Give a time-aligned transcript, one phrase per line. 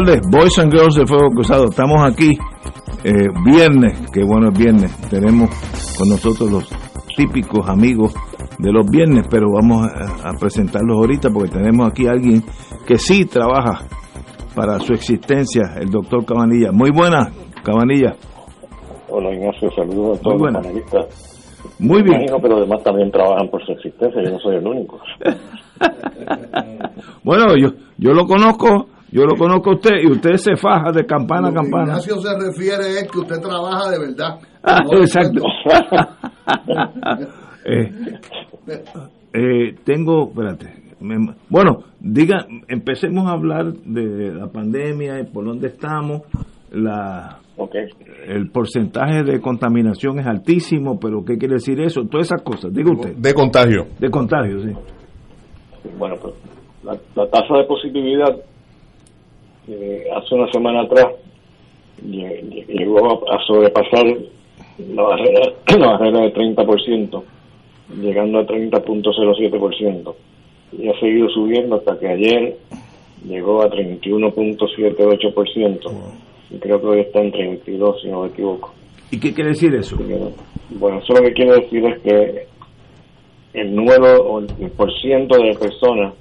[0.00, 1.64] Tardes, Boys and Girls de Fuego Cruzado.
[1.64, 2.30] Estamos aquí
[3.04, 4.96] eh, viernes, que bueno es viernes.
[5.08, 5.50] Tenemos
[5.98, 6.68] con nosotros los
[7.16, 8.14] típicos amigos
[8.58, 12.42] de los viernes, pero vamos a, a presentarlos ahorita porque tenemos aquí a alguien
[12.86, 13.86] que sí trabaja
[14.54, 16.72] para su existencia, el doctor Cabanilla.
[16.72, 17.28] Muy buenas,
[17.62, 18.14] Cabanilla.
[19.08, 21.30] Hola Ignacio, saludos a todos Muy los panelistas.
[21.78, 22.20] Muy bien.
[22.20, 24.98] imagino, pero además también trabajan por su existencia, yo no soy el único.
[27.22, 31.04] Bueno, yo, yo lo conozco, yo lo conozco a usted y usted se faja de
[31.06, 31.84] campana a Lo que campana.
[31.92, 34.38] Ignacio se refiere es que usted trabaja de verdad.
[34.62, 35.42] Ah, No, exacto.
[37.64, 37.92] Eh,
[39.34, 40.72] eh, tengo, espérate.
[41.00, 46.22] me- bueno, diga, empecemos a hablar de la pandemia y por dónde estamos.
[46.72, 47.38] La,
[48.26, 52.02] el porcentaje de contaminación es altísimo, pero ¿qué quiere decir eso?
[52.10, 53.14] Todas esas cosas, diga usted.
[53.16, 53.86] De contagio.
[53.98, 54.72] De contagio, sí.
[55.98, 56.34] Bueno, pues
[56.84, 58.36] la, la tasa de positividad
[59.68, 61.06] eh, hace una semana atrás
[62.04, 64.06] lle- lle- llegó a, a sobrepasar
[64.94, 67.22] la barrera, la barrera de 30%,
[68.00, 70.14] llegando a 30.07%.
[70.72, 72.56] Y ha seguido subiendo hasta que ayer
[73.26, 75.90] llegó a 31.78%.
[76.50, 78.72] Y creo que hoy está en 32, si no me equivoco.
[79.10, 79.96] ¿Y qué quiere decir eso?
[80.70, 82.46] Bueno, eso lo que quiere decir es que
[83.54, 84.46] el número o el
[84.76, 86.14] por ciento de personas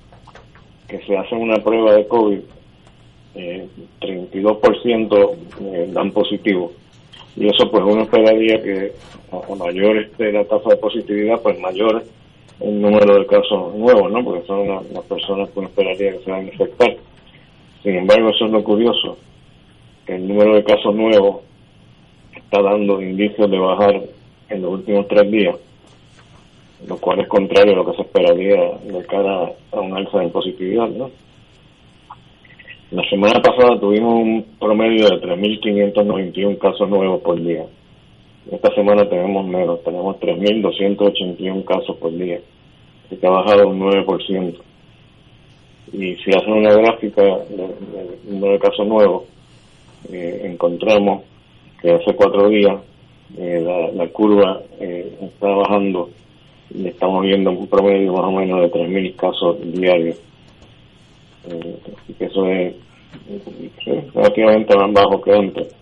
[0.87, 2.39] que se hacen una prueba de COVID,
[3.39, 3.67] eh,
[4.01, 6.71] 32% eh, dan positivo.
[7.35, 8.91] Y eso pues uno esperaría que
[9.31, 12.03] a, mayor esté la tasa de positividad, pues mayor
[12.59, 14.23] el número de casos nuevos, ¿no?
[14.23, 16.95] Porque son la- las personas que uno esperaría que se van a infectar.
[17.83, 19.17] Sin embargo, eso es lo curioso,
[20.05, 21.37] que el número de casos nuevos
[22.35, 24.01] está dando indicios de bajar
[24.49, 25.55] en los últimos tres días,
[26.87, 30.31] lo cual es contrario a lo que se esperaría de cara a un alza en
[30.31, 31.09] positividad, ¿no?
[32.91, 37.63] La semana pasada tuvimos un promedio de 3.591 casos nuevos por día.
[38.51, 42.39] Esta semana tenemos menos, tenemos 3.281 casos por día,
[43.07, 44.55] que ha bajado un 9%.
[45.93, 47.75] Y si hacen una gráfica del
[48.27, 49.23] número de casos nuevos,
[50.11, 51.21] eh, encontramos
[51.79, 52.75] que hace cuatro días
[53.37, 56.09] eh, la, la curva eh, está bajando
[56.73, 60.17] y estamos viendo un promedio más o menos de 3.000 casos diarios.
[61.47, 61.77] Eh,
[62.17, 62.73] que eso es
[63.85, 65.75] eh, relativamente más bajo que antes.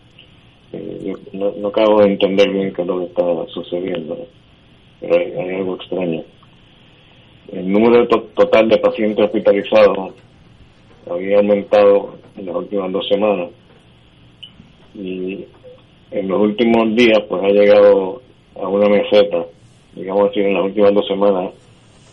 [0.74, 3.24] Eh, no, no acabo de entender bien qué es lo que está
[3.54, 4.18] sucediendo,
[5.00, 6.24] pero hay, hay algo extraño.
[7.52, 10.14] El número to- total de pacientes hospitalizados
[11.10, 13.50] había aumentado en las últimas dos semanas
[14.94, 15.46] y
[16.12, 18.22] en los últimos días pues ha llegado
[18.56, 19.46] a una meseta,
[19.96, 21.52] digamos así, en las últimas dos semanas,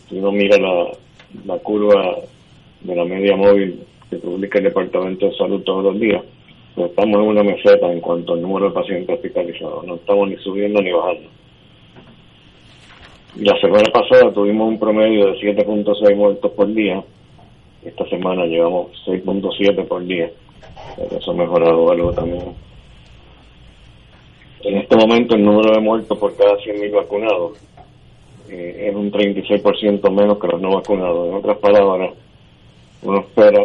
[0.07, 0.91] si uno mira la,
[1.45, 2.17] la curva
[2.85, 6.23] de la media móvil que publica el Departamento de Salud todos los días,
[6.77, 10.81] estamos en una meseta en cuanto al número de pacientes hospitalizados, no estamos ni subiendo
[10.81, 11.29] ni bajando.
[13.37, 17.03] La semana pasada tuvimos un promedio de 7.6 muertos por día,
[17.83, 20.29] esta semana llevamos 6.7 por día,
[21.11, 22.53] eso ha mejorado algo también.
[24.61, 27.59] En este momento el número de muertos por cada 100.000 vacunados
[28.49, 31.27] eh, es un 36% menos que los no vacunados.
[31.29, 32.13] En otras palabras,
[33.05, 33.63] uno espera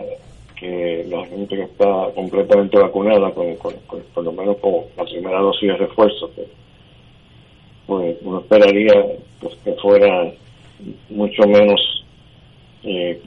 [0.58, 3.74] que la gente que está completamente vacunada, con, con-
[4.14, 6.44] por lo menos con la primera dosis de refuerzo, que,
[7.86, 8.92] pues uno esperaría
[9.40, 10.30] pues, que fuera
[11.08, 12.04] mucho menos
[12.84, 13.20] eh,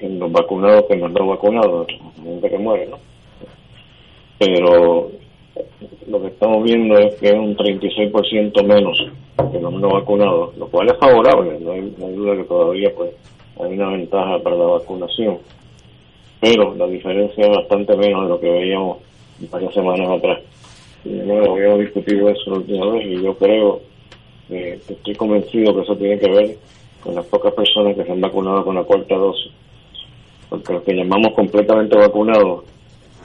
[0.00, 1.86] en los vacunados que en los no vacunados,
[2.22, 2.98] gente que muere, ¿no?
[4.38, 5.10] Pero
[6.06, 8.98] lo que estamos viendo es que es un 36% menos
[9.52, 11.80] que los no vacunados, lo cual es favorable, no hay,
[12.14, 13.10] duda que todavía pues
[13.60, 15.38] hay una ventaja para la vacunación,
[16.40, 18.98] pero la diferencia es bastante menos de lo que veíamos
[19.50, 20.40] varias semanas atrás.
[21.04, 23.80] Y no habíamos discutido eso la última vez y yo creo,
[24.50, 26.56] estoy convencido que eso tiene que ver
[27.02, 29.52] con las pocas personas que se han vacunado con la cuarta dosis,
[30.48, 32.64] porque los que llamamos completamente vacunados,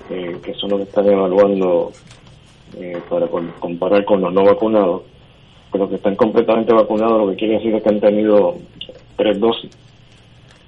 [0.09, 1.91] eh, que son los que están evaluando
[2.77, 3.27] eh, para
[3.59, 5.03] comparar con los no vacunados,
[5.71, 8.55] pero que están completamente vacunados lo que quiere decir es que han tenido
[9.15, 9.71] tres dosis.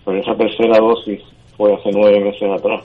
[0.06, 1.22] Pero esa tercera dosis
[1.58, 2.84] fue hace nueve meses atrás,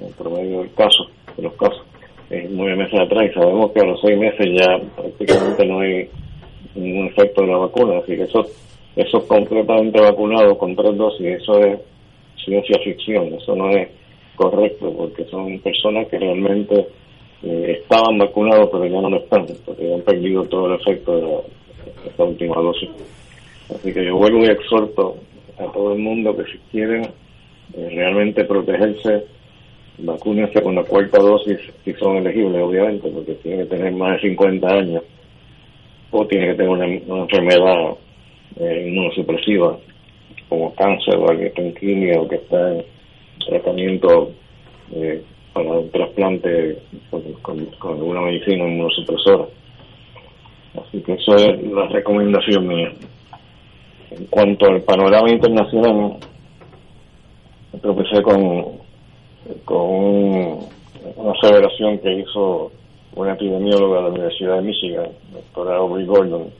[0.00, 1.04] en promedio del caso,
[1.36, 1.82] de los casos,
[2.30, 6.08] eh, nueve meses atrás, y sabemos que a los seis meses ya prácticamente no hay
[6.74, 8.46] ningún efecto de la vacuna, así que eso,
[8.96, 11.80] eso completamente vacunado con tres dosis, eso es
[12.44, 13.88] ciencia ficción, eso no es
[14.36, 16.86] correcto, porque son personas que realmente
[17.42, 22.08] eh, estaban vacunados pero ya no lo están, porque han perdido todo el efecto de,
[22.08, 22.88] esta última dosis.
[23.74, 25.16] Así que yo vuelvo y exhorto
[25.60, 27.02] a todo el mundo que si quieren
[27.74, 29.24] eh, realmente protegerse,
[29.98, 34.28] vacúnense con la cuarta dosis si son elegibles, obviamente, porque tienen que tener más de
[34.28, 35.02] 50 años
[36.10, 37.96] o tiene que tener una, enfermedad
[38.58, 39.78] eh, inmunosupresiva
[40.48, 42.84] como cáncer o alguien que está en o que está en
[43.48, 44.32] tratamiento
[44.92, 45.22] eh,
[45.52, 46.78] para un trasplante
[47.40, 49.46] con, alguna medicina inmunosupresora.
[50.74, 52.92] Así que eso es la recomendación mía.
[54.10, 56.16] En cuanto al panorama internacional,
[57.80, 58.64] tropecé con,
[59.64, 59.80] con
[61.16, 62.72] una aseveración que hizo
[63.14, 66.50] una epidemióloga de la Universidad de Michigan, doctora Aubrey Gordon,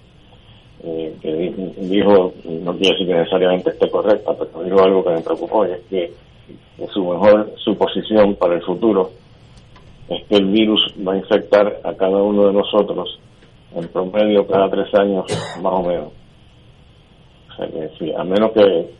[0.84, 5.20] eh, que dijo, no quiere decir que necesariamente esté correcta, pero dijo algo que me
[5.20, 6.12] preocupó, y es que
[6.92, 9.10] su mejor suposición para el futuro
[10.08, 13.18] es que el virus va a infectar a cada uno de nosotros
[13.74, 15.24] en promedio cada tres años
[15.62, 16.19] más o menos.
[17.60, 18.90] Sea que sí, a menos que,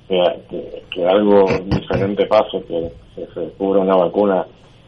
[0.91, 2.91] que, algo diferente pase, que,
[3.33, 4.45] se descubra una vacuna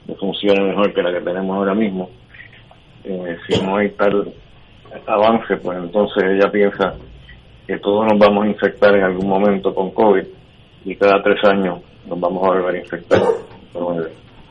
[0.06, 2.10] que funcione mejor que la que tenemos ahora mismo,
[3.04, 4.32] eh, si no hay tal
[5.06, 6.94] avance, pues entonces ella piensa
[7.66, 10.24] que todos nos vamos a infectar en algún momento con COVID
[10.84, 13.22] y cada tres años nos vamos a volver a infectar.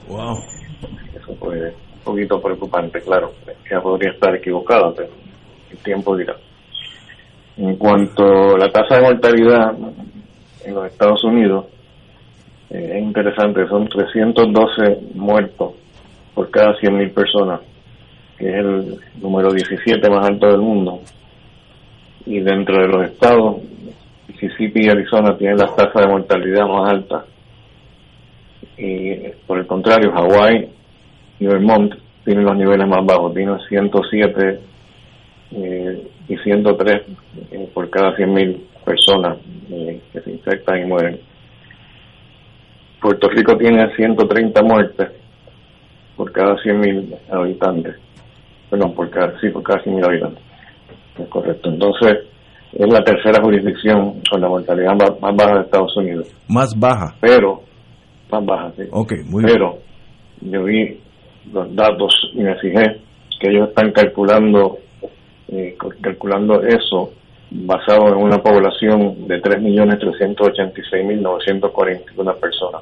[0.08, 0.38] Wow.
[1.16, 3.32] Eso fue un poquito preocupante, claro.
[3.70, 5.10] Ya podría estar equivocado, pero
[5.70, 6.36] el tiempo dirá.
[7.58, 9.76] En cuanto a la tasa de mortalidad
[10.66, 11.66] en los Estados Unidos,
[12.70, 15.74] eh, es interesante, son 312 muertos
[16.34, 17.62] por cada 100.000 personas,
[18.38, 21.02] que es el número 17 más alto del mundo.
[22.26, 23.58] Y dentro de los estados,
[24.28, 27.24] Mississippi y Arizona tienen las tasas de mortalidad más altas
[28.82, 29.14] y
[29.46, 30.70] por el contrario, Hawái
[31.40, 31.94] y Vermont
[32.26, 34.60] tienen los niveles más bajos, tienen 107
[35.52, 37.02] eh, y 103
[37.52, 39.38] eh, por cada 100.000 personas
[39.70, 41.20] eh, que se infectan y mueren.
[43.02, 45.10] Puerto Rico tiene 130 muertes
[46.16, 47.96] por cada 100.000 habitantes.
[48.70, 50.44] Perdón, por cada, sí, por cada 100.000 habitantes.
[51.18, 51.70] Es correcto.
[51.70, 52.14] Entonces,
[52.74, 56.28] es la tercera jurisdicción con la mortalidad más baja de Estados Unidos.
[56.48, 57.16] Más baja.
[57.20, 57.64] Pero
[58.32, 58.74] más bajas.
[58.78, 58.84] ¿sí?
[59.30, 59.80] muy Pero
[60.42, 61.00] yo vi
[61.52, 63.02] los datos y me fijé
[63.40, 64.78] que ellos están calculando
[65.52, 67.12] eh, calculando eso
[67.52, 72.82] basado en una población de 3.386.941 personas.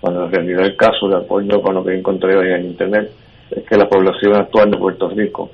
[0.00, 3.10] Cuando en realidad el caso, de acuerdo con lo que encontré hoy en Internet,
[3.50, 5.50] es que la población actual de Puerto Rico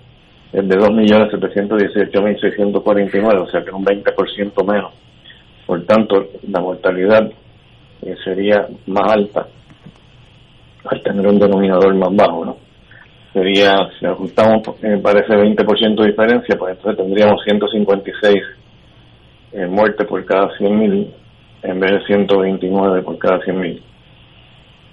[0.52, 4.92] es de 2.718.649, o sea que es un 20% menos.
[5.66, 7.30] Por tanto, la mortalidad
[8.02, 9.46] eh, sería más alta
[10.84, 12.56] al tener un denominador más bajo, ¿no?
[13.32, 18.34] Sería, si ajustamos, me parece 20% de diferencia, pues entonces tendríamos 156
[19.52, 21.08] eh, muertes por cada 100.000
[21.62, 23.80] en vez de 129 por cada 100.000.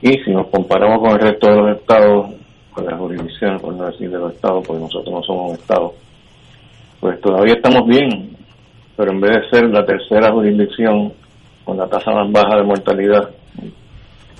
[0.01, 2.27] Y si nos comparamos con el resto de los estados,
[2.71, 5.93] con las jurisdicciones, por no decir de los estados, porque nosotros no somos un estado,
[6.99, 8.35] pues todavía estamos bien,
[8.95, 11.13] pero en vez de ser la tercera jurisdicción
[11.63, 13.29] con la tasa más baja de mortalidad,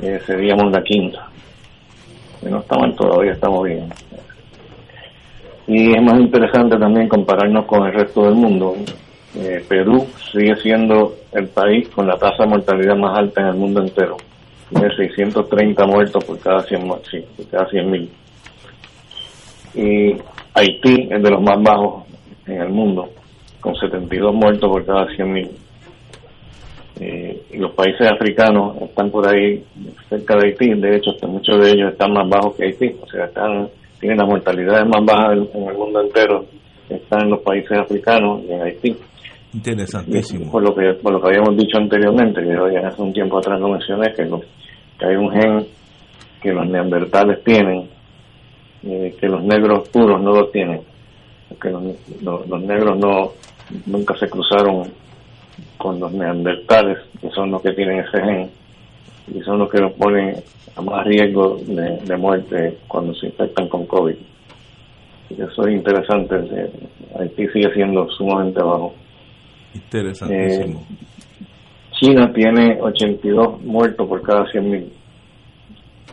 [0.01, 1.27] eh, seríamos la quinta.
[2.41, 3.89] No estamos todavía, estamos bien.
[5.67, 8.75] Y es más interesante también compararnos con el resto del mundo.
[9.35, 13.55] Eh, Perú sigue siendo el país con la tasa de mortalidad más alta en el
[13.55, 14.17] mundo entero.
[14.69, 18.09] Tiene 630 muertos por cada 100 sí, por cada 100 mil.
[19.75, 20.15] Y
[20.53, 22.05] Haití es de los más bajos
[22.47, 23.09] en el mundo
[23.59, 25.49] con 72 muertos por cada 100.000.
[26.99, 29.63] Eh, y los países africanos están por ahí
[30.09, 33.25] cerca de Haití, de hecho muchos de ellos están más bajos que Haití, o sea,
[33.25, 36.45] están tienen las mortalidades más bajas en, el mundo entero,
[36.89, 38.95] están en los países africanos y en Haití.
[39.53, 40.51] Interesantísimo.
[40.51, 43.59] Por lo que por lo que habíamos dicho anteriormente, que hoy hace un tiempo atrás
[43.59, 44.27] lo mencioné, que,
[44.99, 45.67] que hay un gen
[46.41, 47.89] que los neandertales tienen,
[48.83, 50.81] eh, que los negros puros no lo tienen,
[51.61, 51.83] que los,
[52.23, 53.31] los negros no
[53.85, 54.83] nunca se cruzaron
[55.77, 58.49] con los neandertales, que son los que tienen ese gen,
[59.33, 60.35] y son los que nos ponen
[60.75, 64.15] a más riesgo de, muerte cuando se infectan con COVID.
[65.29, 66.35] Y eso es interesante,
[67.19, 68.93] Haití sigue siendo sumamente bajo.
[69.73, 70.79] Interesantísimo.
[70.79, 70.97] Eh,
[71.99, 74.87] China tiene 82 muertos por cada 100.000,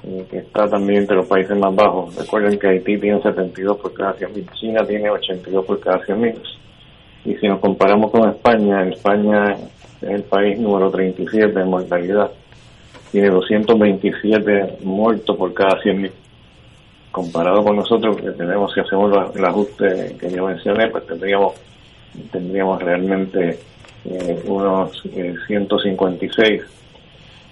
[0.05, 2.17] eh, que está también entre los países más bajos.
[2.17, 6.41] Recuerden que Haití tiene 72 por cada 100.000, China tiene 82 por cada 100.000.
[7.25, 9.57] Y si nos comparamos con España, España
[10.03, 12.31] es el país número 37 en mortalidad.
[13.11, 16.11] Tiene 227 muertos por cada 100.000.
[17.11, 21.55] Comparado con nosotros, que tenemos, si hacemos el ajuste que yo mencioné, pues tendríamos,
[22.33, 23.59] tendríamos realmente
[24.05, 25.01] eh, unos
[25.47, 26.65] 156 eh,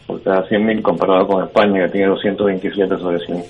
[0.06, 3.44] por cada 100.000 comparado con España, que tiene 227 sobre 100.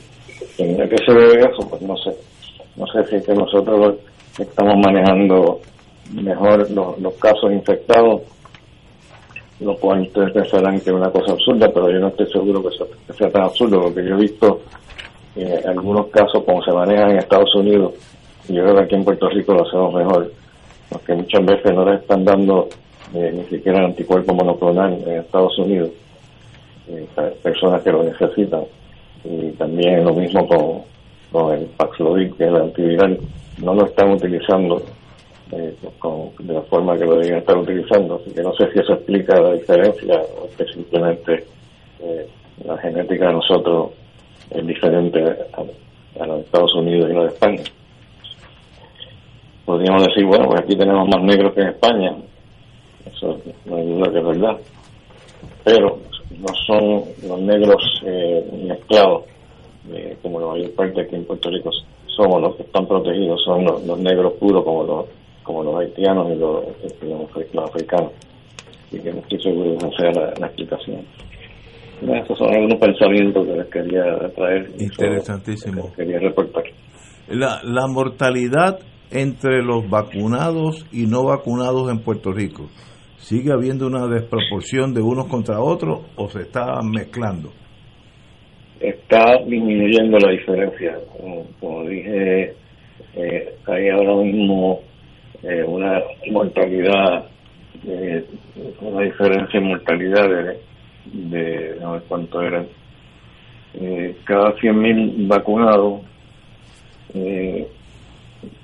[0.58, 1.48] ¿En qué se debe?
[1.48, 2.14] Pues no sé.
[2.76, 3.96] No sé si es que nosotros
[4.38, 5.60] estamos manejando
[6.10, 8.22] mejor los, casos infectados,
[9.60, 13.14] lo cual ustedes pensarán que es una cosa absurda, pero yo no estoy seguro que
[13.14, 14.60] sea, tan absurdo, porque yo he visto
[15.36, 17.94] eh, algunos casos como se manejan en Estados Unidos,
[18.48, 20.32] y yo creo que aquí en Puerto Rico lo hacemos mejor,
[20.90, 22.68] porque muchas veces no le están dando
[23.14, 25.90] eh, ni siquiera el anticuerpo monoclonal en Estados Unidos,
[26.88, 27.06] eh,
[27.42, 28.64] personas que lo necesitan,
[29.24, 30.82] y también lo mismo con,
[31.30, 33.18] con el Paxlovid, que es el antiviral,
[33.58, 34.82] no lo están utilizando
[35.52, 38.16] eh, con, de la forma que lo deberían estar utilizando.
[38.16, 41.44] Así que no sé si eso explica la diferencia o que simplemente
[42.00, 42.26] eh,
[42.64, 43.90] la genética de nosotros
[44.50, 45.20] es diferente
[45.52, 47.62] a, los Estados Unidos y la de España.
[49.64, 52.16] Podríamos decir, bueno, pues aquí tenemos más negros que en España.
[53.06, 54.56] Eso no hay duda que es verdad.
[55.64, 55.98] Pero
[56.38, 59.24] no son los negros eh, mezclados,
[59.92, 61.70] eh, como la mayor parte aquí en Puerto Rico
[62.16, 65.06] somos los que están protegidos, son los negros puros como los
[65.42, 66.64] como los haitianos y los,
[67.02, 68.12] los, africanos.
[68.90, 71.00] Y que no estoy seguro de que sea la, explicación.
[72.02, 74.02] Esos son algunos pensamientos que les quería
[74.34, 74.70] traer.
[74.78, 75.92] Interesantísimo.
[75.94, 76.64] quería reportar.
[77.28, 78.80] La, la mortalidad
[79.12, 82.68] entre los vacunados y no vacunados en Puerto Rico,
[83.16, 87.52] ¿sigue habiendo una desproporción de unos contra otros o se está mezclando?
[88.80, 90.98] Está disminuyendo la diferencia.
[91.60, 92.54] Como, dije,
[93.14, 94.80] eh, hay ahora mismo
[95.42, 97.26] eh, una mortalidad,
[97.86, 98.24] eh,
[98.80, 100.28] una diferencia en mortalidad
[101.04, 102.66] de, no sé cuánto eran,
[103.74, 106.00] eh, cada 100.000 vacunados,
[107.14, 107.66] eh,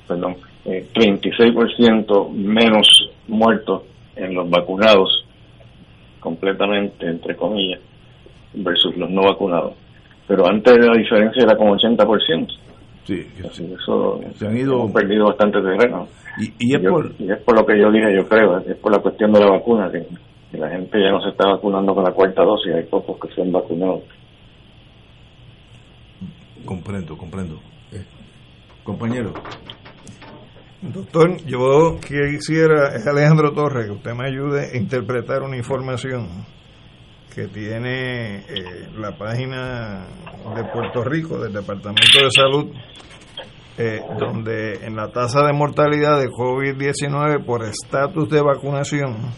[0.06, 2.88] perdón, 36% menos
[3.26, 3.82] muertos
[4.16, 5.24] en los vacunados,
[6.20, 7.80] completamente, entre comillas,
[8.52, 9.74] versus los no vacunados.
[10.26, 12.67] Pero antes la diferencia era como 80%.
[13.08, 16.06] Sí, eso se han ido perdido bastante terreno.
[16.58, 17.06] Y, es por...
[17.06, 19.90] es por lo que yo dije, yo creo, es por la cuestión de la vacuna,
[19.90, 20.06] que,
[20.58, 23.40] la gente ya no se está vacunando con la cuarta dosis, hay pocos que se
[23.40, 24.02] han vacunado.
[26.66, 27.54] Comprendo, comprendo.
[27.92, 28.04] Eh,
[28.84, 29.32] compañero.
[30.82, 36.28] Doctor, yo quisiera, es Alejandro Torres, que usted me ayude a interpretar una información
[37.34, 40.06] que tiene eh, la página
[40.54, 42.72] de Puerto Rico, del Departamento de Salud,
[43.76, 49.32] eh, donde en la tasa de mortalidad de COVID-19 por estatus de vacunación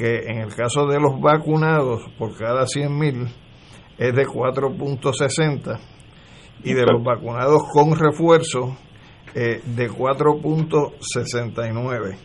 [0.00, 3.28] que en el caso de los vacunados por cada 100.000
[3.98, 5.78] es de 4.60
[6.64, 8.78] y de los vacunados con refuerzo
[9.34, 12.16] eh, de 4.69.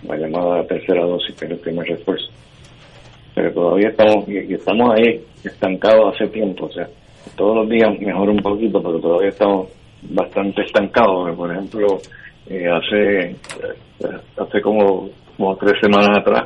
[0.09, 2.27] la llamada tercera dosis, que es el primer refuerzo.
[3.35, 6.89] Pero todavía estamos, y, estamos ahí estancados hace tiempo, o sea,
[7.37, 9.69] todos los días mejora un poquito, pero todavía estamos
[10.11, 11.35] bastante estancados.
[11.37, 11.99] Por ejemplo,
[12.47, 13.37] eh, hace
[14.37, 16.45] hace como, como tres semanas atrás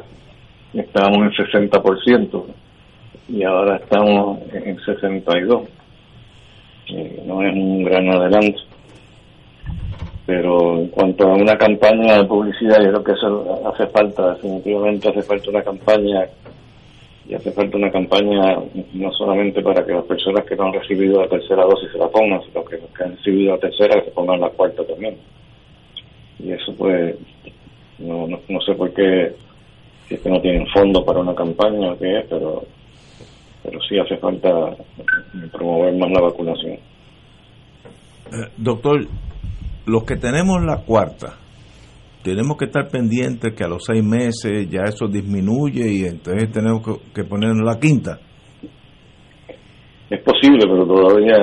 [0.75, 2.45] estábamos en 60%
[3.29, 5.63] y ahora estamos en 62
[7.27, 8.61] no es un gran adelanto.
[10.27, 15.09] Pero en cuanto a una campaña de publicidad, yo creo que eso hace falta, definitivamente
[15.09, 16.27] hace falta una campaña
[17.29, 18.57] y hace falta una campaña
[18.95, 22.09] no solamente para que las personas que no han recibido la tercera dosis se la
[22.09, 25.15] pongan, sino que los que han recibido la tercera se pongan la cuarta también.
[26.39, 27.17] Y eso pues,
[27.99, 29.35] no, no, sé por qué,
[30.09, 32.65] si es que no tienen fondo para una campaña o qué es, pero
[33.63, 34.49] pero sí hace falta
[35.53, 36.79] promover más la vacunación.
[38.33, 39.07] Eh, doctor,
[39.85, 41.35] los que tenemos la cuarta,
[42.29, 46.83] tenemos que estar pendientes que a los seis meses ya eso disminuye y entonces tenemos
[47.15, 48.19] que, ponernos la quinta.
[50.11, 51.37] Es posible, pero todavía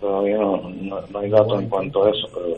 [0.00, 2.28] todavía no, hay datos en cuanto a eso.
[2.32, 2.56] Pero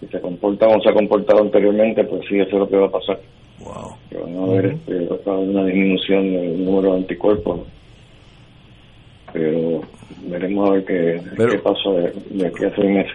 [0.00, 2.86] si se comporta como se ha comportado anteriormente, pues sí, eso es lo que va
[2.86, 3.18] a pasar.
[3.60, 3.96] Wow.
[4.08, 7.60] Que van a haber este, una disminución del número de anticuerpos
[9.32, 9.80] pero
[10.26, 13.12] veremos a ver qué, qué pasa de, aquí a seis meses.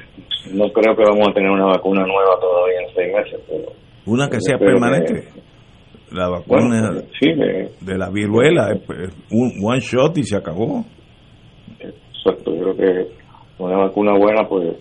[0.51, 3.86] No creo que vamos a tener una vacuna nueva todavía en seis meses, pero...
[4.07, 5.27] Una que sea permanente.
[6.11, 8.75] la vacuna de, la viruela,
[9.31, 10.85] un one shot y se acabó.
[11.79, 13.11] Exacto, yo creo que
[13.59, 14.75] una vacuna buena pues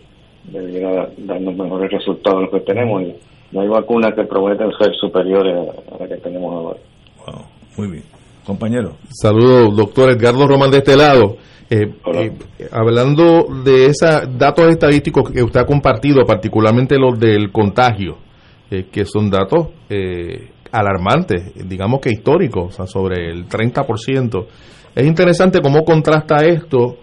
[0.44, 3.14] debería darnos mejores resultados de los que tenemos y
[3.52, 6.80] no hay vacunas que prometen ser superiores a, las que tenemos ahora.
[7.26, 7.44] Wow,
[7.76, 8.96] muy bien compañero.
[9.10, 11.36] Saludos, doctor Edgardo Román de este lado.
[11.68, 12.32] Eh, eh,
[12.70, 18.18] hablando de esos datos estadísticos que usted ha compartido, particularmente los del contagio,
[18.70, 19.68] eh, que son datos
[20.72, 24.46] alarmantes, digamos que históricos, sobre el 30%.
[24.94, 26.98] Es interesante cómo contrasta esto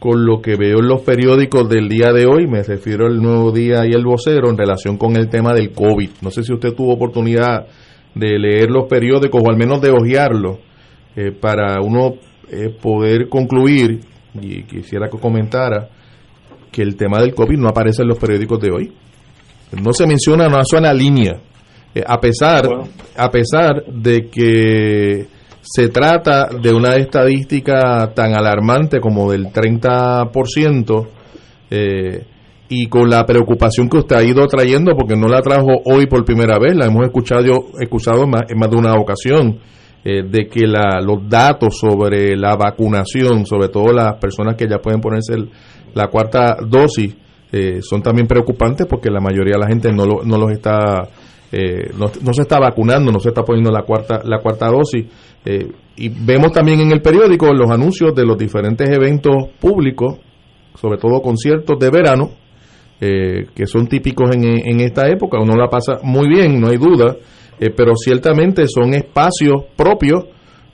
[0.00, 3.52] con lo que veo en los periódicos del día de hoy, me refiero al Nuevo
[3.52, 6.08] Día y el Vocero, en relación con el tema del COVID.
[6.22, 7.66] No sé si usted tuvo oportunidad
[8.14, 10.58] de leer los periódicos o al menos de hojearlos
[11.14, 12.14] eh, para uno
[12.50, 14.00] eh, poder concluir,
[14.40, 15.90] y quisiera que comentara,
[16.72, 18.92] que el tema del COVID no aparece en los periódicos de hoy.
[19.72, 21.40] No se menciona una sola línea,
[21.94, 22.68] eh, a, pesar,
[23.16, 25.26] a pesar de que
[25.62, 31.06] se trata de una estadística tan alarmante como del 30%,
[32.72, 36.24] y con la preocupación que usted ha ido trayendo, porque no la trajo hoy por
[36.24, 37.42] primera vez, la hemos escuchado,
[37.80, 39.58] escuchado más, en más de una ocasión,
[40.04, 44.78] eh, de que la, los datos sobre la vacunación, sobre todo las personas que ya
[44.78, 45.34] pueden ponerse
[45.94, 47.16] la cuarta dosis,
[47.52, 51.08] eh, son también preocupantes porque la mayoría de la gente no, lo, no los está
[51.52, 55.06] eh, no, se está vacunando, no se está poniendo la cuarta la cuarta dosis
[55.96, 60.18] y vemos también en el periódico los anuncios de los diferentes eventos públicos,
[60.74, 62.30] sobre todo conciertos de verano,
[63.00, 67.16] que son típicos en, en esta época, uno la pasa muy bien, no hay duda,
[67.60, 70.24] eh, pero ciertamente son espacios propios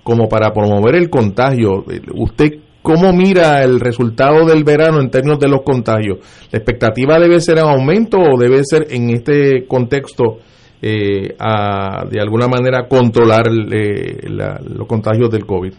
[0.05, 1.85] como para promover el contagio.
[2.15, 6.19] ¿Usted cómo mira el resultado del verano en términos de los contagios?
[6.53, 10.39] ¿La expectativa debe ser en aumento o debe ser en este contexto
[10.81, 15.73] eh, de alguna manera controlar eh, los contagios del COVID?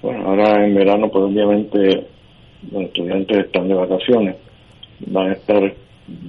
[0.00, 2.06] Bueno, ahora en verano pues obviamente
[2.72, 4.36] los estudiantes están de vacaciones,
[5.08, 5.74] van a estar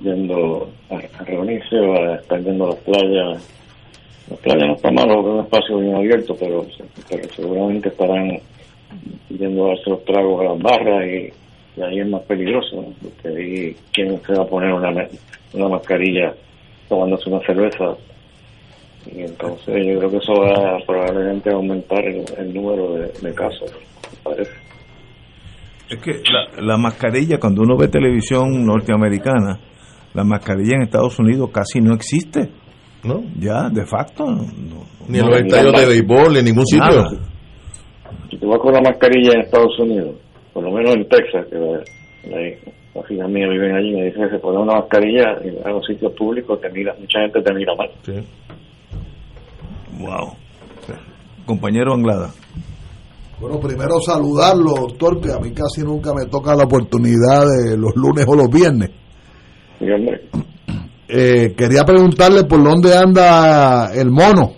[0.04, 3.54] yendo a, reunirse o a estar yendo a las playas.
[4.30, 6.66] Las playas no está malo porque es un espacio bien abierto, pero,
[7.34, 8.42] seguramente estarán
[9.30, 13.76] yendo a darse los tragos a las barras y, ahí es más peligroso, porque ahí
[13.94, 14.90] quién se va a poner una,
[15.54, 16.34] una mascarilla
[16.90, 17.96] tomándose una cerveza.
[19.06, 23.72] Y entonces yo creo que eso va a probablemente aumentar el, número de, casos,
[24.24, 24.52] parece.
[25.90, 29.60] Es que la, la mascarilla, cuando uno ve televisión norteamericana,
[30.14, 32.50] la mascarilla en Estados Unidos casi no existe.
[33.04, 33.24] ¿No?
[33.40, 34.26] Ya, de facto.
[35.08, 37.06] ni en los estadios de béisbol, en ningún sitio.
[38.30, 40.16] Si te vas con la mascarilla en Estados Unidos,
[40.54, 44.40] por lo menos en Texas, que las hijas mías viven allí, me dicen que se
[44.40, 47.90] pone una mascarilla en los sitios públicos, te mira, mucha gente te mira mal.
[48.04, 48.14] Sí.
[50.00, 50.34] Wow.
[51.46, 52.32] Compañero Anglada.
[53.40, 57.96] Bueno, primero saludarlo, doctor, que a mí casi nunca me toca la oportunidad de los
[57.96, 58.90] lunes o los viernes.
[61.08, 64.54] Eh, quería preguntarle por dónde anda el mono.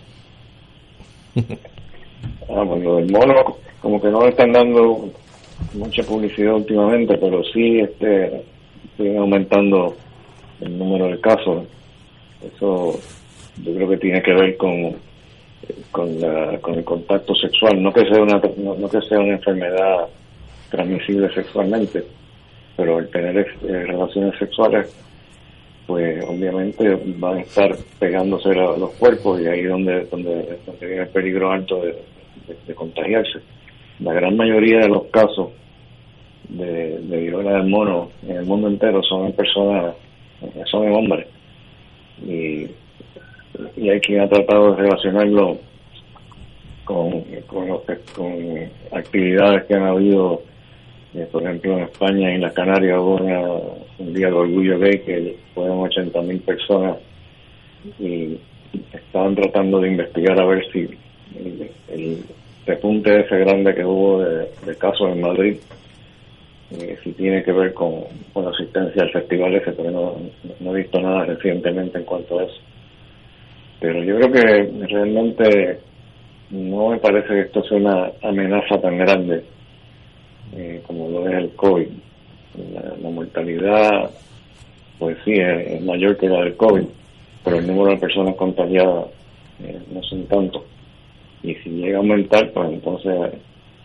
[2.49, 5.09] Ah, bueno, el mono, como que no le están dando
[5.73, 8.43] mucha publicidad últimamente, pero sí este,
[8.97, 9.95] siguen aumentando
[10.62, 11.65] el número de casos.
[12.41, 12.99] Eso
[13.63, 14.95] yo creo que tiene que ver con
[15.91, 20.07] con, la, con el contacto sexual, no que sea una no, que sea una enfermedad
[20.69, 22.03] transmisible sexualmente,
[22.77, 24.93] pero el tener eh, relaciones sexuales
[25.88, 31.09] pues obviamente van a estar pegándose los cuerpos y ahí donde donde, donde viene el
[31.09, 31.95] peligro alto de,
[32.75, 33.39] contagiarse.
[33.99, 35.49] La gran mayoría de los casos
[36.47, 39.95] de, de viruela del mono en el mundo entero son en personas,
[40.65, 41.27] son en hombres.
[42.25, 42.67] Y,
[43.77, 45.57] y hay quien ha tratado de relacionarlo
[46.85, 47.67] con, con,
[48.15, 50.41] con actividades que han habido
[51.13, 53.15] eh, por ejemplo, en España y en las Canarias hubo
[53.97, 56.97] un día de orgullo gay que fueron 80 mil personas
[57.97, 58.38] y
[58.93, 60.88] estaban tratando de investigar a ver si
[61.89, 62.23] el,
[62.69, 65.58] repunte ese grande que hubo de, casos en Madrid,
[66.71, 68.03] eh, si tiene que ver con,
[68.36, 70.15] la asistencia al festival ese, pero no,
[70.60, 72.62] no he visto nada recientemente en cuanto a eso.
[73.79, 75.79] Pero yo creo que realmente
[76.51, 79.43] no me parece que esto sea una amenaza tan grande
[80.55, 81.88] eh, como lo es el COVID.
[82.73, 84.10] La, mortalidad,
[84.97, 86.86] pues sí, es, mayor que la del COVID,
[87.43, 89.05] pero el número de personas contagiadas
[89.63, 90.63] eh, no son tantos.
[91.43, 93.13] Y si llega a aumentar, pues entonces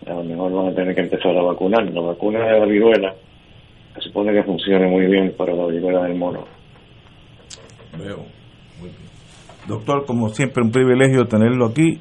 [0.05, 1.89] a lo mejor van a tener que empezar a vacunar.
[1.91, 3.15] La vacuna de la viruela
[3.95, 6.45] se supone que funcione muy bien para la viruela del mono.
[7.97, 8.25] Veo.
[9.67, 11.99] Doctor, como siempre, un privilegio tenerlo aquí.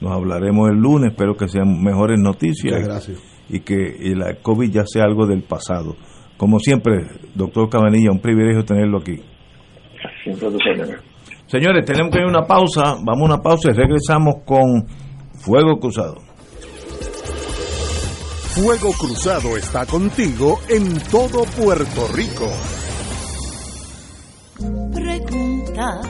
[0.00, 2.84] Nos hablaremos el lunes, espero que sean mejores noticias.
[2.84, 5.96] gracias y que la COVID ya sea algo del pasado.
[6.38, 9.20] Como siempre, doctor Cabanilla, un privilegio tenerlo aquí.
[11.52, 14.86] Señores, tenemos que ir a una pausa, vamos a una pausa y regresamos con
[15.34, 16.16] Fuego Cruzado.
[18.54, 22.48] Fuego Cruzado está contigo en todo Puerto Rico.
[24.94, 26.06] Preguntas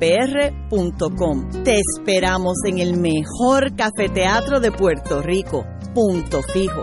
[1.64, 5.66] Te esperamos en el mejor cafeteatro de Puerto Rico.
[5.94, 6.82] Punto fijo.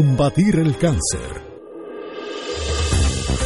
[0.00, 1.49] combatir el cáncer.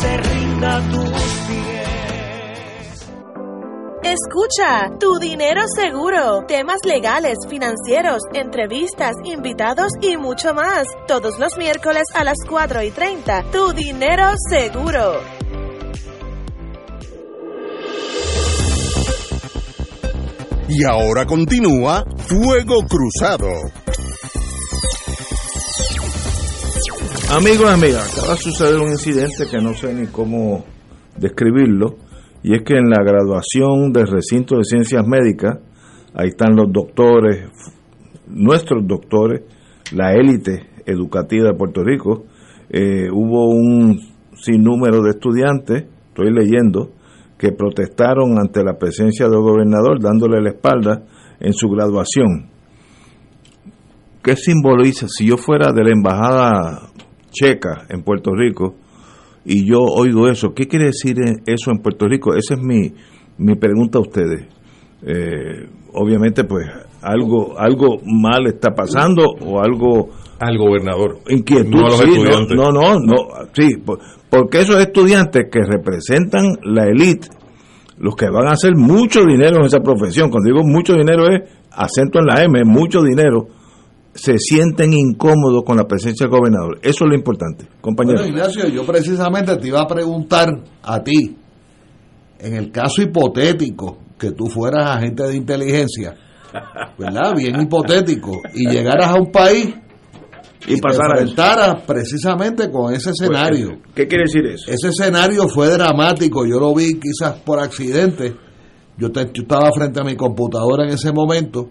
[0.00, 1.38] se rinda tus
[4.08, 10.86] Escucha, tu dinero seguro, temas legales, financieros, entrevistas, invitados y mucho más.
[11.06, 15.20] Todos los miércoles a las 4 y 30, tu dinero seguro.
[20.68, 23.48] Y ahora continúa Fuego Cruzado.
[27.30, 30.64] Amigos y amigas, acaba de suceder un incidente que no sé ni cómo
[31.18, 31.96] describirlo,
[32.42, 35.58] y es que en la graduación del recinto de ciencias médicas,
[36.14, 37.50] ahí están los doctores,
[38.28, 39.42] nuestros doctores,
[39.92, 42.24] la élite educativa de Puerto Rico,
[42.70, 44.00] eh, hubo un
[44.34, 46.92] sinnúmero de estudiantes, estoy leyendo,
[47.36, 51.04] que protestaron ante la presencia del gobernador dándole la espalda
[51.40, 52.48] en su graduación.
[54.22, 55.06] ¿Qué simboliza?
[55.08, 56.87] Si yo fuera de la embajada
[57.30, 58.74] checa en Puerto Rico
[59.44, 62.34] y yo oigo eso, ¿qué quiere decir eso en Puerto Rico?
[62.34, 62.92] Esa es mi,
[63.38, 64.46] mi pregunta a ustedes.
[65.02, 66.66] Eh, obviamente, pues
[67.02, 70.10] algo algo mal está pasando o algo
[70.40, 73.14] al gobernador inquietud no, sí, no, no, no,
[73.52, 73.68] sí,
[74.28, 77.28] porque esos estudiantes que representan la élite
[77.98, 81.48] los que van a hacer mucho dinero en esa profesión cuando digo mucho dinero es
[81.72, 83.48] acento en la M mucho dinero
[84.14, 86.78] se sienten incómodos con la presencia del gobernador.
[86.82, 88.18] Eso es lo importante, compañero.
[88.18, 90.48] Bueno, Ignacio, yo precisamente te iba a preguntar
[90.82, 91.36] a ti,
[92.38, 96.14] en el caso hipotético que tú fueras agente de inteligencia,
[96.98, 97.34] ¿verdad?
[97.36, 99.74] Bien hipotético, y llegaras a un país
[100.66, 103.78] y, y te enfrentaras precisamente con ese pues, escenario.
[103.94, 104.70] ¿Qué quiere decir eso?
[104.70, 108.34] Ese escenario fue dramático, yo lo vi quizás por accidente.
[108.96, 111.70] Yo, te, yo estaba frente a mi computadora en ese momento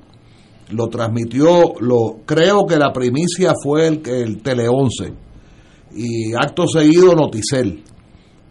[0.71, 5.13] lo transmitió, lo creo que la primicia fue el, el Tele 11
[5.95, 7.83] y acto seguido Noticel.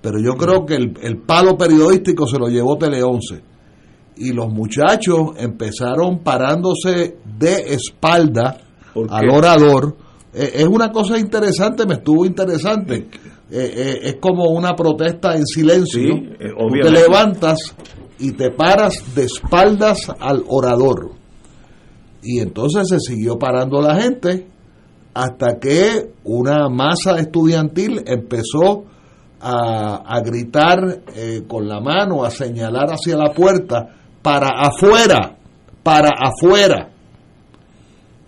[0.01, 3.43] Pero yo creo que el, el palo periodístico se lo llevó Tele 11
[4.17, 8.59] y los muchachos empezaron parándose de espalda
[9.11, 9.97] al orador.
[10.33, 13.09] Eh, es una cosa interesante, me estuvo interesante.
[13.51, 16.15] Eh, eh, es como una protesta en silencio.
[16.39, 17.75] te levantas
[18.19, 21.26] y te paras de espaldas al orador
[22.27, 24.47] y entonces se siguió parando la gente
[25.15, 28.85] hasta que una masa estudiantil empezó
[29.41, 30.79] a, gritar
[31.15, 33.89] eh, con la mano, a señalar hacia la puerta,
[34.21, 35.37] para afuera,
[35.83, 36.91] para afuera.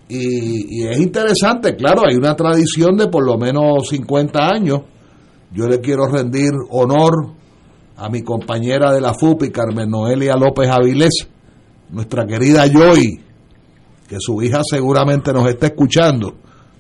[0.09, 4.81] Y, y, es interesante, claro, hay una tradición de por lo menos 50 años.
[5.53, 7.33] Yo le quiero rendir honor
[7.97, 11.29] a mi compañera de la FUPI, Carmen Noelia López Avilés,
[11.91, 13.28] nuestra querida Joy,
[14.09, 16.35] que su hija seguramente nos está escuchando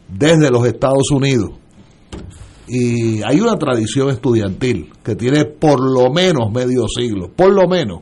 [0.08, 1.50] desde los Estados Unidos.
[2.66, 8.00] Y hay una tradición estudiantil que tiene por lo menos medio siglo, por lo menos.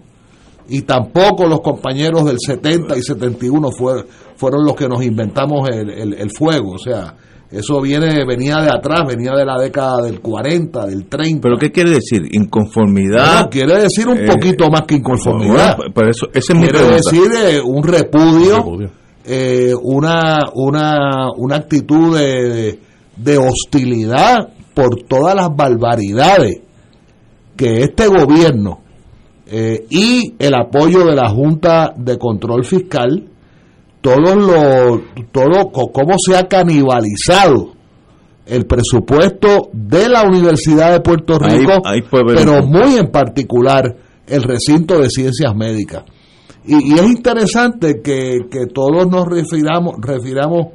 [0.69, 4.05] Y tampoco los compañeros del 70 y 71 fue,
[4.37, 6.73] fueron los que nos inventamos el, el, fuego.
[6.73, 7.15] O sea,
[7.49, 11.41] Eso viene venía de atrás, venía de la década del 40, del 30.
[11.41, 12.23] ¿Pero qué quiere decir?
[12.33, 13.43] ¿Inconformidad?
[13.45, 15.77] No, quiere decir un Eh, poquito más que inconformidad.
[15.77, 18.65] Bueno, por eso, esa es quiere decir eh, un repudio,
[19.29, 22.79] eh, una, una, una actitud de,
[23.39, 26.61] hostilidad por todas las barbaridades
[27.57, 28.81] que este gobierno
[29.49, 33.29] eh, y el apoyo de la Junta de Control Fiscal,
[34.01, 35.01] todos los,
[35.33, 37.73] todo cómo se ha canibalizado
[38.47, 43.97] el presupuesto de la Universidad de Puerto Rico, ahí pero muy en particular
[44.29, 46.05] el recinto de ciencias médicas.
[46.67, 50.69] Y, es interesante que, que todos nos refiramos, refiramos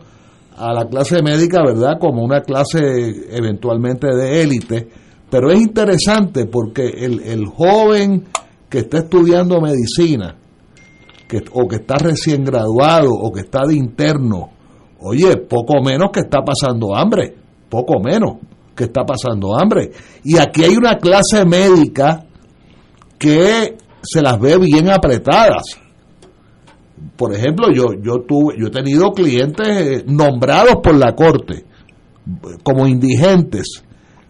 [0.56, 2.80] a la clase médica, ¿verdad?, como una clase
[3.32, 4.88] eventualmente de élite,
[5.30, 8.25] pero es interesante porque el, el joven
[8.69, 10.36] que está estudiando medicina,
[11.27, 14.49] que, o que está recién graduado, o que está de interno,
[14.99, 17.36] oye, poco menos que está pasando hambre,
[17.69, 18.38] poco menos
[18.75, 19.91] que está pasando hambre.
[20.23, 22.25] Y aquí hay una clase médica
[23.17, 25.63] que se las ve bien apretadas.
[27.15, 31.65] Por ejemplo, yo yo tuve yo he tenido clientes eh, nombrados por la corte
[32.63, 33.83] como indigentes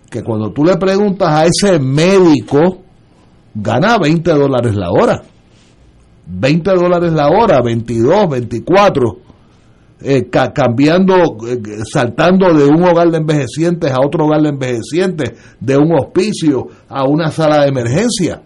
[0.10, 2.82] que cuando tú le preguntas a ese médico
[3.54, 5.22] gana 20 dólares la hora.
[6.28, 9.18] 20 dólares la hora, 22, 24,
[10.02, 11.14] eh, ca- cambiando,
[11.48, 11.60] eh,
[11.92, 17.04] saltando de un hogar de envejecientes a otro hogar de envejecientes, de un hospicio a
[17.06, 18.44] una sala de emergencia.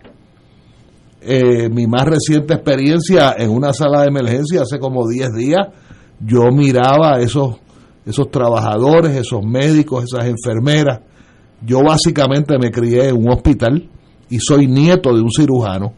[1.27, 5.67] Eh, mi más reciente experiencia en una sala de emergencia hace como 10 días,
[6.19, 7.55] yo miraba a esos,
[8.05, 10.99] esos trabajadores, esos médicos, esas enfermeras.
[11.65, 13.89] Yo básicamente me crié en un hospital
[14.29, 15.93] y soy nieto de un cirujano.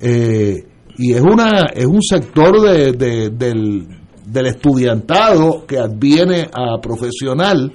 [0.00, 0.66] Eh,
[0.96, 3.86] y es una es un sector de, de- del,
[4.26, 7.72] del estudiantado que adviene a profesional,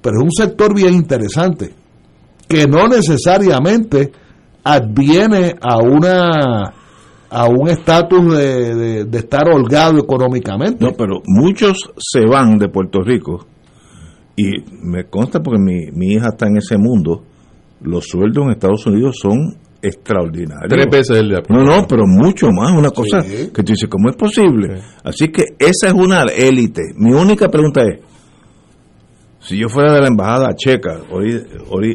[0.00, 1.72] pero es un sector bien interesante,
[2.48, 4.10] que no necesariamente
[4.64, 6.74] adviene a una
[7.34, 10.84] a un estatus de, de- de estar holgado económicamente.
[10.84, 13.46] No, pero muchos se van de Puerto Rico
[14.36, 14.50] y
[14.82, 17.22] me consta porque mi, mi hija está en ese mundo.
[17.80, 20.68] Los sueldos en Estados Unidos son extraordinarios.
[20.68, 21.30] Tres veces el.
[21.48, 22.70] No, no, pero mucho más.
[22.72, 23.50] Una cosa Sí.
[23.52, 24.80] que tú dices, ¿cómo es posible?
[25.02, 26.82] Así que esa es una élite.
[26.96, 27.98] Mi única pregunta es:
[29.44, 31.46] si yo fuera de la embajada checa, ahorita,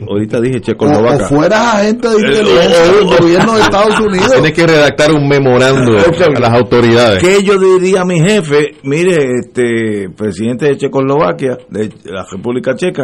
[0.09, 1.25] ahorita dije checoslovaca.
[1.25, 4.31] o fueras agente de Eh, inteligencia del gobierno de Estados Unidos.
[4.33, 7.23] Tienes que redactar un memorando a las autoridades.
[7.23, 8.75] ¿Qué yo diría a mi jefe?
[8.83, 13.03] Mire, este presidente de Checoslovaquia, de la República Checa,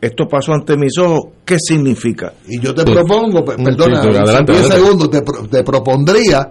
[0.00, 2.32] esto pasó ante mis ojos, ¿qué significa?
[2.48, 4.72] Y yo te propongo, Sí, perdona, sí, adelante, 10 adelante.
[4.72, 6.50] segundos, te, pro- te propondría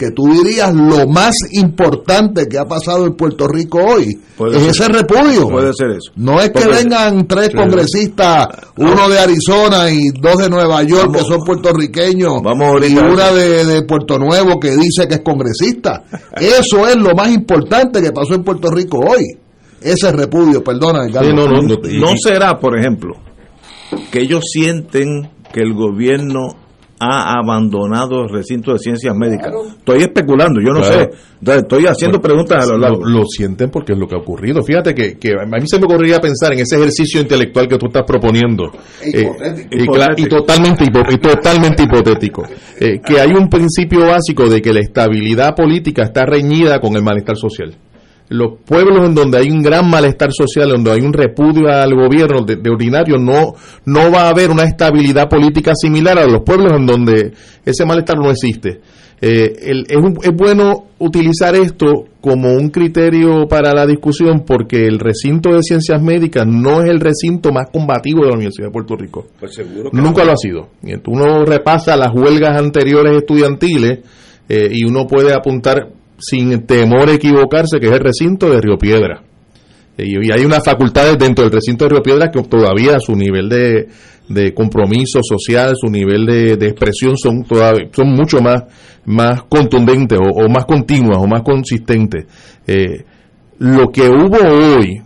[0.00, 4.62] que tú dirías lo más importante que ha pasado en Puerto Rico hoy Puede es
[4.62, 4.70] ser.
[4.70, 5.46] ese repudio.
[5.48, 6.10] Puede ser eso.
[6.16, 11.18] No es que vengan tres congresistas, uno de Arizona y dos de Nueva York Vamos-
[11.18, 16.04] que son puertorriqueños Vamos y una de, de Puerto Nuevo que dice que es congresista.
[16.40, 19.24] Eso es lo más importante que pasó en Puerto Rico hoy.
[19.82, 21.28] Ese repudio, perdona, Edgardo.
[21.28, 23.14] Sí, no, no, no, y- No será, por ejemplo,
[24.10, 26.54] que ellos sienten que el gobierno
[27.02, 29.52] ha abandonado el recinto de ciencias médicas.
[29.78, 30.94] Estoy especulando, yo no Claro.
[31.10, 31.10] sé.
[31.40, 32.98] Entonces, Estoy haciendo preguntas a lo largo.
[33.04, 34.62] Lo, lo sienten porque es lo que ha ocurrido.
[34.62, 37.86] Fíjate que, que a mí se me ocurriría pensar en ese ejercicio intelectual que tú
[37.86, 38.70] estás proponiendo.
[39.02, 39.68] Hipotético.
[39.82, 42.42] y, cla- y totalmente, y totalmente hipotético.
[42.78, 47.02] Eh, que hay un principio básico de que la estabilidad política está reñida con el
[47.02, 47.74] malestar social.
[48.30, 52.42] Los pueblos en donde hay un gran malestar social, donde hay un repudio al gobierno
[52.44, 56.72] de, de ordinario, no, no va a haber una estabilidad política similar a los pueblos
[56.74, 57.32] en donde
[57.66, 58.80] ese malestar no existe.
[59.22, 64.86] Eh, el- es, un- es bueno utilizar esto como un criterio para la discusión porque
[64.86, 68.72] el recinto de ciencias médicas no es el recinto más combativo de la Universidad de
[68.72, 69.26] Puerto Rico.
[69.38, 70.68] Pues seguro que Nunca lo ha sido.
[71.08, 73.98] Uno repasa las huelgas anteriores estudiantiles
[74.48, 75.88] eh, y uno puede apuntar
[76.20, 79.22] sin temor a equivocarse que es el recinto de Río Piedra.
[79.96, 83.48] Eh, Y, hay unas facultades dentro del recinto de Río Piedra que todavía su nivel
[83.48, 83.88] de,
[84.28, 88.64] de compromiso social, su nivel de, de expresión son todavía, son mucho más,
[89.04, 92.26] más contundentes o, o más continuas o más consistentes.
[92.66, 93.04] Eh,
[93.58, 95.02] lo que hubo hoy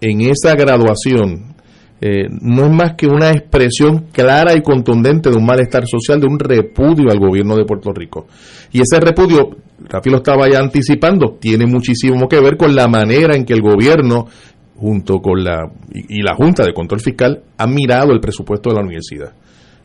[0.00, 1.54] en esa graduación
[2.00, 6.26] eh, no es más que una expresión clara y contundente de un malestar social, de
[6.26, 8.26] un repudio al gobierno de Puerto Rico.
[8.72, 13.36] Y ese repudio, Rafi lo estaba ya anticipando, tiene muchísimo que ver con la manera
[13.36, 14.26] en que el gobierno,
[14.76, 18.82] junto con la y, la Junta de Control Fiscal, han mirado el presupuesto de la
[18.82, 19.32] universidad.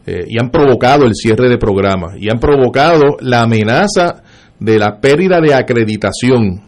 [0.06, 4.24] Eh, y han provocado el cierre de programas y han provocado la amenaza
[4.60, 6.64] de la pérdida de acreditación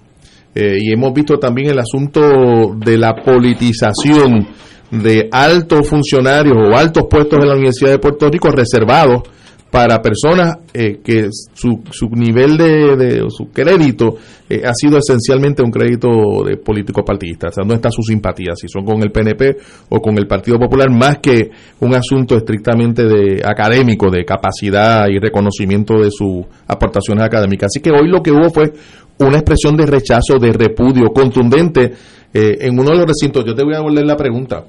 [0.54, 4.48] eh, y hemos visto también el asunto de la politización
[4.92, 9.24] de altos funcionarios o altos puestos en la Universidad de Puerto Rico reservados
[9.74, 14.18] para personas eh, que su, su nivel de, de su crédito
[14.48, 18.54] eh, ha sido esencialmente un crédito de político partidista, o sea, no está su simpatía,
[18.56, 19.58] si son con el PNP
[19.90, 21.50] o con el Partido Popular, más que
[21.80, 27.72] un asunto estrictamente de académico, de capacidad y reconocimiento de sus aportaciones académicas.
[27.74, 28.72] Así que hoy lo que hubo fue
[29.22, 31.94] una expresión de rechazo, de repudio contundente
[32.32, 33.44] eh, en uno de los recintos.
[33.44, 34.66] Yo te voy a volver la pregunta.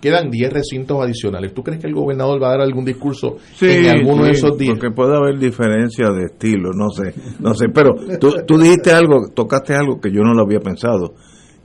[0.00, 1.52] Quedan 10 recintos adicionales.
[1.52, 4.78] ¿Tú crees que el gobernador va a dar algún discurso en alguno de esos días?
[4.78, 7.66] Porque puede haber diferencia de estilo, no sé, no sé.
[7.68, 11.14] Pero tú, tú dijiste algo, tocaste algo que yo no lo había pensado.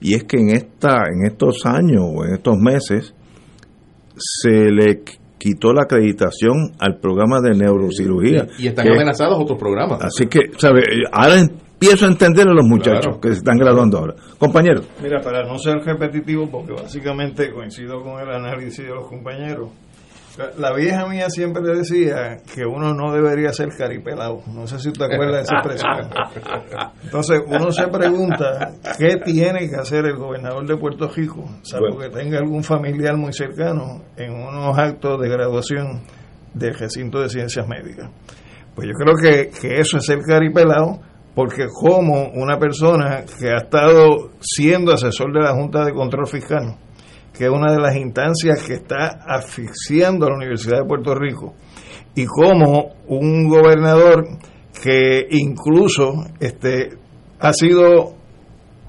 [0.01, 3.13] Y es que en, esta, en estos años o en estos meses
[4.17, 5.01] se le
[5.37, 8.47] quitó la acreditación al programa de neurocirugía.
[8.57, 10.01] Y están amenazados otros programas.
[10.01, 10.85] Así que, ¿sabes?
[11.11, 11.45] Ahora
[11.83, 14.15] empiezo a entender a los muchachos que se están graduando ahora.
[14.37, 14.81] Compañero.
[15.01, 19.69] Mira, para no ser repetitivo, porque básicamente coincido con el análisis de los compañeros,
[20.57, 24.41] la- vieja mía siempre decía que uno no debería ser caripelado.
[24.47, 26.09] No sé si te acuerdas de esa expresión.
[27.03, 32.09] Entonces uno se pregunta qué tiene que hacer el gobernador de Puerto Rico, salvo que
[32.09, 36.01] tenga algún familiar muy cercano en unos actos de graduación
[36.53, 38.09] del recinto de ciencias médicas.
[38.75, 40.99] Pues yo creo que, que eso es ser caripelado,
[41.35, 46.77] porque como una persona que ha estado siendo asesor de la Junta de Control Fiscal,
[47.33, 51.55] que es una de las instancias que está asfixiando a la Universidad de Puerto Rico,
[52.15, 54.25] y como un gobernador
[54.83, 56.89] que incluso este,
[57.39, 58.13] ha sido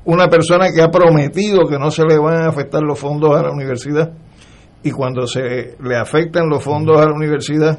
[0.05, 3.43] una persona que ha prometido que no se le van a afectar los fondos a
[3.43, 4.13] la universidad,
[4.83, 7.79] y cuando se le afectan los fondos a la universidad,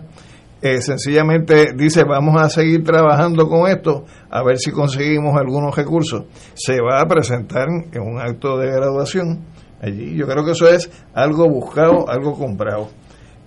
[0.62, 6.24] eh, sencillamente dice vamos a seguir trabajando con esto a ver si conseguimos algunos recursos
[6.54, 9.46] se va a presentar en un acto de graduación.
[9.82, 12.90] Allí yo creo que eso es algo buscado algo comprado.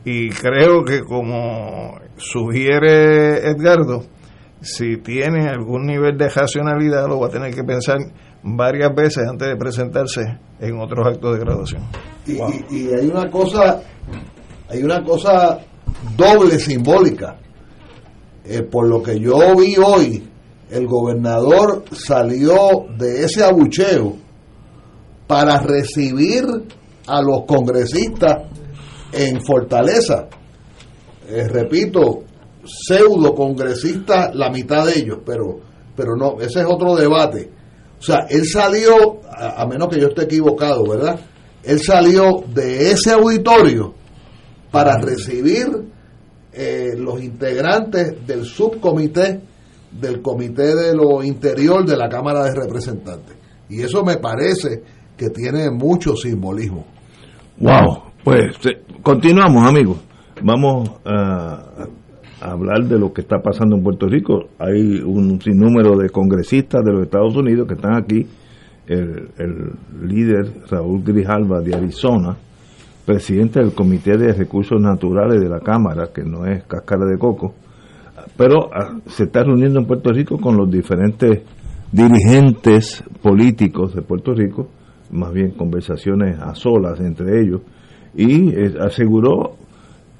[0.05, 4.05] Y creo que como sugiere Edgardo
[4.61, 7.99] si tiene algún nivel de racionalidad lo va a tener que pensar
[8.43, 11.83] varias veces antes de presentarse en otros actos de graduación.
[12.27, 13.81] Y, y- y hay una cosa,
[14.69, 15.59] hay una cosa
[16.17, 17.39] doble simbólica.
[18.45, 20.27] Eh, por lo que yo vi hoy,
[20.71, 24.17] el gobernador salió de ese abucheo
[25.27, 26.45] para recibir
[27.07, 28.45] a los congresistas
[29.13, 30.29] en Fortaleza.
[31.29, 32.25] Eh, repito,
[32.65, 35.61] pseudo congresistas, la mitad de ellos, pero,
[35.95, 37.51] pero no, ese es otro debate.
[37.99, 41.21] O sea, él salió, a, a menos que yo esté equivocado, ¿verdad?
[41.63, 43.98] Él salió de ese auditorio
[44.71, 45.67] para recibir
[46.53, 49.41] eh, los integrantes del subcomité
[49.91, 53.37] del Comité de lo Interior de la Cámara de Representantes.
[53.71, 54.83] Y eso me parece
[55.17, 56.87] que tiene mucho simbolismo.
[57.59, 58.57] Wow, pues
[59.03, 59.99] continuamos amigos.
[60.43, 61.87] Vamos a,
[62.41, 64.51] a hablar de lo que está pasando en Puerto Rico.
[64.59, 68.27] Hay un sinnúmero de congresistas de los Estados Unidos que están aquí.
[68.87, 72.39] El, el líder Raúl Grijalva de Arizona,
[73.09, 77.55] presidente del Comité de Recursos Naturales de la Cámara, que no es cáscara de coco,
[78.37, 81.41] pero ah, se está reuniendo en Puerto Rico con los diferentes
[81.91, 84.69] dirigentes políticos de Puerto Rico,
[85.11, 87.63] más bien conversaciones a solas entre ellos,
[88.15, 89.55] y eh, aseguró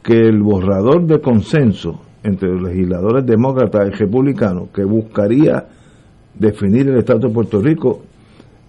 [0.03, 5.67] que el borrador de consenso entre los legisladores demócratas y republicanos que buscaría
[6.39, 8.01] definir el Estado de Puerto Rico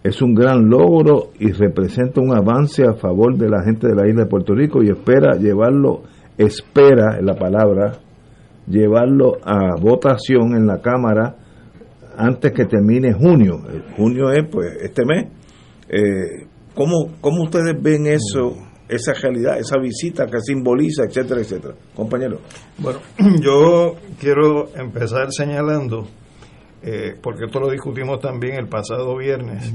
[0.03, 4.07] es un gran logro y representa un avance a favor de la gente de la
[4.07, 6.03] isla de Puerto Rico y espera llevarlo,
[6.37, 7.99] espera en la palabra,
[8.67, 11.35] llevarlo a votación en la Cámara
[12.17, 13.61] antes que termine junio.
[13.71, 15.27] El junio es pues este mes.
[15.89, 18.55] Eh, ¿cómo, ¿Cómo ustedes ven eso,
[18.87, 21.75] esa realidad, esa visita que simboliza, etcétera, etcétera?
[21.93, 22.39] Compañero.
[22.77, 22.99] Bueno,
[23.41, 26.07] yo quiero empezar señalando,
[26.81, 29.73] eh, porque esto lo discutimos también el pasado viernes,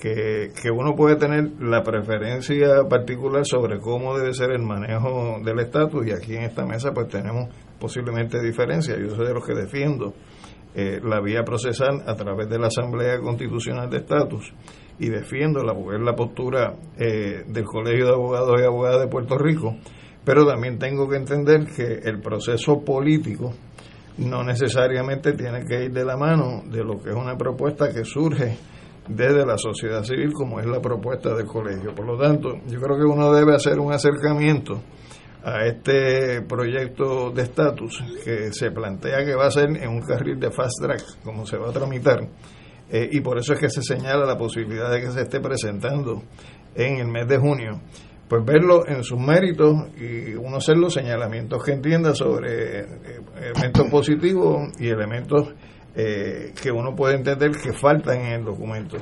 [0.00, 5.58] que, que uno puede tener la preferencia particular sobre cómo debe ser el manejo del
[5.58, 8.96] estatus y aquí en esta mesa pues tenemos posiblemente diferencias.
[8.98, 10.14] Yo soy de los que defiendo
[10.74, 14.52] eh, la vía procesal a través de la Asamblea Constitucional de Estatus
[14.98, 19.76] y defiendo la, postura eh, del Colegio de Abogados y Abogadas de Puerto Rico,
[20.24, 23.54] pero también tengo que entender que el proceso político
[24.18, 28.04] no necesariamente tiene que ir de la mano de lo que es una propuesta que
[28.04, 28.56] surge
[29.08, 31.94] desde la sociedad civil como es la propuesta del colegio.
[31.94, 34.80] Por lo tanto, yo creo que uno debe hacer un acercamiento
[35.42, 40.38] a este proyecto de estatus que se plantea que va a ser en un carril
[40.38, 42.20] de fast track, como se va a tramitar,
[42.90, 46.22] eh, y por eso es que se señala la posibilidad de que se esté presentando
[46.74, 47.80] en el mes de junio,
[48.28, 52.86] pues verlo en sus méritos y uno hacer los señalamientos que entienda sobre eh,
[53.40, 55.54] elementos positivos y elementos
[55.94, 58.98] eh, que uno puede entender que faltan en el documento.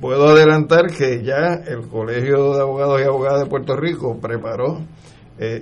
[0.00, 4.80] puedo adelantar que ya el Colegio de Abogados y Abogadas de Puerto Rico preparó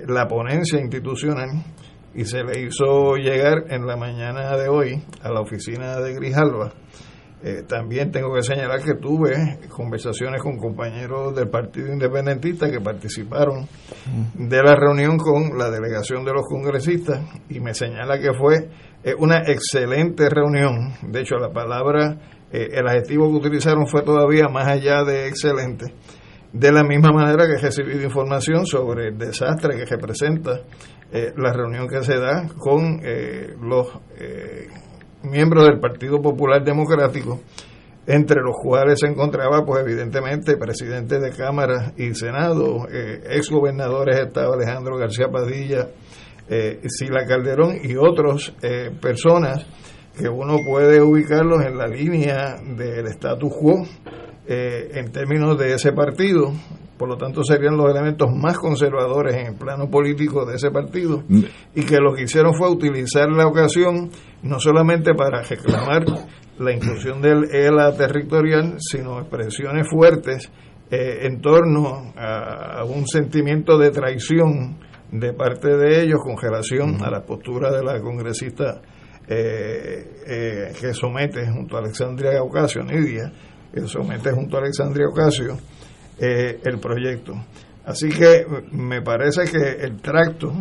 [0.07, 1.49] la ponencia institucional
[2.15, 6.73] y se le hizo llegar en la mañana de hoy a la oficina de Grijalva.
[7.45, 13.67] Eh, también tengo que señalar que tuve conversaciones con compañeros del Partido Independentista que participaron
[14.33, 17.19] de la reunión con la delegación de los congresistas
[17.49, 18.69] y me señala que fue
[19.03, 20.93] eh, una excelente reunión.
[21.01, 22.15] De hecho, la palabra,
[22.49, 25.93] eh, el adjetivo que utilizaron fue todavía más allá de excelente.
[26.53, 30.61] De la misma manera que he recibido información sobre el desastre que representa
[31.11, 33.01] eh, la reunión que se da con
[33.59, 33.87] los
[35.23, 37.39] miembros del Partido Popular Democrático,
[38.05, 44.55] entre los cuales se encontraba, pues evidentemente, presidente de Cámara y Senado, ex gobernadores estaba
[44.55, 45.87] Alejandro García Padilla,
[46.85, 48.53] Sila Calderón y otras
[49.01, 49.65] personas
[50.17, 53.85] que uno puede ubicarlos en la línea del status quo
[54.45, 56.51] en términos de ese partido,
[57.03, 61.21] por lo tanto serían los elementos más conservadores en el plano político de ese partido,
[61.27, 61.43] mm.
[61.75, 64.09] y que lo que hicieron fue utilizar la ocasión
[64.41, 66.05] no solamente para reclamar
[66.59, 70.49] la inclusión del ELA territorial, sino expresiones fuertes
[70.89, 74.79] eh, en torno a, un sentimiento de traición
[75.11, 78.81] de parte de ellos con relación a la postura de la congresista
[79.27, 83.29] eh, eh, que somete junto a Alexandria Ocasio, Nidia,
[83.73, 85.57] que somete junto a Alexandria Ocasio,
[86.19, 87.33] eh, el proyecto.
[87.85, 90.53] Así que me parece que el tracto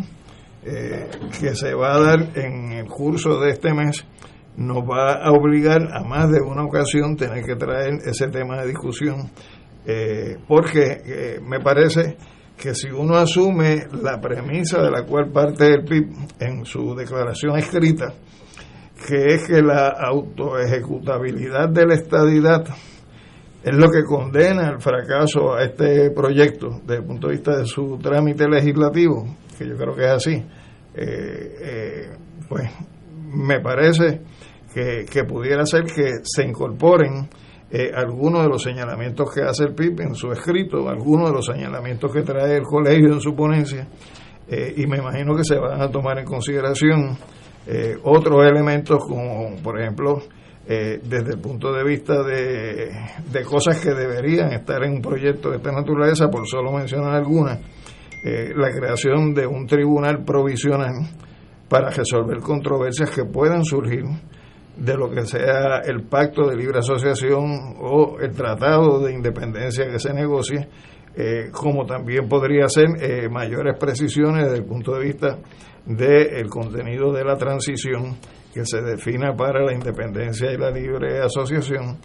[0.64, 4.04] eh, que se va a dar en el curso de este mes
[4.56, 8.68] nos va a obligar a más de una ocasión tener que traer ese tema de
[8.68, 9.30] discusión,
[9.86, 12.16] eh, porque me parece
[12.56, 17.56] que si uno asume la premisa de la cual parte el PIB en su declaración
[17.56, 18.12] escrita,
[19.06, 22.64] que es que la autoejecutabilidad de la estadidad
[23.62, 27.64] es lo que condena el fracaso a este proyecto desde el punto de vista de
[27.64, 29.24] su trámite legislativo,
[29.56, 30.32] que yo creo que es así,
[30.94, 32.10] eh, eh,
[32.48, 32.68] pues
[33.32, 34.20] me parece
[34.74, 37.28] que, pudiera ser que se incorporen
[37.70, 41.46] eh, algunos de los señalamientos que hace el PIB en su escrito, algunos de los
[41.46, 43.86] señalamientos que trae el colegio en su ponencia,
[44.76, 47.16] y me imagino que se van a tomar en consideración
[48.02, 50.18] otros elementos como, por ejemplo,
[50.64, 55.56] eh, desde el punto de vista de, cosas que deberían estar en un proyecto de
[55.56, 57.58] esta naturaleza, por solo mencionar algunas,
[58.24, 60.92] eh, la creación de un tribunal provisional
[61.68, 64.04] para resolver controversias que puedan surgir
[64.76, 69.98] de lo que sea el pacto de libre asociación o el tratado de independencia que
[69.98, 70.68] se negocie,
[71.16, 72.88] eh, como también podría ser
[73.30, 75.38] mayores precisiones desde el punto de vista
[75.84, 78.16] del contenido de la transición
[78.52, 81.98] que se defina para la independencia y la libre asociación.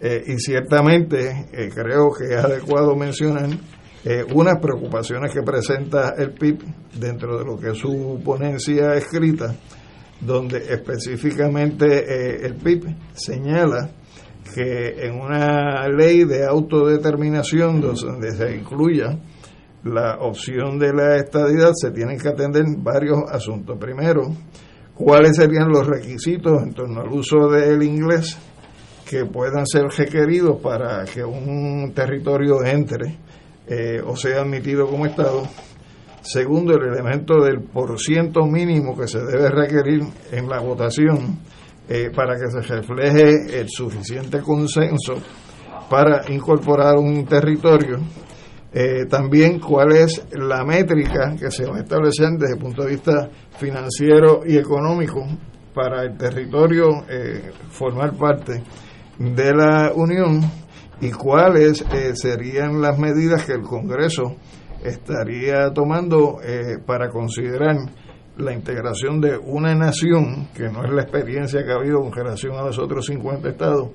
[0.00, 3.48] Eh, y ciertamente eh, creo que es adecuado mencionar
[4.04, 6.58] eh, unas preocupaciones que presenta el PIB
[6.98, 9.54] dentro de lo que es su ponencia escrita,
[10.20, 13.90] donde específicamente el PIB señala
[14.54, 19.18] que en una ley de autodeterminación donde se incluya
[19.84, 23.78] la opción de la estadidad se tienen que atender varios asuntos.
[23.78, 24.32] Primero,
[24.94, 28.36] cuáles serían los requisitos en torno al uso del inglés
[29.08, 33.16] que puedan ser requeridos para que un territorio entre
[33.66, 35.42] eh, o sea admitido como Estado.
[36.20, 41.38] Segundo, el elemento del porciento mínimo que se debe requerir en la votación
[41.88, 45.14] eh, para que se refleje el suficiente consenso
[45.90, 47.98] para incorporar un territorio.
[48.76, 52.90] Eh, también cuál es la métrica que se va a establecer desde el punto de
[52.90, 55.24] vista financiero y económico
[55.72, 58.64] para el territorio eh, formar parte
[59.18, 60.40] de la Unión
[61.00, 64.36] y cuáles eh, serían las medidas que el Congreso
[64.82, 67.76] estaría tomando eh, para considerar
[68.36, 72.56] la integración de una nación, que no es la experiencia que ha habido con relación
[72.56, 73.90] a los otros 50 estados,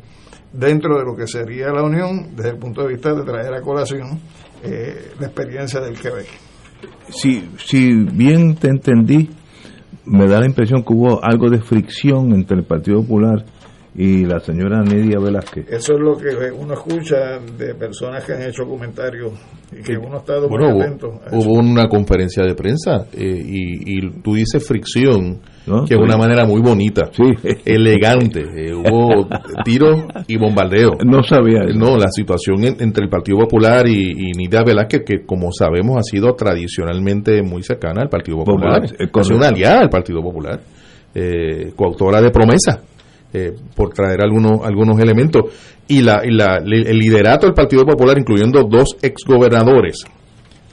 [0.54, 3.62] dentro de lo que sería la Unión, desde el punto de vista de traer a
[3.62, 4.20] colación
[4.64, 6.28] la experiencia del Quebec.
[7.10, 9.30] Si, si bien te entendí,
[10.06, 13.46] me da la impresión que hubo algo de fricción entre el Partido Popular
[14.02, 15.66] y la señora Nidia Velázquez.
[15.70, 19.34] Eso es lo que uno escucha de personas que han hecho comentarios
[19.78, 21.20] y que uno estado Bueno, muy atento.
[21.34, 25.84] hubo una conferencia de prensa eh, y, y tú dices fricción, ¿No?
[25.84, 27.10] que es una manera muy bonita,
[27.66, 28.40] elegante.
[28.56, 29.28] eh, hubo
[29.66, 30.92] tiros y bombardeo.
[31.06, 31.78] No sabía eso.
[31.78, 35.98] No, la situación en- entre el Partido Popular y, y Nidia Velázquez, que como sabemos
[35.98, 39.36] ha sido tradicionalmente muy cercana al Partido Popular, Popular, eh, sido correcto.
[39.36, 40.60] una aliada del Partido Popular,
[41.14, 42.82] eh, coautora de promesa.
[43.34, 45.46] Eh, por traer algunos algunos elementos.
[45.88, 50.06] Y la, y la el liderato del Partido Popular incluyendo dos exgobernadores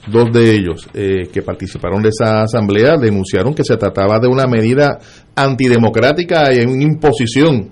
[0.07, 4.47] dos de ellos eh, que participaron de esa asamblea denunciaron que se trataba de una
[4.47, 4.99] medida
[5.35, 7.69] antidemocrática y una imposición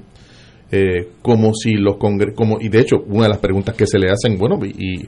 [0.72, 3.98] eh, como si los congre como y de hecho una de las preguntas que se
[3.98, 5.08] le hacen bueno y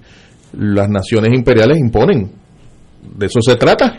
[0.53, 2.31] las naciones imperiales imponen.
[3.17, 3.97] De eso se trata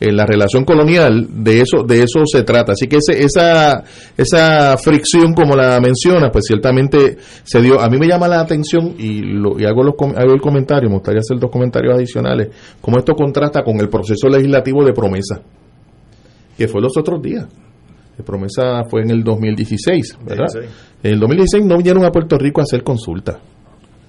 [0.00, 3.82] en la relación colonial de eso de eso se trata así que ese, esa
[4.16, 8.94] esa fricción como la menciona pues ciertamente se dio a mí me llama la atención
[8.96, 12.48] y, lo, y hago los hago el comentario me gustaría hacer dos comentarios adicionales
[12.80, 15.40] cómo esto contrasta con el proceso legislativo de promesa
[16.56, 17.46] que fue los otros días
[18.16, 20.46] la promesa fue en el 2016 ¿verdad?
[20.52, 20.70] 16.
[21.02, 23.40] en el 2016 no vinieron a Puerto Rico a hacer consulta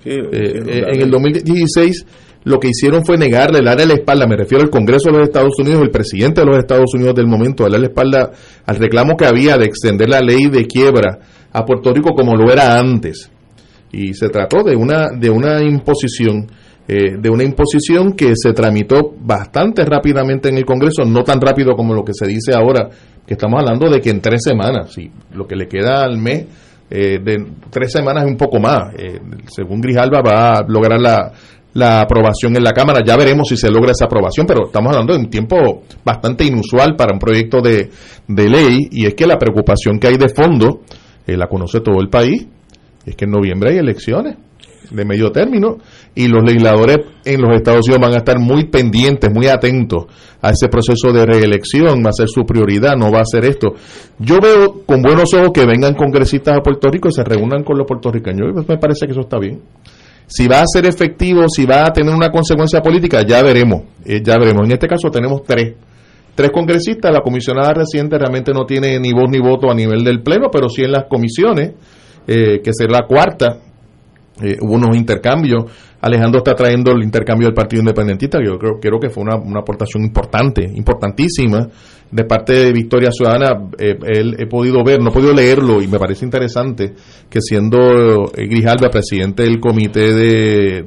[0.03, 2.05] Sí, eh, eh, en el 2016
[2.43, 5.53] lo que hicieron fue negarle, darle la espalda, me refiero al Congreso de los Estados
[5.59, 8.31] Unidos, el presidente de los Estados Unidos del momento, darle la espalda
[8.65, 11.19] al reclamo que había de extender la ley de quiebra
[11.51, 13.29] a Puerto Rico como lo era antes.
[13.91, 16.47] Y se trató de una, de una imposición,
[16.87, 21.75] eh, de una imposición que se tramitó bastante rápidamente en el Congreso, no tan rápido
[21.75, 22.87] como lo que se dice ahora,
[23.27, 26.45] que estamos hablando de que en tres semanas, sí, lo que le queda al mes,
[26.91, 28.93] eh, de tres semanas es un poco más.
[28.97, 31.31] Eh, según Grijalba va a lograr la,
[31.73, 33.01] la aprobación en la Cámara.
[33.05, 36.95] Ya veremos si se logra esa aprobación, pero estamos hablando de un tiempo bastante inusual
[36.95, 37.89] para un proyecto de,
[38.27, 40.81] de ley y es que la preocupación que hay de fondo,
[41.27, 42.47] eh, la conoce todo el país,
[43.05, 44.37] es que en noviembre hay elecciones
[44.91, 45.77] de medio término
[46.15, 50.05] y los legisladores en los Estados Unidos van a estar muy pendientes, muy atentos
[50.41, 53.73] a ese proceso de reelección, va a ser su prioridad, no va a ser esto.
[54.17, 57.77] Yo veo con buenos ojos que vengan congresistas a Puerto Rico y se reúnan con
[57.77, 59.61] los puertorriqueños, y me parece que eso está bien.
[60.31, 64.21] Si va a ser efectivo, si va a tener una consecuencia política, ya veremos, eh,
[64.23, 64.63] ya veremos.
[64.63, 65.73] En este caso tenemos tres,
[66.35, 70.21] tres congresistas, la comisionada reciente realmente no tiene ni voz ni voto a nivel del
[70.21, 71.71] Pleno, pero sí en las comisiones,
[72.27, 73.57] eh, que será la cuarta,
[74.41, 75.65] eh, hubo unos intercambios.
[76.01, 79.59] Alejandro está trayendo el intercambio del Partido Independentista, que yo creo, que fue una, una
[79.59, 81.67] aportación importante, importantísima,
[82.09, 83.69] de parte de Victoria Ciudadana.
[83.77, 86.93] Eh, él- he podido ver, no he podido leerlo, y me parece interesante
[87.29, 87.77] que siendo
[88.35, 88.47] eh,
[88.89, 90.83] presidente del Comité de,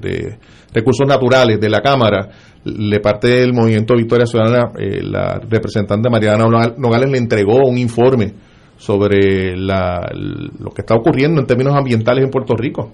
[0.73, 2.31] Recursos Naturales de la Cámara,
[2.65, 7.77] le parte del movimiento Victoria Ciudadana, eh, la representante Mariana Nogal- Nogales le entregó un
[7.77, 8.33] informe
[8.79, 12.93] sobre la, lo que está ocurriendo en términos ambientales en Puerto Rico.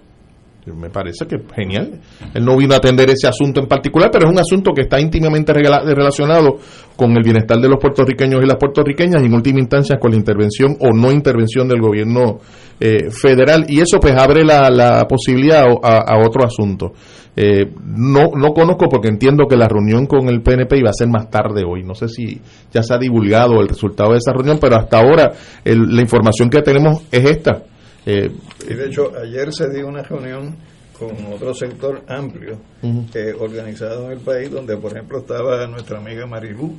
[0.67, 1.99] Me parece que genial.
[2.35, 5.01] Él no vino a atender ese asunto en particular, pero es un asunto que está
[5.01, 6.57] íntimamente relacionado
[6.95, 10.19] con el bienestar de los puertorriqueños y las puertorriqueñas y en última instancia con la
[10.19, 12.41] intervención o no intervención del gobierno
[12.81, 13.65] eh, federal.
[13.69, 16.93] Y eso pues abre la, la posibilidad a, a otro asunto.
[17.35, 21.09] Eh, no, no conozco porque entiendo que la reunión con el PNP iba a ser
[21.09, 21.83] más tarde hoy.
[21.83, 22.41] No sé si
[22.73, 25.33] ya se ha divulgado el resultado de esa reunión, pero hasta ahora
[25.65, 27.63] el- la información que tenemos es esta.
[28.11, 28.31] Eh,
[28.69, 30.57] Y de hecho, ayer se dio una reunión
[30.99, 36.27] con otro sector amplio eh, organizado en el país, donde por ejemplo estaba nuestra amiga
[36.27, 36.75] Marilú,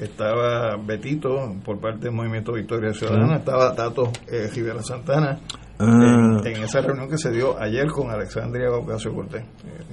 [0.00, 5.38] estaba Betito por parte del Movimiento Victoria Ciudadana, estaba Tato eh, Rivera Santana,
[5.78, 6.40] Ah.
[6.42, 9.44] en, en esa reunión que se dio ayer con Alexandria Ocasio Cortés.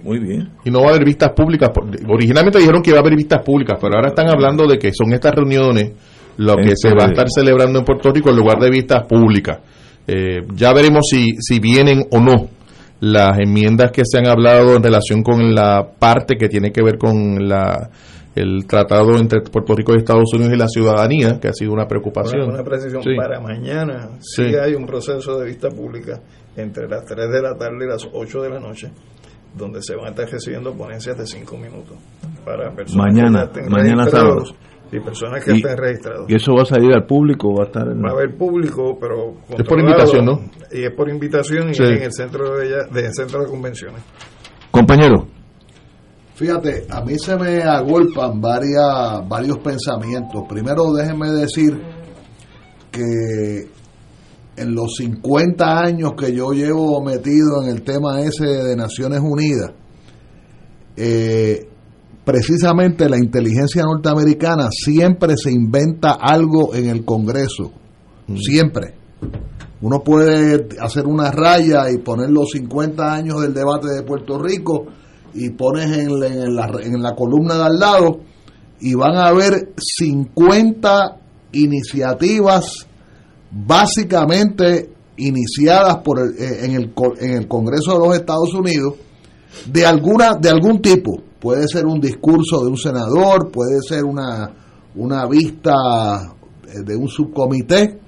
[0.01, 0.49] Muy bien.
[0.63, 1.71] y no va a haber vistas públicas.
[2.07, 5.11] Originalmente dijeron que iba a haber vistas públicas, pero ahora están hablando de que son
[5.13, 5.91] estas reuniones
[6.37, 9.05] lo que Este- se va a estar celebrando en Puerto Rico en lugar de vistas
[9.05, 9.59] públicas.
[10.07, 12.49] Eh, ya veremos si, si vienen o no
[12.99, 16.97] las enmiendas que se han hablado en relación con la parte que tiene que ver
[16.97, 17.89] con la
[18.35, 21.85] el tratado entre Puerto Rico y Estados Unidos y la ciudadanía, que ha sido una
[21.85, 22.41] preocupación.
[22.45, 23.11] Una, una precisión, Sí.
[23.15, 24.45] para mañana sí.
[24.49, 24.55] Sí.
[24.55, 26.19] hay un proceso de vista pública
[26.55, 28.89] entre las 3 de la tarde y las 8 de la noche,
[29.55, 31.95] donde se van a estar recibiendo ponencias de 5 minutos
[32.43, 34.45] para personas Mañana, que mañana sábado.
[34.91, 36.25] Y personas que Y- estén registrados.
[36.29, 38.97] ¿Y eso va a salir al público va a estar en Va a haber público,
[38.99, 40.39] pero Es por invitación, ¿no?
[40.71, 41.83] Y es por invitación y Sí.
[41.83, 44.01] en el centro de, Bella- de centro de convenciones.
[44.71, 45.27] Compañero,
[46.35, 50.43] Fíjate, a mí se me agolpan varias, varios pensamientos.
[50.49, 51.79] Primero, déjenme decir
[52.91, 53.67] que
[54.57, 59.73] en los 50 años que yo llevo metido en el tema ese de Naciones Unidas,
[60.97, 61.67] eh,
[62.23, 67.71] precisamente la inteligencia norteamericana siempre se inventa algo en el Congreso.
[68.35, 68.95] Siempre.
[69.81, 74.85] Uno puede hacer una raya y poner los 50 años del debate de Puerto Rico
[75.33, 78.19] y pones en, en, la, en la columna de al lado
[78.79, 81.17] y van a haber 50
[81.51, 82.87] iniciativas
[83.51, 88.95] básicamente iniciadas por el, eh, en, el, en el Congreso de los Estados Unidos
[89.65, 94.49] de alguna de algún tipo puede ser un discurso de un senador puede ser una
[94.95, 95.73] una vista
[96.67, 97.99] eh, de un subcomité.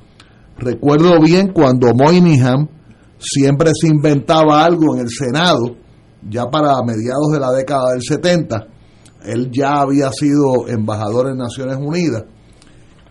[0.58, 2.70] Recuerdo bien cuando Moynihan
[3.18, 5.76] siempre se inventaba algo en el Senado
[6.30, 8.68] ya para mediados de la década del 70
[9.26, 12.24] él ya había sido embajador en Naciones Unidas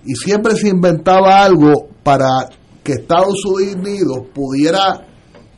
[0.06, 2.48] y siempre se inventaba algo para
[2.82, 5.06] que Estados Unidos pudiera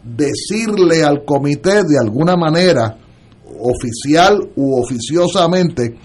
[0.03, 2.97] decirle al comité de alguna manera,
[3.61, 5.97] oficial u oficiosamente,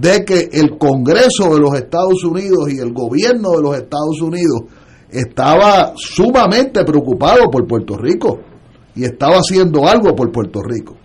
[0.00, 4.62] de que el Congreso de los Estados Unidos y el gobierno de los Estados Unidos
[5.10, 8.40] estaba sumamente preocupado por Puerto Rico
[8.94, 10.96] y estaba haciendo algo por Puerto Rico.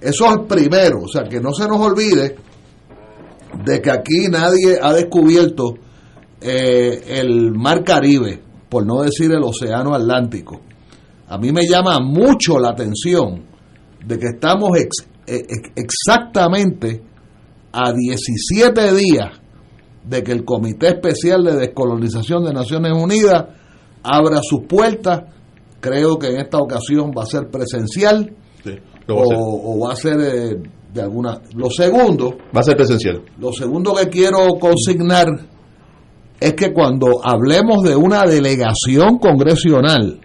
[0.00, 2.36] Eso es primero, o sea, que no se nos olvide
[3.64, 5.74] de que aquí nadie ha descubierto
[6.40, 10.60] eh, el mar Caribe, por no decir el océano Atlántico.
[11.26, 13.42] A mí me llama mucho la atención
[14.04, 15.42] de que estamos eh,
[15.76, 17.02] exactamente
[17.72, 19.40] a 17 días
[20.04, 23.44] de que el Comité Especial de Descolonización de Naciones Unidas
[24.02, 25.24] abra sus puertas.
[25.80, 28.34] Creo que en esta ocasión va a ser presencial
[29.08, 31.40] o, va a ser eh, de alguna...
[31.54, 32.36] Lo segundo...
[32.54, 33.22] Va a ser presencial.
[33.38, 35.26] Lo segundo que quiero consignar
[36.40, 40.20] es que cuando hablemos de una delegación congresional,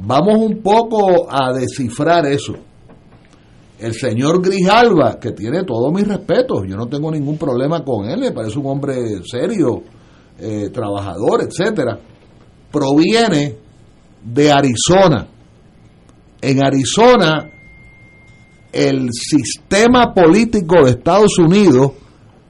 [0.00, 2.54] vamos un poco a descifrar eso.
[3.84, 8.18] El señor Grijalva, que tiene todos mis respetos, yo no tengo ningún problema con él,
[8.18, 8.94] me parece un hombre
[9.30, 9.82] serio,
[10.38, 11.98] eh, trabajador, etcétera,
[12.72, 13.56] proviene
[14.24, 15.26] de Arizona.
[16.40, 17.50] En Arizona,
[18.72, 21.92] el sistema político de Estados Unidos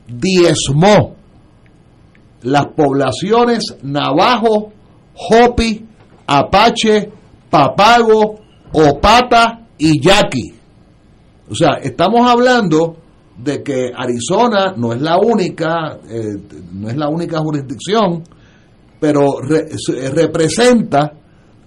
[0.06, 1.16] diezmó
[2.42, 4.72] las poblaciones Navajo,
[5.14, 5.84] Hopi,
[6.28, 7.10] Apache,
[7.50, 8.36] Papago,
[8.72, 10.53] Opata y Yaqui.
[11.50, 12.96] O sea, estamos hablando
[13.36, 16.36] de que Arizona no es la única, eh,
[16.72, 18.22] no es la única jurisdicción,
[18.98, 21.12] pero representa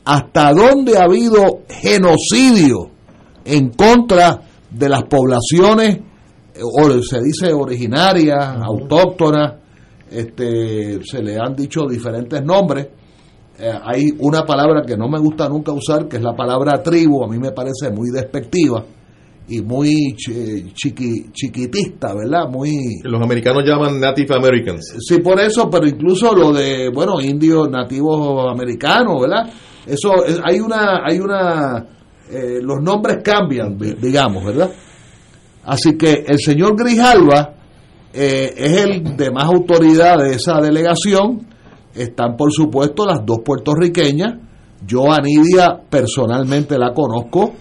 [0.06, 2.90] hasta dónde ha habido genocidio
[3.46, 9.56] en contra de las poblaciones, eh, o se dice originarias, autóctonas,
[10.10, 12.88] este, se le han dicho diferentes nombres.
[13.60, 17.24] Eh, hay una palabra que no me gusta nunca usar, que es la palabra tribu,
[17.24, 18.84] a mí me parece muy despectiva
[19.50, 22.50] y muy chiqui, chiquitista, ¿verdad?
[22.50, 24.96] Muy los americanos llaman Native Americans.
[25.00, 29.50] Sí, por eso, pero incluso lo de, bueno, indios nativos americanos, ¿verdad?
[29.86, 30.12] Eso
[30.44, 31.86] hay una hay una
[32.30, 34.70] eh, los nombres cambian, digamos, ¿verdad?
[35.64, 37.54] Así que el señor Grijalva
[38.14, 41.48] eh, es el de más autoridad de esa delegación.
[41.96, 44.36] Están, por supuesto, las dos puertorriqueñas.
[44.86, 47.54] Yo a Nidia personalmente la conozco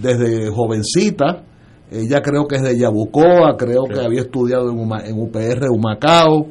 [0.00, 1.44] desde jovencita.
[1.90, 6.46] Ella creo que es de Yabucoa, creo que había estudiado en, en UPR Humacao.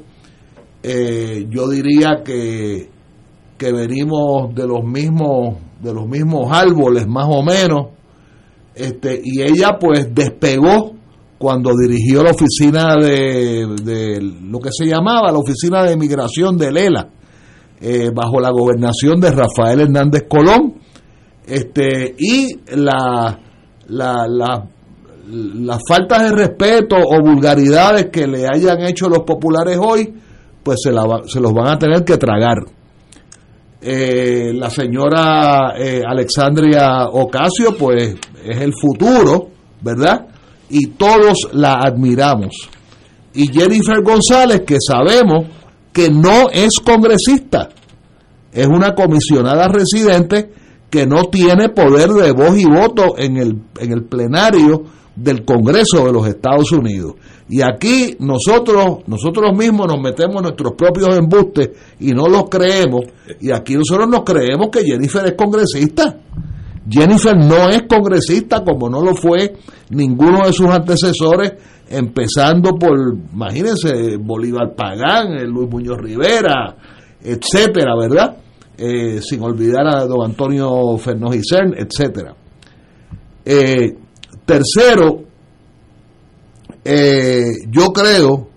[0.82, 2.90] Eh, yo diría que,
[3.58, 7.88] que venimos de los mismos de los mismos árboles más o menos
[8.74, 10.94] este y ella pues despegó
[11.44, 17.10] cuando dirigió la oficina de, lo que se llamaba la oficina de migración de Lela,
[17.82, 20.76] eh, bajo la gobernación de Rafael Hernández Colón,
[21.46, 23.40] este, y la,
[23.88, 24.68] la,
[25.28, 30.14] las faltas de respeto o vulgaridades que le hayan hecho los populares hoy,
[30.64, 32.58] pues se, la, se los van a tener que tragar.
[33.82, 38.16] Eh, la señora eh, Alexandria Ocasio, pues
[38.46, 39.50] es el futuro,
[39.82, 40.28] ¿verdad?
[40.74, 42.56] y todos la admiramos.
[43.36, 45.46] Y Jennifer González, que sabemos
[45.92, 47.70] que no es congresista,
[48.52, 50.52] es una comisionada residente
[50.94, 54.84] que no tiene poder de voz y voto en el, en el plenario
[55.16, 57.16] del Congreso de los Estados Unidos.
[57.50, 63.06] Y aquí nosotros, nosotros mismos nos metemos nuestros propios embustes y no los creemos.
[63.42, 66.16] Y aquí nosotros nos creemos que Jennifer es congresista.
[66.88, 69.52] Jennifer no es congresista como no lo fue
[69.90, 71.54] ninguno de sus antecesores,
[71.90, 76.76] empezando por, imagínense, Bolívar Pagán, Luis Muñoz Rivera,
[77.24, 78.43] etcétera, ¿verdad?
[78.76, 82.36] Eh, sin olvidar a don Antonio Fernández Cern, etcétera.
[83.46, 83.96] Eh,
[84.46, 85.24] tercero,
[86.84, 88.48] eh, yo creo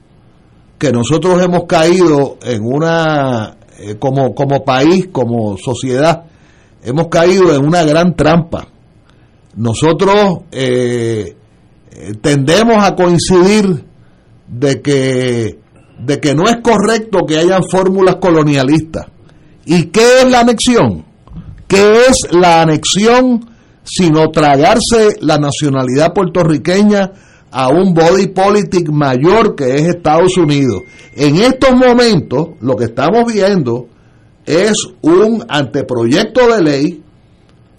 [0.79, 6.25] que nosotros hemos caído en una eh, como, como país, como sociedad,
[6.83, 8.69] hemos caído en una gran trampa.
[9.55, 10.41] Nosotros
[12.21, 13.85] tendemos a coincidir
[14.49, 15.59] de que,
[15.99, 19.07] de que no es correcto que hayan fórmulas colonialistas.
[19.67, 21.05] ¿Y qué es la anexión?
[21.67, 23.51] ¿Qué es la anexión
[23.83, 27.12] sino tragarse la nacionalidad puertorriqueña
[27.51, 30.83] a un body politic mayor que es Estados Unidos?
[31.17, 33.89] En estos momentos lo que estamos viendo
[34.45, 37.03] es un anteproyecto de ley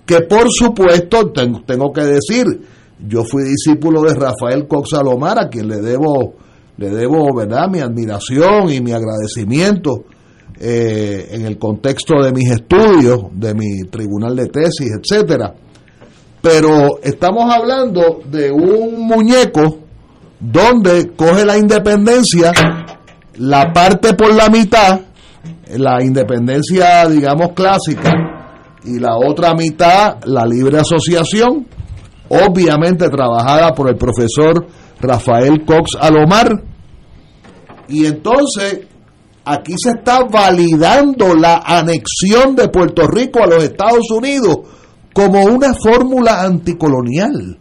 [0.06, 2.46] que por supuesto tengo, que decir,
[3.08, 6.36] yo fui discípulo de Rafael Cox Salomar, a quien le debo,
[6.78, 7.70] le debo ¿verdad?
[7.70, 10.04] mi admiración y mi agradecimiento
[10.60, 15.54] eh, en el contexto de mis estudios, de mi tribunal de tesis, etcétera.
[16.42, 19.80] Pero estamos hablando de un muñeco
[20.40, 22.52] donde coge la independencia,
[23.38, 25.02] la parte por la mitad,
[25.76, 28.12] la independencia, digamos, clásica,
[28.84, 31.68] y la otra mitad, la libre asociación,
[32.30, 34.68] obviamente trabajada por el profesor
[35.02, 36.64] Rafael Cox Alomar.
[37.90, 38.88] Y entonces
[39.48, 44.58] aquí se está validando la anexión de Puerto Rico a los Estados Unidos
[45.14, 47.58] como una fórmula anticolonial.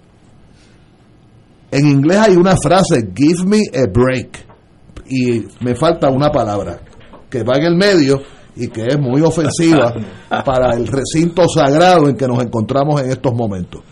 [1.71, 4.47] En inglés hay una frase, give me a break,
[5.09, 6.81] y me falta una palabra,
[7.31, 8.21] que va en el medio
[8.55, 9.93] y que es muy ofensiva
[10.45, 13.83] para el recinto sagrado en que nos encontramos en estos momentos.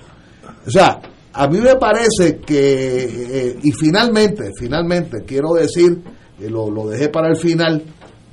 [0.66, 1.01] O sea,
[1.32, 6.03] a mí me parece que, eh, y finalmente, finalmente, quiero decir,
[6.41, 7.82] lo, lo dejé para el final,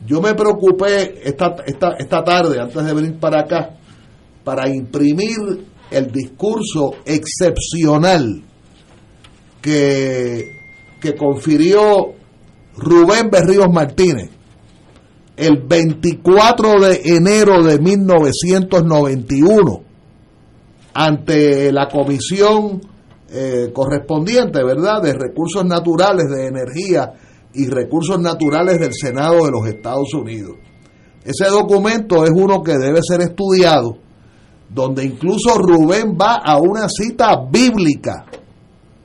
[0.06, 3.76] yo me preocupé esta, esta, esta tarde, antes de venir para acá,
[4.44, 5.38] para imprimir
[5.92, 8.42] el discurso excepcional
[9.62, 10.52] que,
[11.00, 12.16] que confirió
[12.78, 14.32] Rubén Berríos Martínez
[15.38, 19.84] el 24 de enero de 1991
[20.94, 22.82] ante la comisión
[23.32, 27.14] eh, correspondiente, ¿verdad?, de recursos naturales, de energía
[27.54, 30.56] y recursos naturales del Senado de los Estados Unidos.
[31.24, 33.98] Ese documento es uno que debe ser estudiado,
[34.70, 38.26] donde incluso Rubén va a una cita bíblica,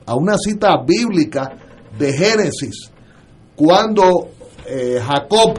[0.07, 1.57] a una cita bíblica
[1.99, 2.91] de Génesis,
[3.55, 4.29] cuando
[4.67, 5.59] eh, Jacob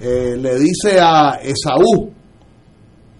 [0.00, 2.10] eh, le dice a Esaú,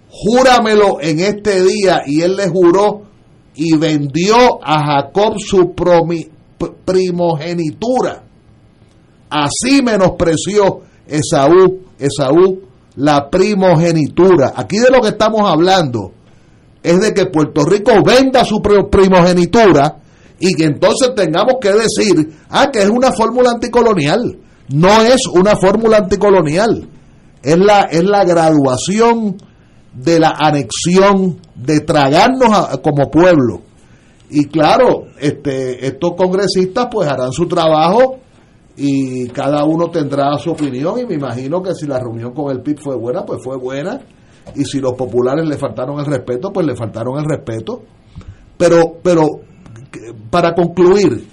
[0.09, 3.03] júramelo en este día, y él le juró
[3.55, 5.73] y vendió a Jacob su
[6.85, 8.23] primogenitura.
[9.29, 12.61] Así menospreció Esaú, Esaú
[12.95, 14.53] la primogenitura.
[14.55, 16.11] Aquí de lo que estamos hablando
[16.81, 19.97] es de que Puerto Rico venda su primogenitura
[20.39, 24.39] y que entonces tengamos que decir, ah, que es una fórmula anticolonial.
[24.69, 26.89] No es una fórmula anticolonial,
[27.43, 29.37] es la, es la graduación
[29.93, 33.61] de la anexión, de tragarnos como pueblo.
[34.29, 38.17] Y claro, este, estos congresistas pues harán su trabajo
[38.77, 42.61] y cada uno tendrá su opinión y me imagino que si la reunión con el
[42.61, 44.01] PIB fue buena, pues fue buena
[44.53, 47.83] y si los populares le faltaron el respeto, pues le faltaron el respeto.
[48.57, 49.23] Pero, pero
[50.29, 51.27] para concluir,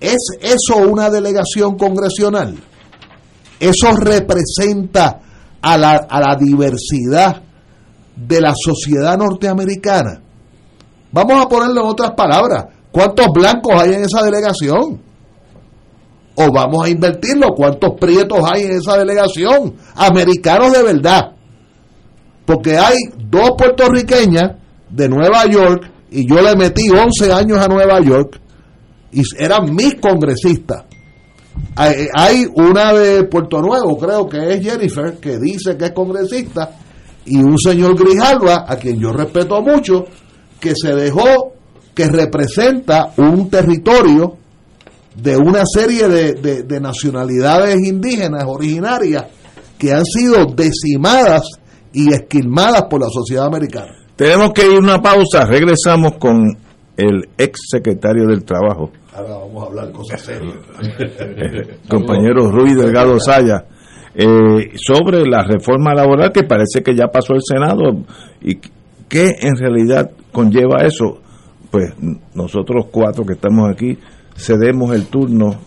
[0.00, 2.56] ¿es eso una delegación congresional?
[3.60, 5.20] Eso representa
[5.60, 7.42] a la, a la diversidad
[8.14, 10.22] de la sociedad norteamericana.
[11.12, 12.66] Vamos a ponerlo en otras palabras.
[12.90, 15.00] ¿Cuántos blancos hay en esa delegación?
[16.34, 17.48] O vamos a invertirlo.
[17.54, 19.74] ¿Cuántos prietos hay en esa delegación?
[19.94, 21.32] Americanos de verdad.
[22.44, 24.52] Porque hay dos puertorriqueñas
[24.88, 28.40] de Nueva York y yo le metí 11 años a Nueva York
[29.12, 30.84] y eran mis congresistas.
[31.74, 36.76] Hay, una de Puerto Nuevo, creo que es Jennifer, que dice que es congresista,
[37.24, 40.04] y un señor Grijalva, a quien yo respeto mucho,
[40.60, 41.52] que se dejó,
[41.94, 44.36] que representa un territorio
[45.14, 49.24] de una serie de, de nacionalidades indígenas originarias
[49.78, 51.42] que han sido decimadas
[51.92, 53.94] y esquilmadas por la sociedad americana.
[54.16, 56.56] Tenemos que ir a una pausa, regresamos con
[56.96, 60.54] el ex secretario del Trabajo, Ahora vamos a hablar cosas serias.
[61.88, 63.64] Compañero Ruiz Delgado Saya,
[64.14, 68.04] eh, sobre la reforma laboral que parece que ya pasó el Senado
[68.40, 68.60] y
[69.08, 71.18] qué en realidad conlleva eso.
[71.70, 71.92] Pues
[72.34, 73.98] nosotros cuatro que estamos aquí
[74.36, 75.58] cedemos el turno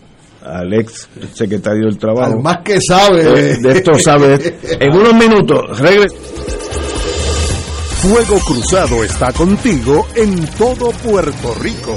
[0.44, 2.40] al ex secretario del Trabajo.
[2.40, 3.22] más que sabe.
[3.22, 4.56] De, de esto sabe.
[4.80, 6.16] En unos minutos, regreso.
[8.00, 11.96] Fuego Cruzado está contigo en todo Puerto Rico.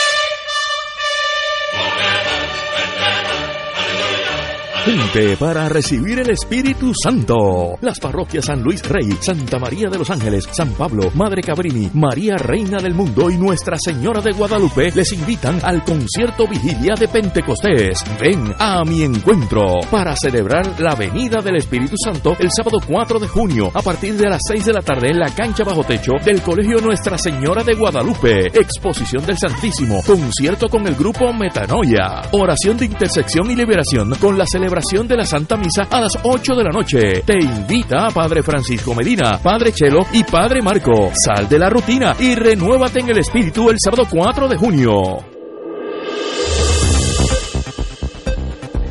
[4.83, 7.77] Junte para recibir el Espíritu Santo.
[7.81, 12.35] Las parroquias San Luis Rey, Santa María de los Ángeles, San Pablo, Madre Cabrini, María
[12.37, 18.03] Reina del Mundo y Nuestra Señora de Guadalupe les invitan al concierto vigilia de Pentecostés.
[18.19, 23.27] Ven a mi encuentro para celebrar la venida del Espíritu Santo el sábado 4 de
[23.27, 26.41] junio a partir de las 6 de la tarde en la cancha bajo techo del
[26.41, 28.47] Colegio Nuestra Señora de Guadalupe.
[28.47, 34.45] Exposición del Santísimo, concierto con el grupo Metanoia, oración de intersección y liberación con la
[34.47, 37.23] celebración de la Santa Misa a las 8 de la noche.
[37.25, 41.11] Te invita Padre Francisco Medina, Padre Chelo y Padre Marco.
[41.13, 44.91] Sal de la rutina y renuévate en el espíritu el sábado 4 de junio.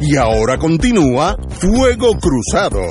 [0.02, 2.82] Y ahora continúa Fuego Cruzado.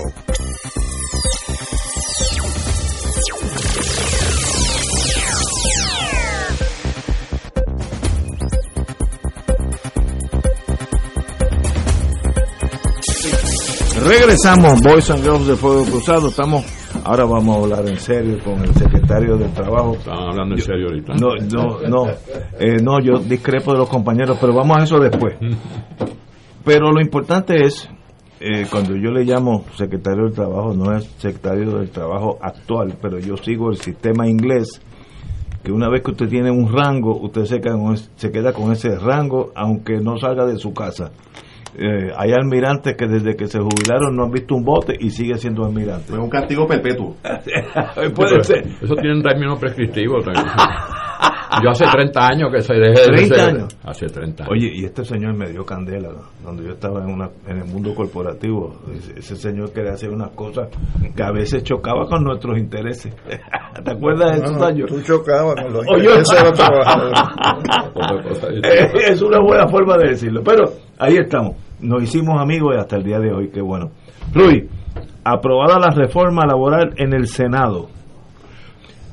[14.07, 16.29] Regresamos, Boys and Girls de Fuego Cruzado.
[16.29, 16.63] Estamos,
[17.03, 19.93] ahora vamos a hablar en serio con el secretario del Trabajo.
[19.95, 21.13] Están hablando en serio ahorita.
[21.15, 22.07] No, no, no,
[22.59, 25.35] eh, no, yo discrepo de los compañeros, pero vamos a eso después.
[26.63, 27.89] Pero lo importante es,
[28.39, 33.19] eh, cuando yo le llamo secretario del Trabajo, no es secretario del Trabajo actual, pero
[33.19, 34.81] yo sigo el sistema inglés,
[35.63, 38.53] que una vez que usted tiene un rango, usted se queda con, es- se queda
[38.53, 41.11] con ese rango, aunque no salga de su casa.
[41.75, 45.35] Eh, hay almirantes que desde que se jubilaron no han visto un bote y sigue
[45.35, 46.13] siendo almirante.
[46.13, 47.15] Es un castigo perpetuo.
[48.15, 48.65] Puede ser.
[48.81, 50.21] Eso tiene un término prescriptivo.
[50.21, 50.45] también.
[51.63, 53.77] Yo hace 30 años que dejé de 30 ser- años.
[53.83, 54.51] Hace 30 años.
[54.55, 56.21] Oye, y este señor me dio candela ¿no?
[56.43, 58.75] donde yo estaba en, una, en el mundo corporativo.
[58.95, 60.69] Ese, ese señor quería hacer unas cosas
[61.15, 63.13] que a veces chocaba con nuestros intereses.
[63.83, 64.89] ¿Te acuerdas de No, esos no, años?
[64.89, 67.19] tú chocabas con los intereses de los trabajadores.
[68.63, 70.41] Eh, es una buena forma de decirlo.
[70.43, 70.65] Pero
[70.97, 71.55] ahí estamos.
[71.79, 73.91] Nos hicimos amigos y hasta el día de hoy, qué bueno.
[74.33, 74.65] Luis,
[75.23, 77.87] aprobada la reforma laboral en el Senado.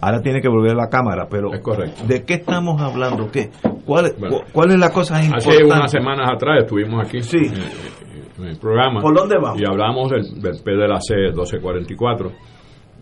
[0.01, 2.03] Ahora tiene que volver a la Cámara, pero Es correcto.
[2.07, 3.31] ¿de qué estamos hablando?
[3.31, 3.51] ¿Qué?
[3.85, 5.51] ¿Cuál, Bueno, cu- ¿Cuál es la cosa importante?
[5.57, 7.39] Hace unas semanas atrás estuvimos aquí Sí.
[7.39, 9.01] en, en el programa.
[9.01, 9.61] ¿Por dónde vamos?
[9.61, 11.01] Y hablamos del, del PDLAC
[11.33, 12.33] 1244,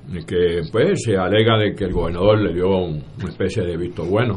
[0.08, 3.76] de que pues se alega de que el gobernador le dio un- una especie de
[3.76, 4.34] visto bueno.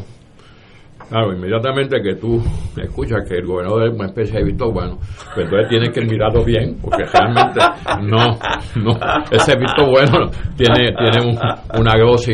[1.10, 2.42] Claro, inmediatamente que tú
[2.76, 4.98] escuchas que el gobernador es una especie de visto bueno,
[5.34, 7.60] pues entonces tienes que mirarlo bien, porque realmente
[8.02, 8.38] no,
[8.76, 8.92] no
[9.32, 11.94] ese visto bueno tiene, tiene un- una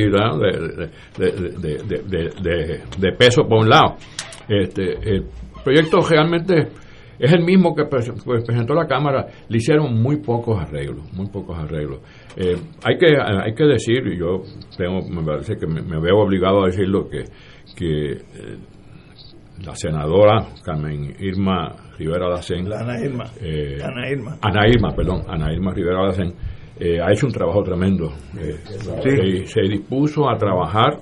[0.09, 0.39] ¿verdad?
[0.39, 3.95] de, de, de, peso por un lado.
[4.49, 5.25] Este, el
[5.63, 6.67] proyecto realmente
[7.19, 8.11] es el mismo que pues,
[8.45, 11.99] presentó la Cámara, le hicieron muy pocos arreglos, muy pocos arreglos.
[12.35, 14.41] Eh, hay que hay que decir, y yo
[14.75, 17.23] tengo, me parece que me, me veo obligado a decirlo, que,
[17.75, 18.57] que eh,
[19.65, 23.25] la senadora Carmen Irma Rivera Lacén, La Ana Irma.
[23.39, 24.37] eh, Ana Irma.
[24.41, 26.33] Ana Irma, perdón, Ana Irma Rivera Lacén,
[26.79, 28.11] eh, ha hecho un trabajo tremendo.
[28.37, 28.57] Eh,
[29.03, 30.97] se, se dispuso a trabajar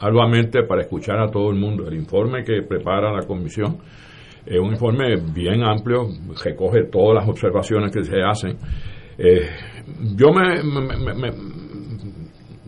[0.00, 1.86] arduamente para escuchar a todo el mundo.
[1.86, 3.78] El informe que prepara la comisión
[4.44, 6.08] es un informe bien amplio,
[6.44, 8.56] recoge todas las observaciones que se hacen.
[10.16, 11.63] Yo me, me- me- me-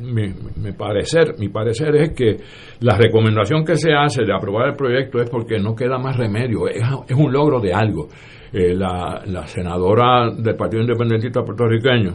[0.06, 2.36] mi, mi parecer, mi parecer es que
[2.80, 6.68] la recomendación que se hace de aprobar el proyecto es porque no queda más remedio,
[6.68, 8.08] es, es un logro de algo.
[8.52, 12.14] Eh, la, la senadora del Partido Independentista puertorriqueño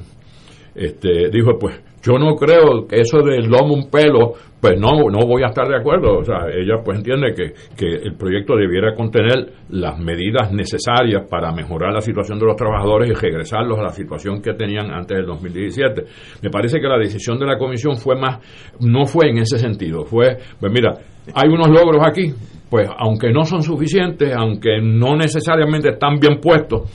[0.74, 5.26] este, dijo, pues Yo no creo que eso del lomo un pelo, pues no, no
[5.26, 6.20] voy a estar de acuerdo.
[6.20, 11.52] O sea, ella pues entiende que, que el proyecto debiera contener las medidas necesarias para
[11.52, 15.26] mejorar la situación de los trabajadores y regresarlos a la situación que tenían antes del
[15.26, 16.04] 2017.
[16.44, 18.40] Me parece que la decisión de la comisión fue más,
[18.80, 20.94] no fue en ese sentido, fue, pues mira,
[21.34, 22.32] hay unos logros aquí,
[22.70, 26.90] pues aunque no son suficientes, aunque no necesariamente están bien puestos,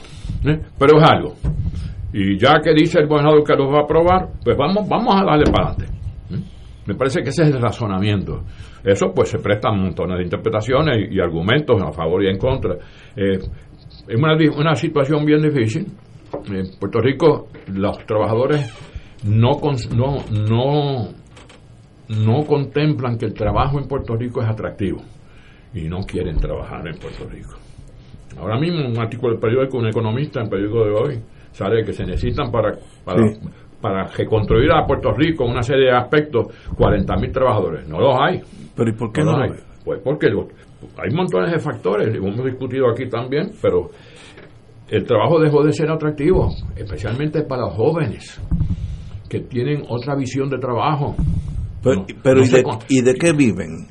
[0.45, 0.57] ¿eh?
[0.79, 1.33] pero es algo.
[2.13, 5.25] Y ya que dice el gobernador que los va a aprobar, pues vamos, vamos a
[5.25, 5.96] darle para adelante.
[6.87, 6.93] ¿Eh?
[6.93, 8.43] Me parece que ese es el razonamiento.
[8.83, 12.75] Eso pues se prestan montones de interpretaciones y, argumentos a favor y en contra.
[13.15, 13.39] Eh,
[14.07, 15.85] es una, una situación bien difícil.
[16.51, 18.73] En Puerto Rico los trabajadores
[19.25, 19.59] no,
[19.95, 20.17] no,
[20.47, 21.09] no,
[22.09, 25.01] no contemplan que el trabajo en Puerto Rico es atractivo
[25.73, 27.55] y no quieren trabajar en Puerto Rico.
[28.39, 31.93] Ahora mismo un artículo del periódico, un economista en el periódico de hoy, sale que
[31.93, 32.77] se necesitan para,
[33.81, 37.87] para reconstruir a Puerto Rico una serie de aspectos 40.000 trabajadores.
[37.87, 38.41] No los hay.
[38.75, 39.51] ¿Pero y por qué no, hay?
[39.83, 43.89] Pues porque hay montones de factores, hemos discutido aquí también, pero
[44.89, 48.39] el trabajo dejó de ser atractivo, especialmente para los jóvenes
[49.29, 51.15] que tienen otra visión de trabajo.
[51.83, 53.87] Pero, pero ¿y, de, ¿y de qué viven?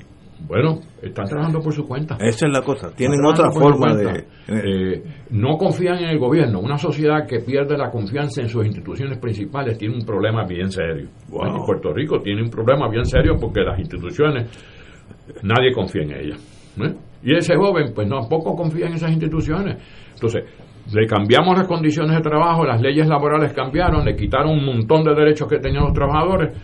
[0.46, 2.16] Bueno, están trabajando por su cuenta.
[2.20, 2.90] Esa es la cosa.
[2.94, 4.24] Tienen otra forma de...
[4.48, 6.60] Eh, no confían en el gobierno.
[6.60, 11.08] Una sociedad que pierde la confianza en sus instituciones principales tiene un problema bien serio.
[11.28, 14.50] Puerto Rico tiene un problema bien serio porque las instituciones,
[15.42, 16.74] nadie confía en ellas.
[16.80, 16.94] ¿eh?
[17.22, 19.76] Y ese joven, pues tampoco confía en esas instituciones.
[20.14, 20.44] Entonces,
[20.92, 25.14] le cambiamos las condiciones de trabajo, las leyes laborales cambiaron, le quitaron un montón de
[25.14, 26.56] derechos que tenían los trabajadores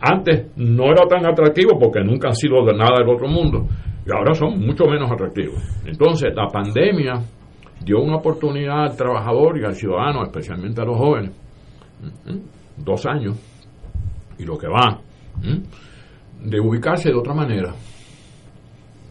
[0.00, 3.66] antes no era tan atractivo porque nunca han sido de nada del otro mundo
[4.06, 5.62] y ahora son mucho menos atractivos.
[5.84, 7.20] Entonces, la pandemia
[7.84, 11.32] dio una oportunidad al trabajador y al ciudadano, especialmente a los jóvenes,
[12.76, 13.36] dos años
[14.38, 15.00] y lo que va,
[16.42, 17.74] de ubicarse de otra manera,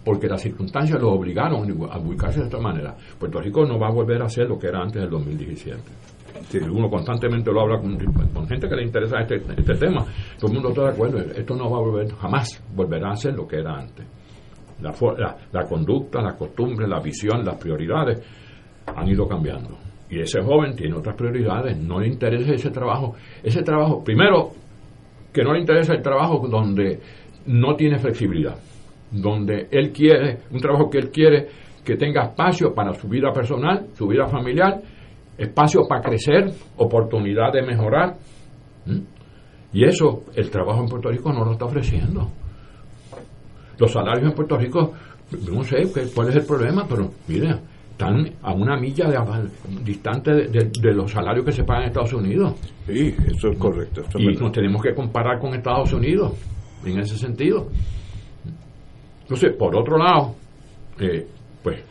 [0.06, 2.96] porque las circunstancias los obligaron a ubicarse de otra manera.
[3.20, 6.17] Puerto Rico no va a volver a ser lo que era antes del 2017
[6.70, 10.06] uno constantemente lo habla con, gente que le interesa este, este, tema,
[10.40, 13.34] todo el mundo está de acuerdo, esto no va a volver, jamás volverá a ser
[13.36, 14.06] lo que era antes.
[14.82, 14.94] La,
[15.52, 18.22] la, conducta, las costumbres, la visión, las prioridades
[18.86, 19.78] han ido cambiando.
[20.10, 23.16] Y ese joven tiene otras prioridades, no le interesa ese trabajo.
[23.44, 24.52] Ese trabajo, primero,
[25.34, 27.00] que no le interesa el trabajo donde
[27.48, 28.56] no tiene flexibilidad,
[29.12, 31.48] donde él quiere, un trabajo que él quiere
[31.84, 34.82] que tenga espacio para su vida personal, su vida familiar
[35.38, 38.16] espacio para crecer, oportunidad de mejorar.
[39.74, 42.30] Y eso el trabajo en Puerto Rico no lo está ofreciendo.
[43.78, 44.94] Los salarios en Puerto Rico,
[45.52, 47.60] no sé cuál es el problema, pero mire,
[47.92, 49.50] están a una milla de,
[49.84, 52.54] distante de, los salarios que se pagan en Estados Unidos.
[52.86, 54.04] Sí, eso es correcto.
[54.18, 56.34] y nos tenemos que comparar con Estados Unidos
[56.86, 57.68] en ese sentido.
[59.22, 60.36] Entonces, por otro lado,
[61.00, 61.28] eh,
[61.62, 61.84] pues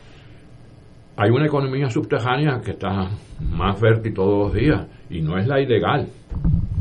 [1.17, 3.09] hay una economía subterránea que está
[3.51, 6.07] más fértil todos los días y no es la ilegal.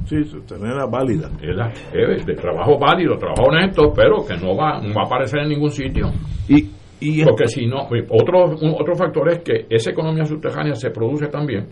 [0.05, 1.29] Sí, subterránea válida.
[1.41, 5.39] Es, la, de trabajo válido, trabajo honesto, pero que no va, no va a aparecer
[5.41, 6.11] en ningún sitio.
[6.47, 6.69] Y,
[6.99, 11.67] y Porque si no, otro, otro factor es que esa economía subterránea se produce también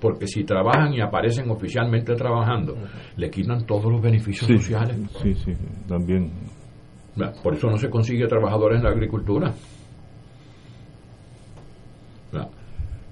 [0.00, 2.76] porque si trabajan y aparecen oficialmente trabajando,
[3.16, 4.96] le quitan todos los beneficios sociales.
[5.20, 5.52] Sí, sí,
[5.88, 6.30] también.
[7.42, 9.52] Por eso no se consigue trabajadores en la agricultura.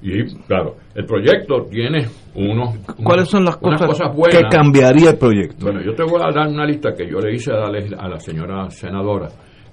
[0.03, 5.65] Y claro, el proyecto tiene unos, ¿Cuáles son las cosas, buenas, que cambiaría el proyecto?
[5.65, 8.09] Bueno, yo te voy a dar una lista que yo le hice a la, a
[8.09, 9.29] la señora senadora,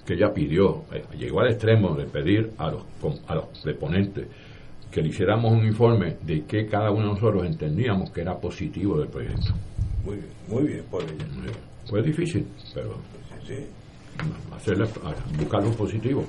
[0.05, 2.84] que ella pidió, eh, llegó al extremo de pedir a los,
[3.28, 4.28] a los deponentes
[4.89, 8.99] que le hiciéramos un informe de qué cada uno de nosotros entendíamos que era positivo
[8.99, 9.53] del proyecto.
[10.05, 11.26] Muy bien, muy bien por ella.
[11.89, 12.95] Fue difícil, pero
[13.45, 13.55] sí,
[14.55, 14.86] hacerle,
[15.38, 16.24] buscar lo positivo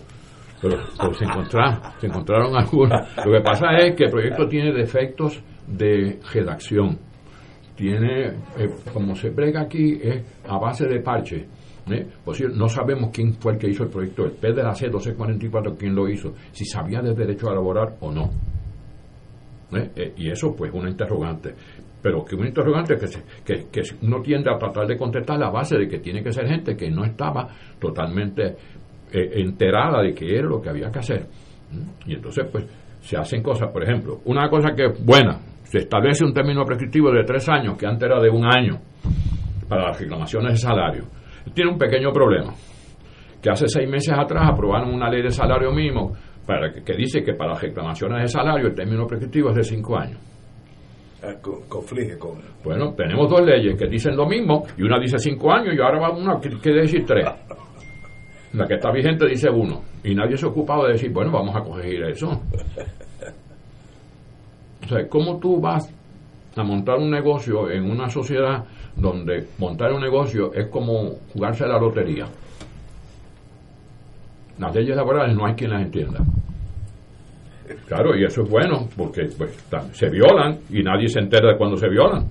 [0.64, 3.16] pero, se, encontraron, se algunas.
[3.26, 6.98] Lo que pasa es que el proyecto tiene defectos de redacción.
[7.76, 11.46] Tiene, eh, como se brega aquí, es a base de parche.
[11.90, 12.06] ¿eh?
[12.24, 14.86] Pues no sabemos quién fue el que hizo el proyecto, el P de la C
[14.86, 18.30] 1244, quién lo hizo, si sabía del derecho a elaborar o no.
[19.76, 20.14] ¿eh?
[20.16, 21.54] y eso, pues, una interrogante.
[22.00, 23.06] Pero que un interrogante que,
[23.44, 26.46] que, que uno tiende a tratar de contestar a base de que tiene que ser
[26.46, 28.56] gente que no estaba totalmente
[29.14, 31.26] eh, enterada de que era lo que había que hacer.
[32.06, 32.64] Y entonces, pues,
[33.00, 37.10] se hacen cosas, por ejemplo, una cosa que es buena, se establece un término prescriptivo
[37.10, 38.78] de tres años, que antes era de un año,
[39.68, 41.04] para las reclamaciones de salario.
[41.54, 42.52] Tiene un pequeño problema,
[43.42, 46.12] que hace seis meses atrás aprobaron una ley de salario mínimo
[46.46, 49.96] para que, dice que para las reclamaciones de salario el término prescriptivo es de cinco
[49.96, 50.18] años.
[51.22, 52.38] Ah, co- conflige con...
[52.62, 56.00] Bueno, tenemos dos leyes que dicen lo mismo y una dice cinco años y ahora
[56.00, 57.26] va una que quiere decir tres.
[58.54, 61.56] La que está vigente dice uno y nadie se ha ocupado de decir, bueno, vamos
[61.56, 62.28] a corregir eso.
[64.84, 65.92] O sea, ¿cómo tú vas
[66.54, 68.64] a montar un negocio en una sociedad
[68.94, 72.26] donde montar un negocio es como jugarse a la lotería?
[74.58, 76.20] Las leyes laborales no hay quien las entienda.
[77.86, 79.50] Claro, y eso es bueno, porque pues,
[79.92, 82.26] se violan y nadie se entera de cuando se violan.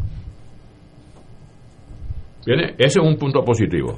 [2.45, 3.97] Viene, ese es un punto positivo.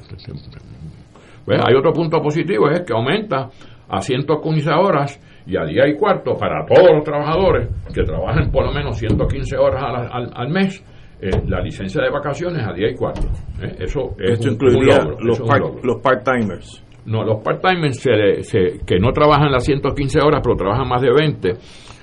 [1.46, 3.48] Pues, hay otro punto positivo, es que aumenta
[3.88, 8.66] a 115 horas y a día y cuarto para todos los trabajadores que trabajen por
[8.66, 10.84] lo menos 115 horas al, al- al mes,
[11.22, 13.22] eh, la licencia de vacaciones a día y cuarto.
[13.62, 15.80] Eh, Eso es Esto un- incluiría un logro, los, eso es un part- logro.
[15.84, 16.82] los part-timers.
[17.06, 18.00] No, los part-timers
[18.42, 21.52] se- que no trabajan las 115 horas, pero trabajan más de 20,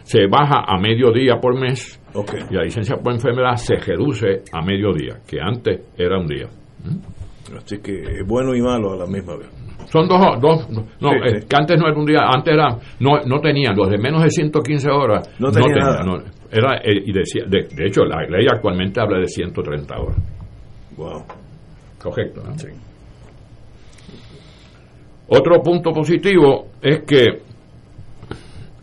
[0.03, 2.01] se baja a mediodía por mes
[2.49, 6.47] y la licencia por enfermedad se reduce a mediodía, que antes era un día.
[7.57, 9.49] Así que es bueno y malo a la misma vez.
[9.91, 10.81] Son dos, dos no,
[11.11, 11.47] Sí, eh, sí.
[11.47, 12.69] que antes no era un día, antes era,
[12.99, 16.03] no, no tenían, los de menos de 115 horas No tenía nada.
[16.03, 16.17] no,
[16.51, 20.17] era, eh, y decía, de, de hecho, la ley actualmente habla de 130 horas.
[20.97, 21.23] Wow.
[22.01, 22.41] Correcto.
[22.45, 22.53] ¿no?
[25.27, 27.25] Otro punto positivo es que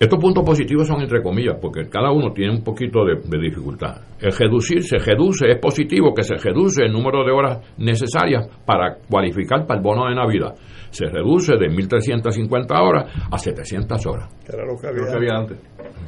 [0.01, 4.01] estos puntos positivos son entre comillas, porque cada uno tiene un poquito de, de dificultad.
[4.19, 8.97] El reducir se reduce, es positivo que se reduce el número de horas necesarias para
[9.09, 10.55] cualificar para el bono de Navidad.
[10.89, 15.37] Se reduce de 1.350 horas a 700 horas Que era lo que Lo que había.
[15.39, 15.59] antes.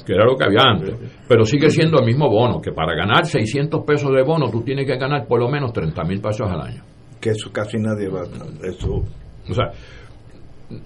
[0.07, 0.97] que era lo que había antes,
[1.29, 4.87] pero sigue siendo el mismo bono, que para ganar 600 pesos de bono tú tienes
[4.87, 6.83] que ganar por lo menos 30 mil pesos al año.
[7.21, 8.67] Que eso casi nadie va a...
[8.67, 9.05] Eso...
[9.49, 9.67] O sea,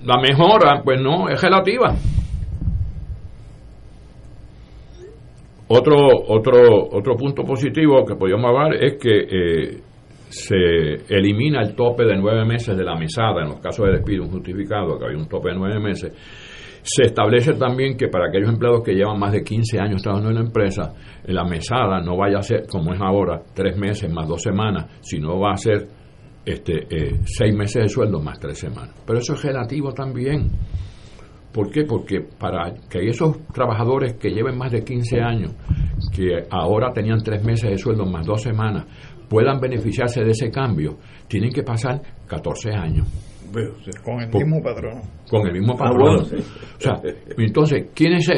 [0.04, 1.94] la mejora, pues no, es relativa.
[5.68, 5.96] Otro,
[6.28, 9.80] otro, otro punto positivo que podríamos hablar es que eh,
[10.28, 10.56] se
[11.08, 14.98] elimina el tope de nueve meses de la mesada en los casos de despido injustificado,
[14.98, 16.12] que había un tope de nueve meses.
[16.82, 20.36] Se establece también que para aquellos empleados que llevan más de 15 años trabajando en
[20.36, 20.94] la empresa,
[21.24, 25.40] la mesada no vaya a ser, como es ahora, tres meses más dos semanas, sino
[25.40, 25.88] va a ser
[26.44, 28.94] este, eh, seis meses de sueldo más tres semanas.
[29.04, 30.48] Pero eso es relativo también.
[31.56, 31.84] ¿Por qué?
[31.84, 35.54] Porque para que esos trabajadores que lleven más de 15 años,
[36.14, 38.84] que ahora tenían tres meses de sueldo más dos semanas,
[39.26, 43.06] puedan beneficiarse de ese cambio, tienen que pasar 14 años.
[44.04, 45.00] Con el mismo patrón.
[45.28, 46.16] Con el mismo Ah, patrón.
[46.20, 46.94] O sea,
[47.38, 48.30] entonces, ¿quiénes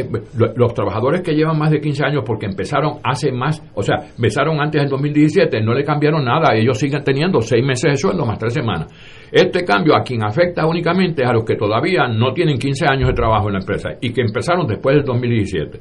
[0.56, 4.60] los trabajadores que llevan más de 15 años porque empezaron hace más, o sea, empezaron
[4.60, 8.38] antes del 2017, no le cambiaron nada, ellos siguen teniendo seis meses de sueldo más
[8.38, 8.92] tres semanas.
[9.30, 13.08] Este cambio a quien afecta únicamente es a los que todavía no tienen 15 años
[13.08, 15.78] de trabajo en la empresa y que empezaron después del 2017.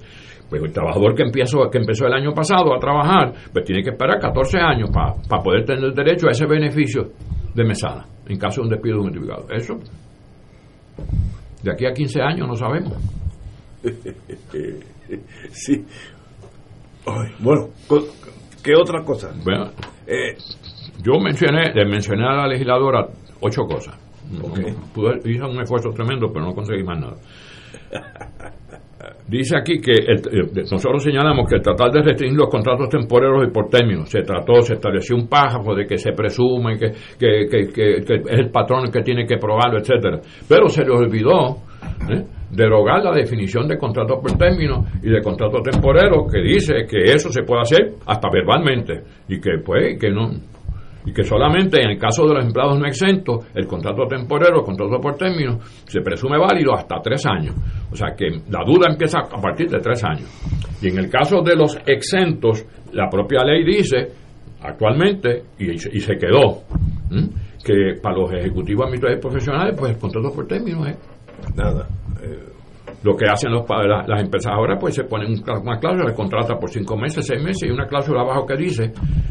[0.49, 3.89] Pues el trabajador que empezó, que empezó el año pasado a trabajar, pues tiene que
[3.91, 7.09] esperar 14 años para poder tener derecho a ese beneficio
[7.53, 9.47] de mesada en caso de un despido justificado.
[9.49, 9.79] Eso
[11.63, 12.93] de aquí a 15 años no sabemos.
[15.51, 15.85] sí.
[17.05, 17.69] Ay, bueno,
[18.63, 19.31] ¿qué otra cosa?
[19.43, 19.71] Bueno,
[20.05, 20.37] Eh,
[21.03, 23.07] yo mencioné, le mencioné a la legisladora
[23.41, 23.95] ocho cosas.
[24.41, 24.59] Ok.
[24.93, 27.15] Pude- hice un esfuerzo tremendo, pero no conseguí más nada.
[29.27, 30.19] Dice aquí que el-
[30.59, 34.61] eh, nosotros señalamos que tratar de restringir los contratos temporeros y por términos, se trató,
[34.61, 39.01] se estableció un párrafo de que se presume que- que es el patrón el que
[39.01, 40.19] tiene que probarlo, etcétera.
[40.47, 41.57] Pero se le olvidó
[42.09, 42.23] ¿eh?
[42.51, 47.29] derogar la definición de contrato por término y de contrato temporero que dice que eso
[47.29, 50.29] se puede hacer hasta verbalmente y que pues que no
[51.07, 54.65] y que solamente en el caso de los empleados no exentos, el contrato temporero, el
[54.65, 57.55] contrato por término, se presume válido hasta tres años.
[57.89, 60.29] O sea que la duda empieza a partir de tres años.
[60.81, 64.11] Y en el caso de los exentos, la propia ley dice,
[64.61, 66.63] actualmente, y, y se quedó,
[67.63, 70.97] que para los ejecutivos administrativos profesionales, pues el contrato por término es
[71.55, 71.87] nada.
[72.21, 72.56] eh,
[73.03, 76.57] lo que hacen los, pa- la- las empresas ahora, pues se ponen una cláusula, contrata
[76.57, 78.85] por cinco meses, seis meses y una cláusula abajo que dice,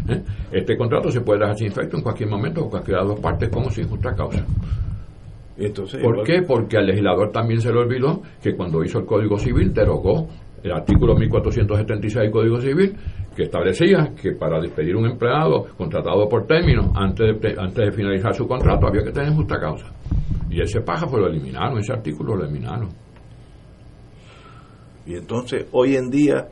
[0.08, 0.22] ¿eh?
[0.52, 3.20] este contrato se puede dejar sin efecto en cualquier momento o cualquiera de las dos
[3.22, 4.44] partes como sin justa causa.
[5.58, 6.42] entonces, ¿Por igual- qué?
[6.46, 10.28] Porque al legislador también se le olvidó que cuando hizo el Código Civil derogó
[10.62, 12.94] el artículo 1476 del Código Civil
[13.34, 18.34] que establecía que para despedir un empleado contratado por término antes de, antes de finalizar
[18.34, 19.86] su contrato había que tener justa causa.
[20.50, 22.88] Y ese párrafo lo eliminaron, ese artículo lo eliminaron.
[25.06, 26.48] Y entonces, hoy en día,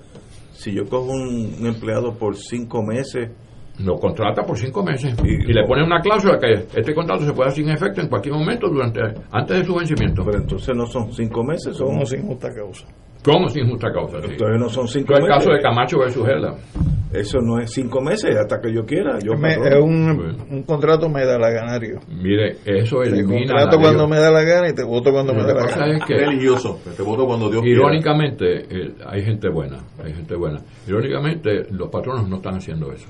[0.52, 3.30] si yo cojo un, un empleado por cinco meses,
[3.78, 7.50] lo contrata por cinco meses y, le pone una cláusula que este contrato se puede
[7.50, 9.00] sin efecto en cualquier momento durante
[9.32, 10.24] antes de su vencimiento.
[10.24, 12.86] pero entonces no son cinco meses, son Somos sin justa causa.
[13.24, 14.18] ¿Cómo sin justa causa?
[14.20, 14.28] Sí.
[14.32, 15.36] Entonces no son cinco Fue el meses.
[15.38, 16.54] caso de Camacho versus Gela.
[17.12, 19.18] Eso no es cinco meses hasta que yo quiera.
[19.20, 22.00] Yo Me- es un, un contrato medalaganario.
[22.08, 23.52] Mire, eso Te elimina.
[23.52, 25.96] contrato cuando me da la gana y te voto cuando me da la gana.
[25.96, 27.62] es que- Religioso, te voto cuando Dios.
[27.64, 30.60] Irónicamente, eh, hay gente buena, hay gente buena.
[30.88, 33.06] Irónicamente, los patronos no están haciendo eso.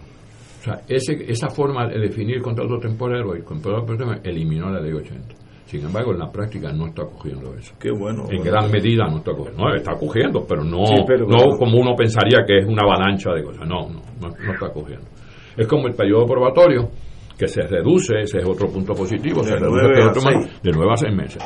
[0.61, 4.93] O sea, ese, esa forma de definir contrato temporero y contrato temporero eliminó la ley
[4.93, 5.35] 80.
[5.67, 7.75] Sin embargo, en la práctica no está cogiendo eso.
[7.81, 8.25] Qué bueno.
[8.31, 8.45] En bueno.
[8.45, 9.65] gran medida no está cogiendo.
[9.65, 13.33] No, está cogiendo, pero no, Sí, pero- no como uno pensaría que es una avalancha
[13.33, 13.67] de cosas.
[13.67, 15.07] No, no, no, no está cogiendo.
[15.57, 16.91] Es como el periodo probatorio,
[17.39, 20.71] que se reduce, ese es otro punto positivo, De se reduce pero a más, de
[20.73, 21.43] 9 a 6 meses.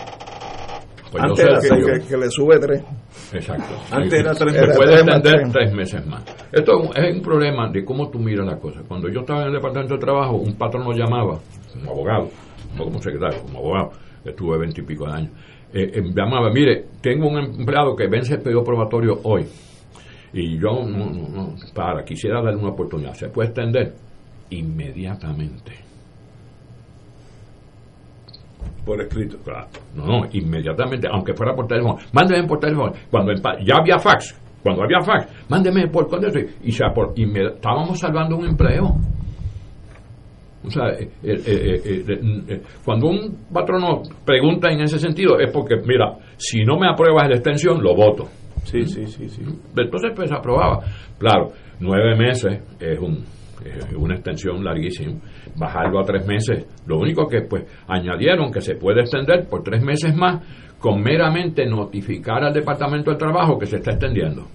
[1.10, 2.82] Pues Antes era que Que, le sube tres.
[3.32, 3.74] Exacto.
[3.90, 4.76] Antes era tres Se meses.
[4.76, 5.72] puede tres más extender tres.
[5.74, 6.24] meses más.
[6.52, 8.82] Esto es un- problema de cómo tú miras las cosas.
[8.86, 11.38] Cuando yo estaba en el departamento de trabajo, un patrón lo llamaba,
[11.72, 12.28] como abogado,
[12.76, 13.90] no como secretario, como abogado,
[14.24, 15.32] estuve veintipico de años,
[15.72, 19.46] eh, eh, mire, tengo un empleado que vence el periodo probatorio hoy.
[20.32, 23.14] Y yo, no, no, no, para, quisiera darle una oportunidad.
[23.14, 23.94] ¿Se puede extender?
[24.50, 25.72] Inmediatamente.
[28.84, 29.38] Por escrito.
[29.44, 29.68] Claro.
[29.94, 31.96] No, no, inmediatamente, aunque fuera por teléfono.
[32.12, 32.92] Mándeme por teléfono.
[33.10, 36.46] Cuando ya había fax, cuando había fax, mándeme por correo.
[36.62, 38.96] Y se estábamos salvando un empleo.
[40.68, 46.18] O sea, eh, eh, eh, cuando un patrono pregunta en ese sentido es porque, mira,
[46.36, 48.24] si no me apruebas la extensión, lo voto.
[48.64, 49.42] Sí, sí, sí, sí.
[49.76, 50.80] Entonces, pues aprobaba.
[51.18, 53.24] Claro, nueve meses es, un,
[53.64, 55.14] es una extensión larguísima.
[55.56, 56.66] Bajarlo a tres meses.
[56.86, 60.42] Lo único que, pues, añadieron que se puede extender por tres meses más
[60.78, 64.46] con meramente notificar al Departamento del Trabajo que se está extendiendo.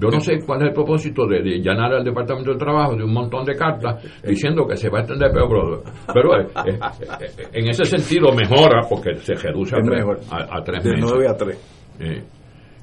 [0.00, 3.02] Yo no sé cuál es el propósito de, de llenar al Departamento del Trabajo de
[3.04, 5.82] un montón de cartas diciendo que se va a extender, pero,
[6.14, 6.78] pero, eh, eh,
[7.20, 10.90] eh, en ese sentido mejora porque se reduce a Es tres, a, a tres De
[10.92, 11.12] meses.
[11.28, 11.58] a tres.
[12.00, 12.22] Eh,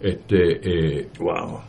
[0.02, 1.60] este, Wow.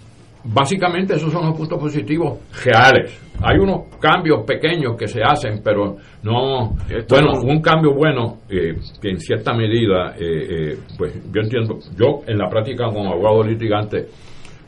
[0.48, 3.20] Básicamente esos son los puntos positivos reales.
[3.42, 6.76] Hay unos cambios pequeños que se hacen, pero no...
[6.88, 11.40] Esto bueno, no- un cambio bueno eh, que en cierta medida, eh, eh, pues yo
[11.40, 14.06] entiendo, yo en la práctica como abogado litigante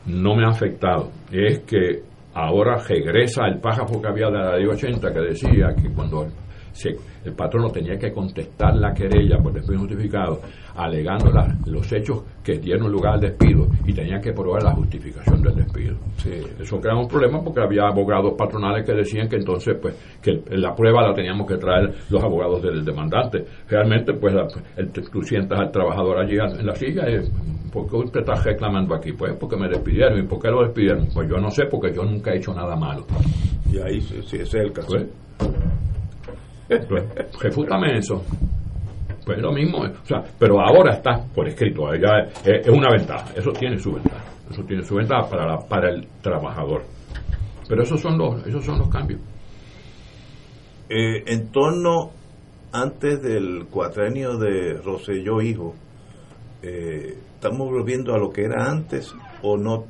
[0.09, 1.11] no me ha afectado.
[1.31, 2.01] Es que
[2.33, 6.27] ahora regresa el párrafo que había de la ley 80 que decía que cuando
[6.79, 6.95] se-
[7.25, 10.39] el patrono tenía que contestar la querella por despido justificado,
[10.75, 15.41] alegando la- los hechos que dieron lugar al despido y tenía que probar la justificación
[15.41, 15.97] del despido.
[16.59, 20.73] Eso crea un problema porque había abogados patronales que decían que entonces pues que la
[20.73, 23.43] prueba la teníamos que traer los abogados del demandante.
[23.67, 24.47] Realmente pues la-
[24.77, 27.19] el- tú sientas al trabajador allí en la silla y
[27.71, 29.11] ¿por qué usted está reclamando aquí?
[29.11, 30.17] Pues porque me despidieron.
[30.19, 31.07] ¿Y por qué lo despidieron?
[31.13, 33.05] Pues yo no sé porque yo nunca he hecho nada malo.
[33.71, 34.87] Y ahí sí, sí, ese es el caso.
[34.87, 35.05] Pues,
[36.87, 37.03] pues,
[37.41, 38.23] refútame eso.
[39.25, 43.31] Pues lo mismo, o sea, pero ahora está por escrito, ya es, es una ventaja,
[43.35, 46.83] eso tiene su ventaja, eso tiene su ventaja para, la- para el trabajador.
[47.67, 49.19] Pero esos son los, esos son los cambios.
[50.89, 52.09] Eh, en torno
[52.71, 55.75] antes del cuatrenio de Roselló Hijo,
[56.63, 59.13] eh, ¿estamos volviendo a lo que era antes
[59.43, 59.85] o no?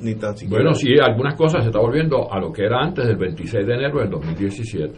[0.00, 0.62] Ni tan siquiera.
[0.64, 3.74] Bueno, sí, algunas cosas se está volviendo a lo que era antes del 26 de
[3.74, 4.94] enero del 2017.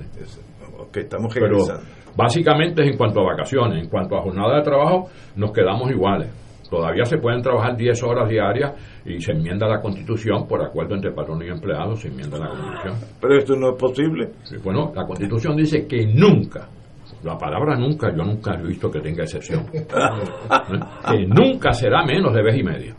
[0.92, 1.82] Ok, estamos Pero regresando.
[2.14, 6.28] básicamente es en cuanto a vacaciones, en cuanto a jornada de trabajo, nos quedamos iguales.
[6.68, 8.72] Todavía se pueden trabajar 10 horas diarias
[9.06, 12.94] y se enmienda la constitución por acuerdo entre patrón y empleado, se enmienda la constitución.
[13.20, 14.28] Pero esto no es posible.
[14.62, 16.68] Bueno, la constitución dice que nunca,
[17.24, 19.86] la palabra nunca, yo nunca he visto que tenga excepción, ¿eh?
[21.10, 22.94] que nunca será menos de vez y media.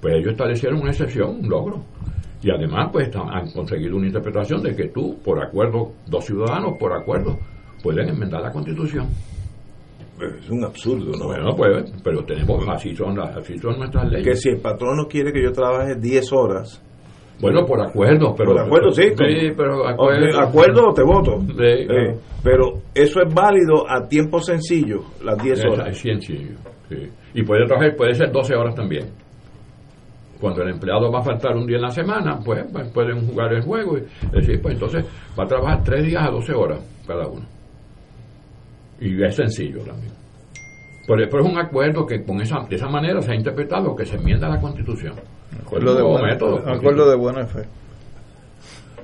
[0.00, 1.82] Pues ellos establecieron una excepción, un logro.
[2.46, 6.92] Y además, pues han conseguido una interpretación de que tú, por acuerdo, dos ciudadanos, por
[6.92, 7.36] acuerdo,
[7.82, 9.08] pueden enmendar la constitución.
[10.40, 11.24] Es un absurdo, ¿no?
[11.26, 14.28] Bueno, pues, pero tenemos, así son, las, así son nuestras leyes.
[14.28, 16.80] Que si el patrono quiere que yo trabaje 10 horas.
[17.40, 18.52] Bueno, por acuerdo, pero...
[18.52, 19.02] Por acuerdo, sí.
[19.08, 20.40] Sí, pero acuerdo...
[20.40, 21.40] acuerdo te voto.
[21.40, 22.14] Sí, Eh,
[22.44, 25.88] pero eso es válido a tiempo sencillo, las 10 Es, horas.
[25.88, 26.54] es sencillo,
[26.88, 27.10] sí.
[27.34, 29.06] Y puede trabajar, puede ser 12 horas también.
[30.40, 33.52] Cuando el empleado va a faltar un día en la semana, pues, pues, pueden jugar
[33.54, 34.02] el juego y
[34.32, 35.04] decir, pues entonces
[35.38, 37.46] va a trabajar 3 días a 12 horas cada uno.
[39.00, 40.12] Y es sencillo también.
[41.06, 44.04] Pero, pero es un acuerdo que con esa, de esa manera se ha interpretado que
[44.04, 45.14] se enmienda la constitución.
[45.60, 46.56] Acuerdo de, buena, método.
[46.68, 47.62] acuerdo de buena fe.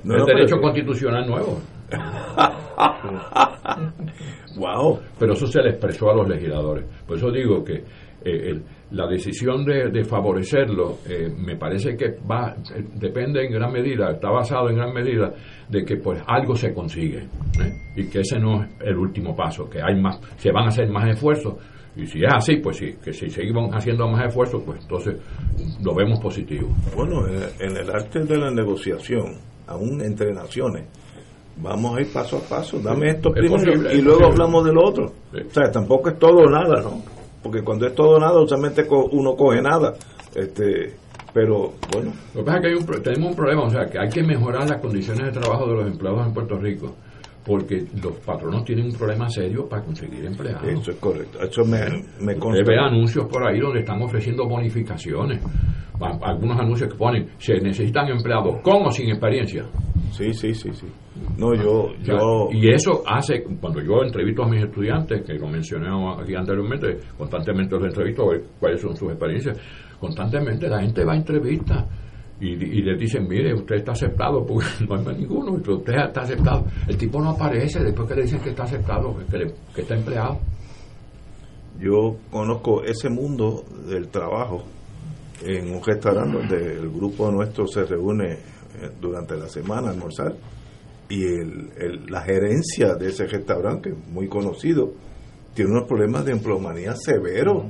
[0.04, 1.60] No, el no, derecho pero- constitucional nuevo.
[4.56, 4.98] wow.
[5.18, 6.84] Pero eso se le expresó a los legisladores.
[7.06, 7.84] Por eso digo que eh,
[8.50, 8.62] el-
[8.92, 14.10] la decisión de, de favorecerlo eh, me parece que va eh, depende en gran medida,
[14.10, 15.32] está basado en gran medida
[15.68, 17.72] de que pues algo se consigue ¿eh?
[17.96, 20.88] y que ese no es el último paso, que hay más, se van a hacer
[20.90, 21.54] más esfuerzos
[21.96, 25.16] Y si es así, pues sí, que si seguimos haciendo más esfuerzos, pues entonces
[25.82, 26.68] lo vemos positivo.
[26.96, 29.36] Bueno, en, el arte de la negociación,
[29.66, 30.84] aún entre naciones,
[31.58, 32.80] vamos a ir paso a paso.
[32.80, 35.12] Dame esto primero y luego hablamos de lo otro.
[35.34, 37.21] O sea, tampoco es todo o nada, ¿no?
[37.42, 39.94] Porque cuando es todo nada, usualmente uno coge nada.
[40.34, 40.94] Este,
[41.32, 42.12] pero bueno.
[42.34, 44.22] Lo que pasa es que hay un, tenemos un problema, o sea, que hay que
[44.22, 46.94] mejorar las condiciones de trabajo de los empleados en Puerto Rico
[47.44, 50.64] porque los patronos tienen un problema serio para conseguir empleados.
[50.64, 51.40] Eso es correcto.
[51.40, 51.80] Eso me,
[52.20, 52.62] me consta.
[52.66, 55.42] ve anuncios por ahí donde están ofreciendo bonificaciones.
[56.00, 59.64] Algunos anuncios que ponen, se necesitan empleados con o sin experiencia.
[60.10, 60.86] Sí, sí, sí, sí.
[61.38, 62.48] No, yo, yo...
[62.52, 65.88] Y eso hace, cuando yo entrevisto a mis estudiantes, que lo mencioné
[66.20, 69.58] aquí anteriormente, constantemente los entrevisto a ver cuáles son sus experiencias,
[70.00, 71.84] constantemente la gente va a entrevistas
[72.42, 76.64] y, le dicen, mire, usted está aceptado, porque no hay más ninguno, usted está aceptado.
[76.88, 80.40] El tipo no aparece después que le dicen que está aceptado, que, está empleado.
[81.78, 84.64] Yo conozco ese mundo del trabajo
[85.44, 90.34] en un restaurante donde el grupo nuestro se reúne eh, durante la semana a almorzar
[91.08, 94.92] y el, la gerencia de ese restaurante, que es muy conocido,
[95.54, 97.66] tiene unos problemas de empleomanía severos.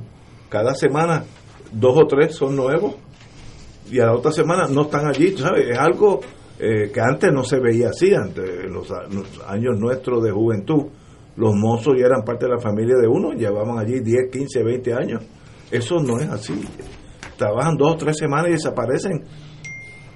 [0.49, 1.23] Cada semana
[1.71, 2.95] dos o tres son nuevos
[3.91, 5.69] y a la otra semana no están allí, ¿sabes?
[5.69, 6.21] Es algo
[6.59, 8.89] eh, que antes no se veía así, antes, en los,
[9.47, 10.85] años nuestros de juventud,
[11.35, 14.93] los mozos ya eran parte de la familia de uno, llevaban allí 10, 15, 20
[14.93, 15.23] años.
[15.71, 16.53] Eso no es así.
[17.37, 19.23] Trabajan dos o tres semanas y desaparecen.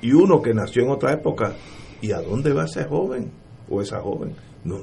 [0.02, 1.54] Y uno que nació en otra época,
[2.02, 3.32] ¿y a dónde va ese joven
[3.68, 4.36] o esa joven?
[4.64, 4.78] No,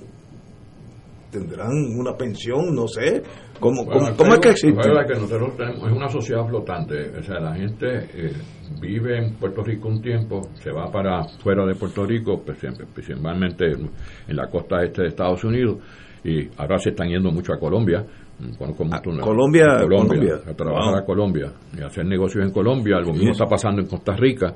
[1.30, 3.22] tendrán una pensión, no sé.
[3.60, 4.82] ¿Cómo, es que existe?
[4.82, 7.10] que nosotros tenemos, es una sociedad flotante.
[7.18, 8.32] O sea, la gente eh,
[8.80, 12.58] vive en Puerto Rico un tiempo, se va para fuera de Puerto Rico, pues,
[12.92, 15.78] principalmente en la costa este de Estados Unidos,
[16.24, 18.04] y ahora se están yendo mucho a Colombia.
[18.36, 22.98] Ah, Colombia, Colombia, a trabajar a Colombia y hacer negocios en Colombia.
[22.98, 24.54] Lo mismo está pasando en Costa Rica,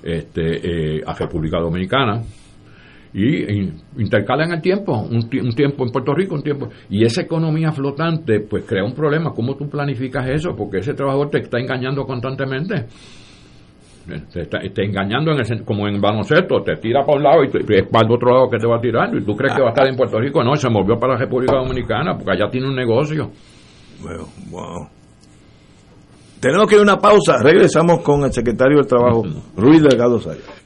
[0.00, 2.22] este, eh, a República Dominicana
[3.16, 6.68] y, intercalan el tiempo, un, tiempo en Puerto Rico, un tiempo.
[6.90, 9.32] Y esa economía flotante, pues crea un problema.
[9.32, 10.54] ¿Cómo tú planificas eso?
[10.54, 12.84] Porque ese trabajador te está engañando constantemente.
[14.32, 17.88] Te está, engañando en el, como en baloncesto, te tira para un lado y, es
[17.88, 19.16] para el otro lado que te va tirando.
[19.16, 20.44] Y tú crees que va a estar en Puerto Rico.
[20.44, 23.30] No, se movió para la República Dominicana porque allá tiene un negocio.
[24.02, 24.88] Bueno, wow.
[26.38, 27.38] Tenemos que ir a una pausa.
[27.42, 29.22] Regresamos con el secretario del Trabajo,
[29.56, 30.65] Ruiz Delgado Sayas.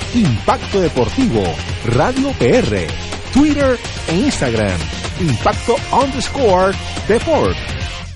[0.13, 1.41] Impacto Deportivo,
[1.85, 2.85] Radio PR,
[3.31, 4.77] Twitter e Instagram.
[5.19, 6.75] Impacto underscore
[7.07, 7.55] Deport.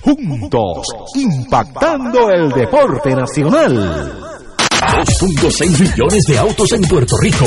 [0.02, 4.12] Juntos, impactando el deporte nacional.
[4.70, 7.46] 2.6 millones de autos en Puerto Rico.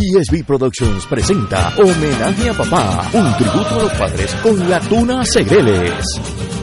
[0.00, 6.06] PSB Productions presenta Homenaje a Papá, un tributo a los padres con la tuna Segreles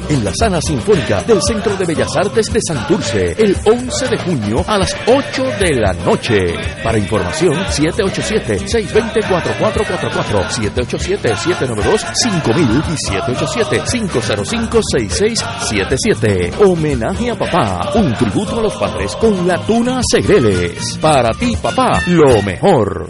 [0.10, 4.64] en la Sala Sinfónica del Centro de Bellas Artes de Santurce el 11 de junio
[4.66, 6.56] a las 8 de la noche.
[6.84, 12.96] Para información, 787-620-4444, 787-792-5000 y
[16.16, 16.54] 787-505-6677.
[16.66, 20.98] Homenaje a papá, un tributo a los padres con la tuna Segreles.
[21.02, 23.10] Para ti, papá, lo mejor.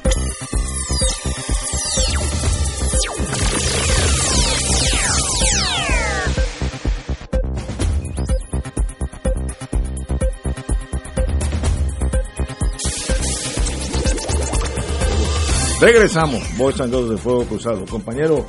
[15.81, 17.83] Regresamos, Boys and de Fuego Cruzado.
[17.87, 18.45] Compañero,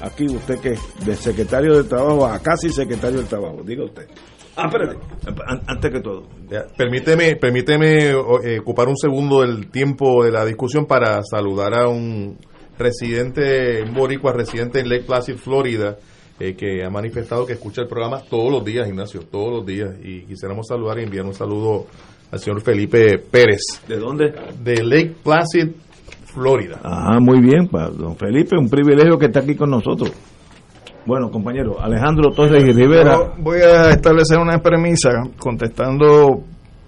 [0.00, 4.06] aquí usted que de secretario de Trabajo a casi secretario del Trabajo, diga usted.
[4.54, 4.96] Ah, espérate,
[5.44, 6.28] an- antes que todo.
[6.48, 8.10] Ya, Permíteme, permíteme
[8.44, 12.38] eh, ocupar un segundo del tiempo de la discusión para saludar a un
[12.78, 15.96] residente, un boricua residente en Lake Placid, Florida,
[16.38, 19.96] eh, que ha manifestado que escucha el programa todos los días, Ignacio, todos los días.
[20.00, 21.86] Y quisiéramos saludar y enviar un saludo
[22.30, 23.62] al señor Felipe Pérez.
[23.88, 24.32] ¿De dónde?
[24.62, 25.68] De Lake Placid,
[26.38, 26.78] Florida.
[26.84, 30.12] Ah, muy bien, pa- don Felipe, un privilegio que está aquí con nosotros.
[31.06, 33.14] Bueno, compañero, Alejandro Torres y Rivera.
[33.14, 36.42] Yo voy a establecer una premisa contestando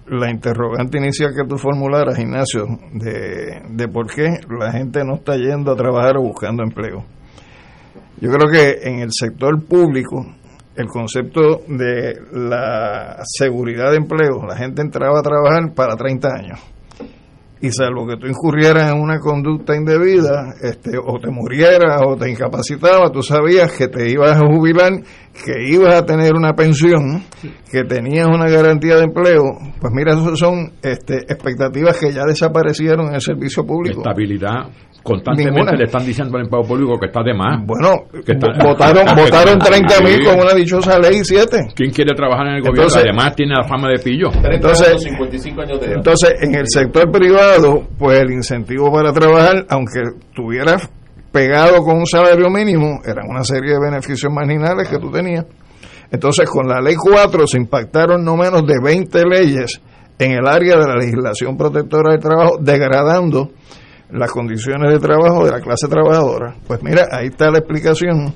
[0.07, 4.29] la interrogante inicial que tú formularas, Ignacio, de, de por qué
[4.59, 7.03] la gente no está yendo a trabajar o buscando empleo.
[8.19, 10.23] Yo creo que en el sector público,
[10.75, 16.59] el concepto de la seguridad de empleo, la gente entraba a trabajar para 30 años.
[17.61, 22.29] Y salvo que tú incurrieras en una conducta indebida, este, o te murieras o te
[22.29, 24.93] incapacitabas, tú sabías que te ibas a jubilar,
[25.45, 27.23] que ibas a tener una pensión,
[27.71, 29.43] que tenías una garantía de empleo.
[29.79, 34.01] Pues mira, esas son este, expectativas que ya desaparecieron en el servicio público.
[34.01, 34.69] Estabilidad.
[35.03, 35.77] Constantemente Ninguna.
[35.77, 37.59] le están diciendo al empleado público que está de más.
[37.65, 40.23] Bueno, Que está- votaron, votaron 30 mil Sí.
[40.25, 41.57] con una dichosa ley 7.
[41.75, 42.83] ¿Quién quiere trabajar en el gobierno?
[42.83, 44.27] Entonces- Además tiene la fama de pillo.
[44.43, 45.95] Entonces- 55 años de edad.
[45.97, 50.01] Entonces, en el sector privado, pues el incentivo para trabajar, aunque
[50.35, 50.89] tuvieras
[51.31, 55.45] pegado con un salario mínimo, eran una serie de beneficios marginales que tú tenías.
[56.11, 59.81] Entonces, con la ley 4 se impactaron no menos de 20 leyes
[60.19, 63.49] en el área de la legislación protectora del trabajo, degradando
[64.11, 66.55] las condiciones de trabajo de la clase trabajadora.
[66.67, 68.33] Pues mira, ahí está la explicación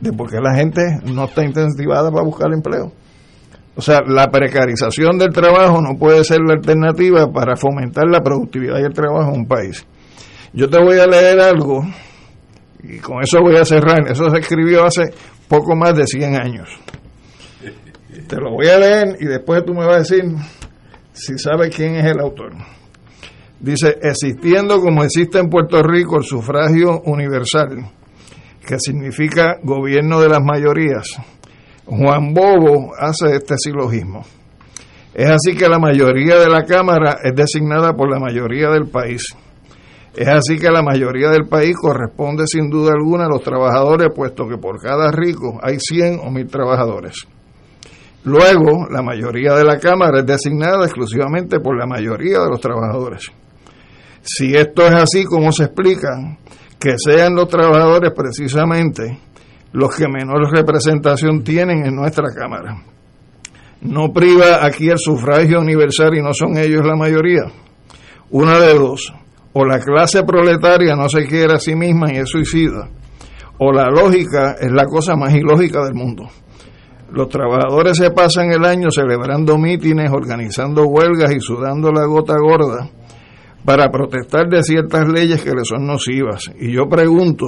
[0.00, 2.92] de por qué la gente no está incentivada para buscar empleo.
[3.76, 8.78] O sea, la precarización del trabajo no puede ser la alternativa para fomentar la productividad
[8.78, 9.86] y el trabajo en un país.
[10.52, 11.82] Yo te voy a leer algo
[12.82, 14.10] y con eso voy a cerrar.
[14.10, 15.12] Eso se escribió hace
[15.48, 16.68] poco más de 100 años.
[18.26, 20.24] Te lo voy a leer y después tú me vas a decir
[21.12, 22.52] si sabes quién es el autor.
[23.60, 27.90] Dice, existiendo como existe en Puerto Rico el sufragio universal,
[28.66, 31.08] que significa gobierno de las mayorías,
[31.84, 34.22] Juan Bobo hace este silogismo.
[35.12, 39.36] Es así que la mayoría de la Cámara es designada por la mayoría del país.
[40.16, 44.48] Es así que la mayoría del país corresponde sin duda alguna a los trabajadores, puesto
[44.48, 47.26] que por cada rico hay 100 o 1000 trabajadores.
[48.24, 53.30] Luego, la mayoría de la Cámara es designada exclusivamente por la mayoría de los trabajadores.
[54.22, 56.36] Si esto es así, ¿cómo se explica
[56.78, 59.18] que sean los trabajadores precisamente
[59.72, 62.82] los que menor representación tienen en nuestra Cámara?
[63.80, 67.44] No priva aquí el sufragio universal y no son ellos la mayoría.
[68.30, 69.12] Una de dos,
[69.54, 72.90] o la clase proletaria no se quiere a sí misma y es suicida,
[73.58, 76.28] o la lógica es la cosa más ilógica del mundo.
[77.10, 82.90] Los trabajadores se pasan el año celebrando mítines, organizando huelgas y sudando la gota gorda
[83.64, 86.50] para protestar de ciertas leyes que les son nocivas.
[86.58, 87.46] Y yo pregunto,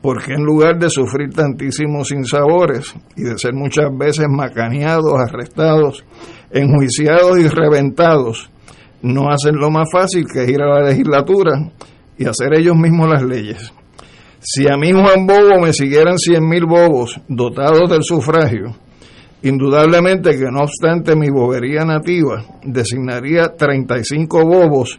[0.00, 6.04] ¿por qué en lugar de sufrir tantísimos sinsabores y de ser muchas veces macaneados, arrestados,
[6.50, 8.50] enjuiciados y reventados,
[9.02, 11.70] no hacen lo más fácil que ir a la legislatura
[12.16, 13.72] y hacer ellos mismos las leyes?
[14.42, 18.74] Si a mí Juan Bobo me siguieran cien mil bobos dotados del sufragio,
[19.42, 24.98] indudablemente que no obstante mi bobería nativa designaría 35 bobos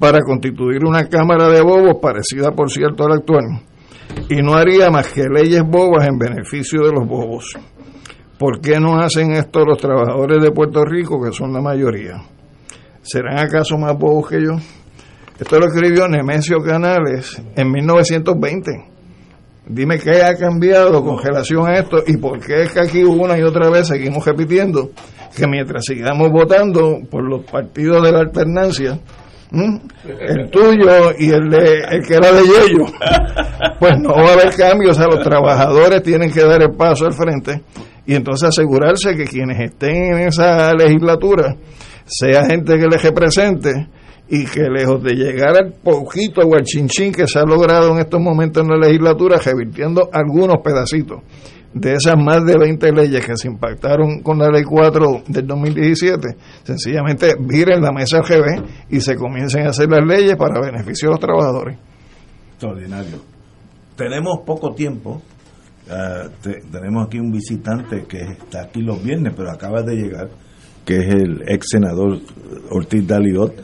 [0.00, 3.44] para constituir una Cámara de Bobos parecida, por cierto, a la actual,
[4.30, 7.54] y no haría más que leyes bobas en beneficio de los bobos.
[8.38, 12.22] ¿Por qué no hacen esto los trabajadores de Puerto Rico, que son la mayoría?
[13.02, 14.52] ¿Serán acaso más bobos que yo?
[15.38, 18.70] Esto lo escribió Nemesio Canales en 1920.
[19.66, 23.38] Dime qué ha cambiado con relación a esto y por qué es que aquí una
[23.38, 24.92] y otra vez seguimos repitiendo
[25.36, 28.98] que mientras sigamos votando por los partidos de la alternancia,
[29.52, 32.86] el tuyo y el, de, el que era de Yello,
[33.78, 34.92] pues no va a haber cambios.
[34.92, 37.62] O sea, los trabajadores tienen que dar el paso al frente
[38.06, 41.56] y entonces asegurarse que quienes estén en esa legislatura
[42.06, 43.88] sea gente que les represente
[44.28, 47.98] y que lejos de llegar al poquito o al chinchín que se ha logrado en
[47.98, 51.20] estos momentos en la legislatura, revirtiendo algunos pedacitos
[51.72, 56.36] de esas más de 20 leyes que se impactaron con la ley 4 del 2017,
[56.64, 61.12] sencillamente viren la mesa GB y se comiencen a hacer las leyes para beneficio de
[61.12, 61.78] los trabajadores.
[62.52, 63.18] Extraordinario.
[63.96, 65.22] Tenemos poco tiempo.
[65.88, 70.28] Ah, tenemos aquí un visitante que está aquí los viernes, pero acaba de llegar,
[70.84, 72.18] que es el ex senador
[72.70, 73.54] Ortiz Daliot.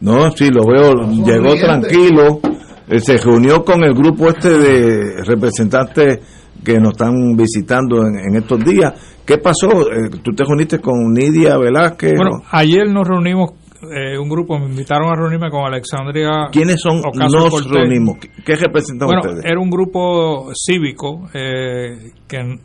[0.00, 2.40] No, sí, lo veo, llegó tranquilo,
[2.88, 6.20] eh, se reunió con el grupo este de representantes
[6.64, 9.20] que nos están visitando en, estos días.
[9.24, 9.68] ¿Qué pasó?
[9.90, 12.14] Eh, ¿Tú te reuniste con Nidia Velázquez?
[12.16, 13.52] Bueno, ayer nos reunimos,
[13.82, 16.48] eh, un grupo, me invitaron a reunirme con Alexandria.
[16.50, 18.16] ¿Quiénes son nos reunimos?
[18.44, 19.44] ¿Qué representan bueno, ustedes?
[19.44, 22.58] Era un grupo cívico eh, que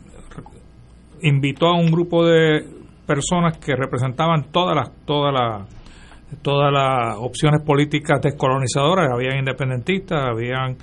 [1.22, 2.64] invitó a un grupo de
[3.06, 5.68] personas que representaban todas las todas las
[6.42, 10.76] todas las opciones políticas descolonizadoras, habían independentistas, habían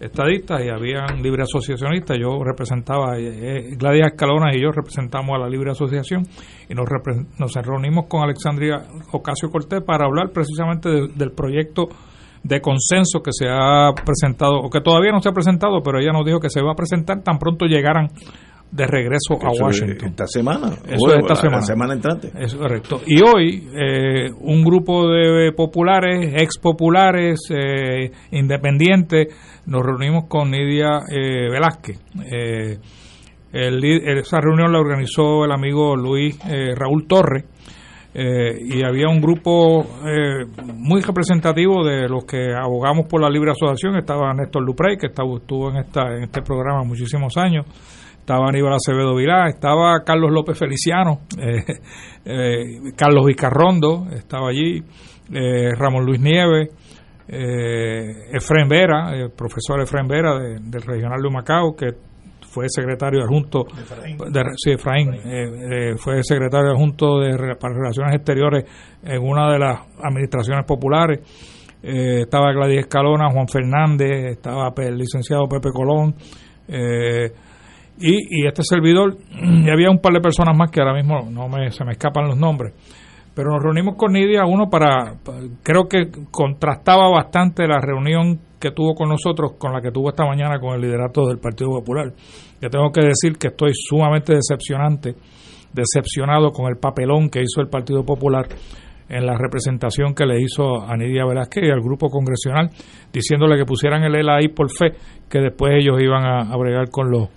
[0.00, 2.16] estadistas y habían libre asociacionistas.
[2.18, 6.24] Yo representaba, eh, eh, Gladys Escalona y yo representamos a la libre asociación
[6.68, 6.88] y nos,
[7.38, 11.88] nos reunimos con Alexandria Ocasio Cortés para hablar precisamente del proyecto
[12.42, 16.12] de consenso que se ha presentado, o que todavía no se ha presentado, pero ella
[16.12, 18.08] nos dijo que se va a presentar tan pronto llegaran
[18.70, 20.10] de regreso a Washington.
[20.10, 20.68] Esta semana.
[20.86, 21.62] Eso es esta semana.
[21.62, 22.30] semana entrante.
[22.38, 23.00] Es correcto.
[23.06, 29.28] Y hoy eh, un grupo de populares, ex populares, eh, independientes,
[29.66, 31.98] nos reunimos con Nidia eh, Velázquez.
[33.52, 36.38] esa reunión la organizó el amigo Luis
[36.76, 37.44] Raúl Torres.
[38.14, 39.86] y había un grupo
[40.74, 43.96] muy representativo de los que abogamos por la libre asociación.
[43.96, 47.64] Estaba Néstor Luprey, que estuvo en, esta, en este programa muchísimos años
[48.28, 51.64] estaba Aníbal Acevedo Vilá, estaba Carlos López Feliciano, eh,
[52.26, 54.82] eh, Carlos Vicarrondo estaba allí,
[55.32, 56.68] eh, Ramón Luis Nieves,
[57.26, 61.86] Efren Vera, el profesor Efren Vera del Regional de Macao, que
[62.50, 65.10] fue secretario adjunto de, sí, Efraín,
[65.96, 68.64] fue secretario adjunto de para relaciones exteriores
[69.04, 71.20] en una de las administraciones populares.
[71.82, 76.14] Estaba Gladys Escalona, Juan Fernández, estaba el licenciado Pepe Colón,
[76.68, 77.32] eh,
[78.00, 81.48] y, y este servidor, y había un par de personas más que ahora mismo no
[81.48, 82.74] me, se me escapan los nombres,
[83.34, 85.14] pero nos reunimos con Nidia, uno para,
[85.62, 90.26] creo que contrastaba bastante la reunión que tuvo con nosotros con la que tuvo esta
[90.26, 92.12] mañana con el liderato del Partido Popular.
[92.60, 95.14] Yo tengo que decir que estoy sumamente decepcionante,
[95.72, 98.48] decepcionado con el papelón que hizo el Partido Popular
[99.08, 102.70] en la representación que le hizo a Nidia Velázquez y al grupo congresional,
[103.12, 104.92] diciéndole que pusieran el ELA ahí por fe,
[105.30, 107.28] que después ellos iban a, a bregar con los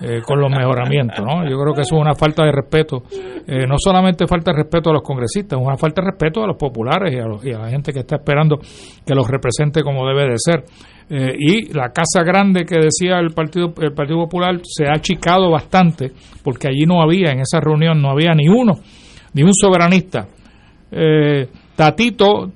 [0.00, 1.24] eh, con los mejoramientos.
[1.24, 1.48] ¿no?
[1.48, 3.04] Yo creo que eso es una falta de respeto.
[3.46, 6.46] Eh, no solamente falta de respeto a los congresistas, es una falta de respeto a
[6.46, 10.38] los populares y a, la gente que está esperando que los represente como debe de
[10.38, 10.64] ser.
[11.08, 15.50] Eh, y la casa grande que decía el Partido, el Partido Popular se ha achicado
[15.50, 16.12] bastante
[16.42, 18.74] porque allí no había, en esa reunión no había ni uno,
[19.32, 20.26] ni un soberanista.
[21.74, 22.50] Tatito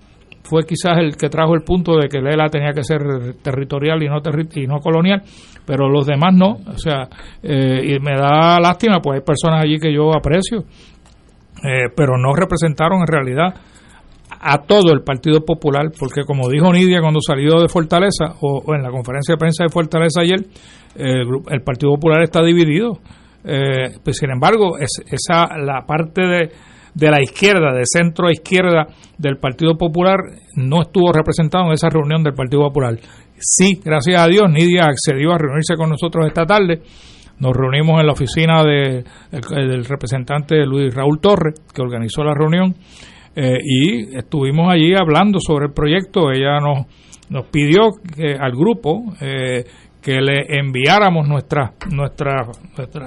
[0.51, 3.01] fue quizás el que trajo el punto de que Lela tenía que ser
[3.41, 4.17] territorial y no,
[4.57, 5.23] y no colonial,
[5.65, 6.57] pero los demás no.
[6.67, 7.09] O sea,
[7.41, 10.65] eh, y me da lástima, pues hay personas allí que yo aprecio,
[11.63, 13.55] eh, pero no representaron en realidad
[14.41, 18.83] a todo el Partido Popular, porque como dijo Nidia cuando salió de Fortaleza, o, en
[18.83, 20.41] la conferencia de prensa de Fortaleza ayer,
[20.97, 22.99] el, el Partido Popular está dividido.
[23.45, 26.51] Eh, pues sin embargo, es, esa la parte de,
[26.95, 28.87] de la izquierda, de centro a izquierda
[29.19, 30.19] del Partido Popular,
[30.57, 32.97] no estuvo representado en esa reunión del Partido Popular.
[33.37, 36.83] Sí, gracias a Dios, Nidia accedió a reunirse con nosotros esta tarde.
[37.39, 42.75] Nos reunimos en la oficina de, del representante Luis Raúl Torres, que organizó la reunión,
[43.35, 46.31] eh, y estuvimos allí hablando sobre el proyecto.
[46.31, 46.87] Ella nos,
[47.31, 49.65] nos pidió que, al grupo eh,
[50.03, 52.59] que le enviáramos nuestras nuestras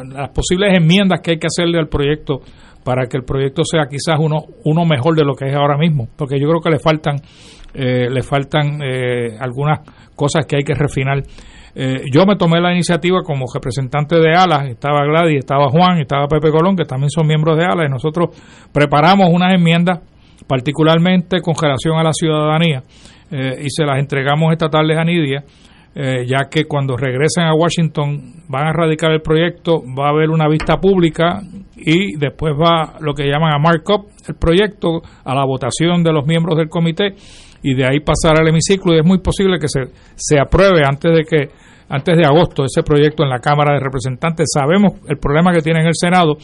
[0.10, 2.41] las posibles enmiendas que hay que hacerle al proyecto
[2.84, 6.07] para que el proyecto sea quizás uno uno mejor de lo que es ahora mismo
[6.15, 7.18] porque yo creo que le faltan
[7.73, 9.80] eh, le faltan eh, algunas
[10.15, 11.23] cosas que hay que refinar.
[11.76, 16.27] Eh, yo me tomé la iniciativa como representante de ALA, estaba Gladys, estaba Juan, estaba
[16.27, 18.30] Pepe Colón, que también son miembros de ALA, y nosotros
[18.72, 20.01] preparamos unas enmiendas,
[20.47, 22.84] particularmente con relación a la ciudadanía,
[23.31, 25.43] y se las entregamos esta tarde a Nidia,
[25.95, 30.31] eh, ya que cuando regresen a Washington van a radicar el proyecto, va a haber
[30.31, 31.39] una vista pública
[31.85, 36.26] y después va lo que llaman a markup el proyecto, a la votación de los
[36.26, 37.15] miembros del comité
[37.61, 39.81] y de ahí pasar al hemiciclo y es muy posible que se,
[40.15, 41.49] se apruebe antes de que
[41.89, 44.47] antes de agosto ese proyecto en la Cámara de Representantes.
[44.53, 46.38] Sabemos el problema que tiene en el Senado,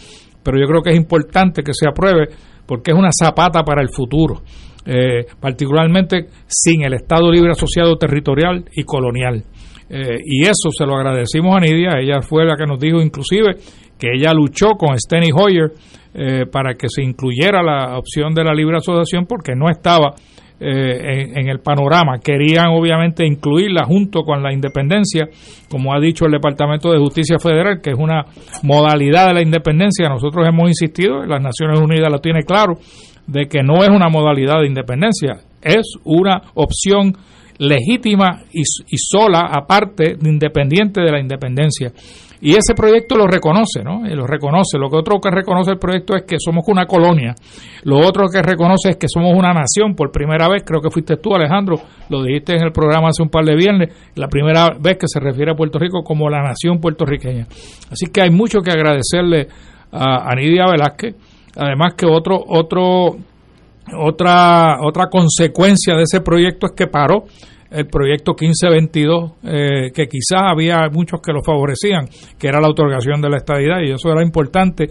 [0.44, 2.28] pero yo creo que es importante que se apruebe
[2.66, 4.42] porque es una zapata para el futuro.
[4.86, 9.44] Eh, particularmente sin el Estado Libre Asociado Territorial y Colonial.
[9.90, 13.56] Eh, y eso se lo agradecimos a Nidia, ella fue la que nos dijo inclusive
[14.00, 15.72] que ella luchó con Steny Hoyer
[16.14, 20.16] eh, para que se incluyera la opción de la libre asociación porque no estaba
[20.62, 22.20] en, en, el panorama.
[22.20, 25.30] Querían obviamente incluirla junto con la independencia,
[25.70, 28.26] como ha dicho el Departamento de Justicia Federal, que es una
[28.64, 30.10] modalidad de la independencia.
[30.10, 32.78] Nosotros hemos insistido, las Naciones Unidas lo tiene claro,
[33.26, 37.14] de que no es una modalidad de independencia, es una opción
[37.60, 38.64] legítima y,
[38.98, 41.92] sola, aparte, independiente de la independencia.
[42.42, 44.02] Y ese proyecto lo reconoce, ¿no?
[44.08, 44.78] lo reconoce.
[44.80, 47.36] Lo que otro que reconoce el proyecto es que somos una colonia.
[47.84, 49.94] Lo otro que reconoce es que somos una nación.
[49.94, 51.76] Por primera vez, creo que fuiste tú, Alejandro,
[52.10, 55.20] lo dijiste en el programa hace un par de viernes, la primera vez que se
[55.20, 57.46] refiere a Puerto Rico como la nación puertorriqueña.
[57.92, 59.50] Así que hay mucho que agradecerle
[59.92, 61.16] a, a Nidia Velázquez
[61.60, 63.18] Además que otro, otro,
[63.98, 67.26] otra, otra consecuencia de ese proyecto es que paró
[67.72, 72.08] el proyecto 1522, eh, que quizás había muchos que lo favorecían,
[72.38, 74.88] que era la otorgación de la estadidad, y eso era importante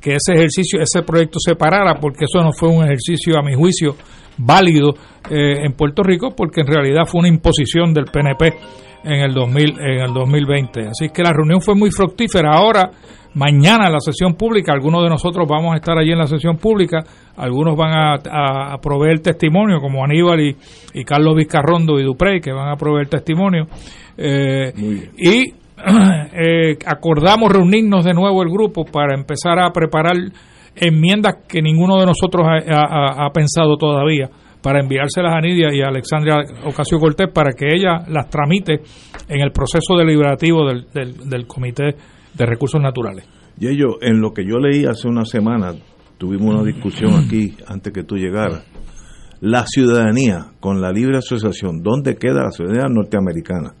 [0.00, 3.54] que ese ejercicio, ese proyecto se parara, porque eso no fue un ejercicio, a mi
[3.54, 3.96] juicio,
[4.38, 4.94] válido
[5.28, 8.54] eh, en Puerto Rico, porque en realidad fue una imposición del PNP
[9.04, 10.88] en el, 2000, en el 2020.
[10.88, 12.50] Así que la reunión fue muy fructífera.
[12.52, 12.90] Ahora
[13.34, 14.72] mañana en la sesión pública.
[14.72, 17.02] Algunos de nosotros vamos a estar allí en la sesión pública.
[17.36, 22.76] Algunos van a, proveer testimonio, como Aníbal y, Carlos Vizcarrondo y Duprey, que van a
[22.76, 23.66] proveer testimonio.
[24.16, 24.72] Eh,
[25.16, 25.54] y
[26.32, 30.16] eh, acordamos reunirnos de nuevo el grupo para empezar a preparar
[30.76, 34.30] enmiendas que ninguno de nosotros ha, pensado todavía
[34.62, 38.80] para enviárselas a Nidia y a Alexandria Ocasio Cortés para que ella las tramite
[39.28, 41.96] en el proceso deliberativo del, del, del Comité
[42.40, 43.28] de recursos naturales.
[43.58, 45.74] Y ello, en lo que yo leí hace una semana,
[46.16, 48.66] tuvimos una discusión aquí antes que tú llegaras.
[49.40, 53.74] La ciudadanía con la libre asociación, ¿dónde queda la ciudadanía norteamericana?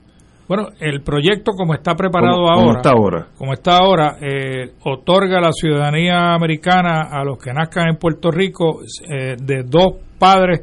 [0.48, 5.52] Bueno, el proyecto como está preparado ahora, está ahora, como está ahora eh, otorga la
[5.52, 10.62] ciudadanía americana a los que nazcan en Puerto Rico eh, de dos padres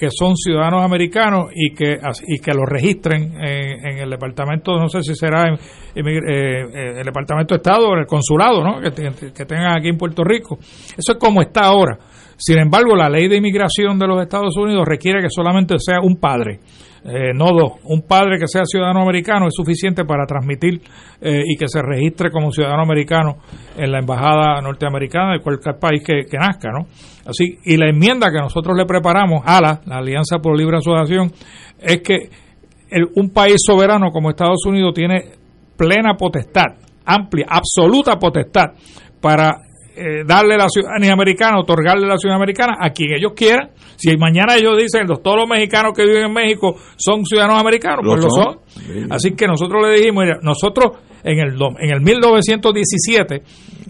[0.00, 5.02] que son ciudadanos americanos y que y que los registren en, el departamento, no sé
[5.02, 5.58] si será en,
[5.94, 8.80] eh, el departamento de Estado o en el consulado, ¿no?
[8.80, 10.56] Que, que tengan aquí en Puerto Rico.
[10.58, 11.98] Eso es como está ahora.
[12.38, 16.16] Sin embargo, la ley de inmigración de los Estados Unidos requiere que solamente sea un
[16.16, 16.60] padre
[17.04, 17.72] eh, no dos.
[17.84, 20.80] Un padre que sea ciudadano americano es suficiente para transmitir
[21.20, 23.38] eh, y que se registre como ciudadano americano
[23.76, 26.86] en la embajada norteamericana de cualquier país que, nazca, ¿no?
[27.26, 31.32] Así, y la enmienda que nosotros le preparamos a la, la Alianza por Libre Asociación
[31.78, 32.28] es que
[32.90, 35.22] el, un país soberano como Estados Unidos tiene
[35.76, 38.72] plena potestad, amplia, absoluta potestad
[39.20, 43.70] para eh, darle la ciudadanía americana, otorgarle la ciudadanía americana a quien ellos quieran.
[43.96, 48.00] Si mañana ellos dicen, los, todos los mexicanos que viven en México son ciudadanos americanos,
[48.04, 48.58] pues lo son.
[49.10, 50.92] Así que nosotros le dijimos, nosotros
[51.24, 53.42] en el, en el 1917,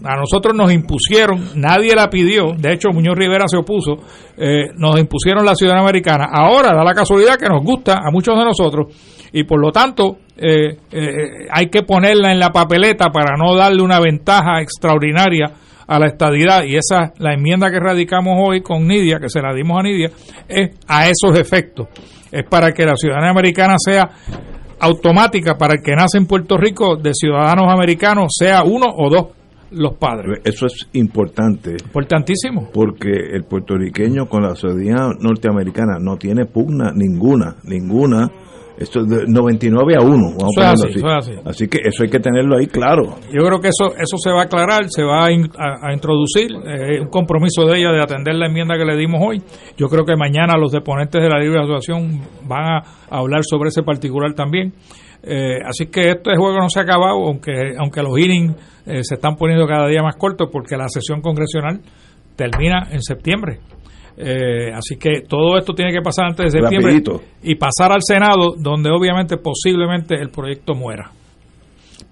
[0.03, 3.97] a nosotros nos impusieron, nadie la pidió, de hecho Muñoz Rivera se opuso,
[4.37, 6.27] eh, nos impusieron la ciudadanía americana.
[6.31, 8.87] Ahora da la casualidad que nos gusta a muchos de nosotros
[9.31, 10.77] y por lo tanto eh,
[11.51, 15.53] hay que ponerla en la papeleta para no darle una ventaja extraordinaria
[15.91, 19.53] a la estadidad y esa la enmienda que radicamos hoy con Nidia, que se la
[19.53, 20.09] dimos a Nidia,
[20.47, 21.89] es a esos efectos.
[22.31, 24.09] Es para que la ciudadanía americana sea
[24.79, 29.27] automática para el que nace en Puerto Rico de ciudadanos americanos, sea uno o dos.
[29.71, 30.39] los padres.
[30.45, 31.71] Eso es importante.
[31.71, 32.69] Importantísimo.
[32.73, 38.29] Porque el puertorriqueño con la ciudadanía norteamericana no tiene pugna ninguna, ninguna.
[38.77, 40.97] Esto es de 99 a 1, vamos Eso así, así.
[40.99, 41.33] eso es así.
[41.45, 43.03] Así que eso hay que tenerlo ahí claro.
[43.31, 45.93] Yo creo que eso eso se va a aclarar, se va a, in- a- a
[45.93, 49.41] introducir eh, un compromiso de ella de atender la enmienda que le dimos hoy.
[49.77, 52.77] Yo creo que mañana los deponentes de la libre asociación van a,
[53.09, 54.73] a hablar sobre ese particular también.
[55.23, 58.55] Eh, así que este juego no se ha acabado, aunque aunque los hearings
[58.87, 61.81] eh, se están poniendo cada día más cortos porque la sesión congresional
[62.35, 63.59] termina en septiembre.
[64.23, 67.21] Eh, así que todo esto tiene que pasar antes de septiembre Rapidito.
[67.43, 71.11] y pasar al Senado, donde obviamente posiblemente el proyecto muera.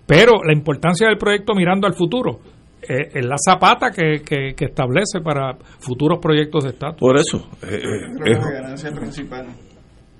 [0.08, 2.40] Pero la importancia del proyecto mirando al futuro
[2.82, 7.00] eh, es la zapata que, que- que establece para futuros proyectos de estatus.
[7.00, 7.48] Por eso.
[7.62, 7.78] eh,
[8.18, 9.46] Creo que la ganancia principal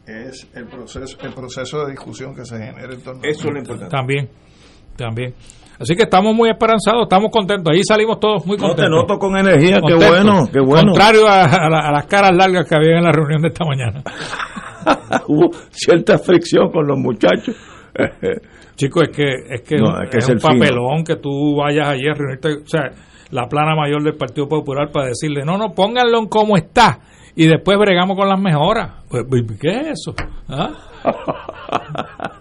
[0.06, 3.54] es el proceso, el proceso de discusión que se genera en torno a Eso es
[3.54, 3.96] lo importante.
[3.96, 4.30] También,
[4.96, 5.34] también.
[5.80, 7.74] Así que estamos muy esperanzados, estamos contentos.
[7.74, 8.86] Ahí salimos todos muy No, contentos.
[8.86, 10.92] te noto con energía, qué bueno, qué bueno.
[10.92, 13.64] Contrario a, a la- a las caras largas que había en la reunión de esta
[13.66, 14.04] mañana.
[15.28, 17.56] Hubo cierta fricción con los muchachos.
[18.76, 20.54] Chicos, es que es que No, es un fino.
[20.60, 22.92] papelón que tú vayas allí a reunirte, o sea,
[23.32, 27.00] la plana mayor del Partido Popular para decirle, no, no, pónganlo en como está
[27.36, 29.04] y después bregamos con las mejoras.
[29.10, 29.26] Pues,
[29.60, 30.14] ¿Qué es eso?
[30.48, 30.70] ¿Ah?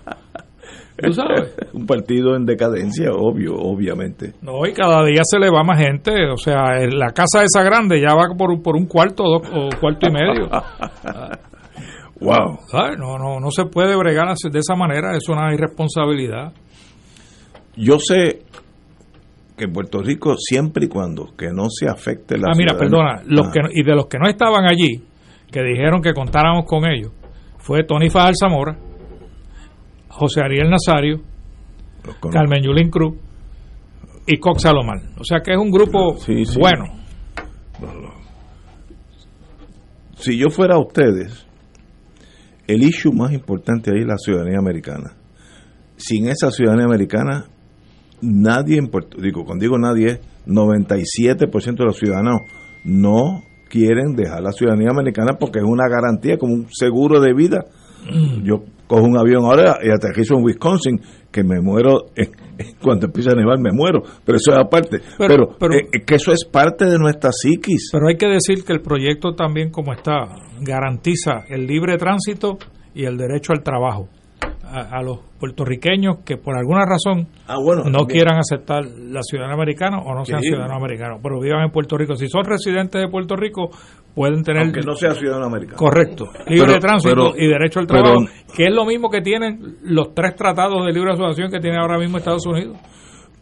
[1.03, 1.55] ¿Tú sabes?
[1.73, 4.33] Un partido en decadencia, obvio, obviamente.
[4.43, 8.01] No, y cada día se le va más gente, o sea, la casa esa grande
[8.01, 10.49] ya va por, un- por un cuarto o, dos- o cuarto y medio.
[12.21, 12.59] Wow.
[12.67, 12.99] ¿Sabes?
[12.99, 16.53] No, no, no se puede bregar de esa manera, es una irresponsabilidad.
[17.77, 18.43] Yo sé
[19.57, 22.79] que en Puerto Rico, siempre y cuando que no se afecte la Ah, mira, ciudadanía-
[22.79, 25.01] perdona, los Ah, que, y de los que no estaban allí,
[25.53, 27.13] que dijeron que contáramos con ellos,
[27.59, 28.77] fue Tony Fajal Zamora,
[30.19, 31.21] José Ariel Nazario.
[32.33, 33.15] Carmen Yulín Cruz
[34.27, 34.99] y Cox Salomar.
[35.19, 36.59] O sea que es un grupo Sí, sí.
[36.59, 36.85] bueno.
[40.17, 41.47] Si yo fuera a ustedes,
[42.67, 45.13] el issue más importante ahí es la ciudadanía americana.
[45.97, 47.47] Sin esa ciudadanía americana,
[48.21, 52.41] nadie en Puerto Rico, cuando digo nadie, es 97% de los ciudadanos
[52.85, 57.65] no quieren dejar la ciudadanía americana porque es una garantía, como un seguro de vida.
[58.43, 61.01] Yo cojo un avión ahora y aterrizo en Wisconsin,
[61.31, 62.31] que me muero eh,
[62.83, 65.01] cuando empieza a nevar, me muero, pero eso es aparte.
[65.19, 67.91] Pero- Pero, pero- eh, eh, que eso es parte de nuestra psiquis.
[67.93, 70.27] Pero hay que decir que el proyecto también como está
[70.61, 72.59] garantiza el libre tránsito
[72.95, 74.09] y el derecho al trabajo
[74.71, 78.07] a, a los puertorriqueños que por alguna razón Ah, bueno, no también.
[78.09, 80.49] quieran aceptar la ciudadanía americana o no sean Sí.
[80.49, 82.15] ciudadanos americanos, pero vivan en Puerto Rico.
[82.17, 83.71] Si son residentes de Puerto Rico,
[84.15, 85.79] pueden tener Aunque no sea ciudadano americano.
[85.79, 88.25] correcto libre Pero- tránsito pero- y derecho al pero- trabajo,
[88.57, 91.99] que es lo mismo que tienen los tres tratados de libre asociación que tiene ahora
[91.99, 92.77] mismo Estados Unidos.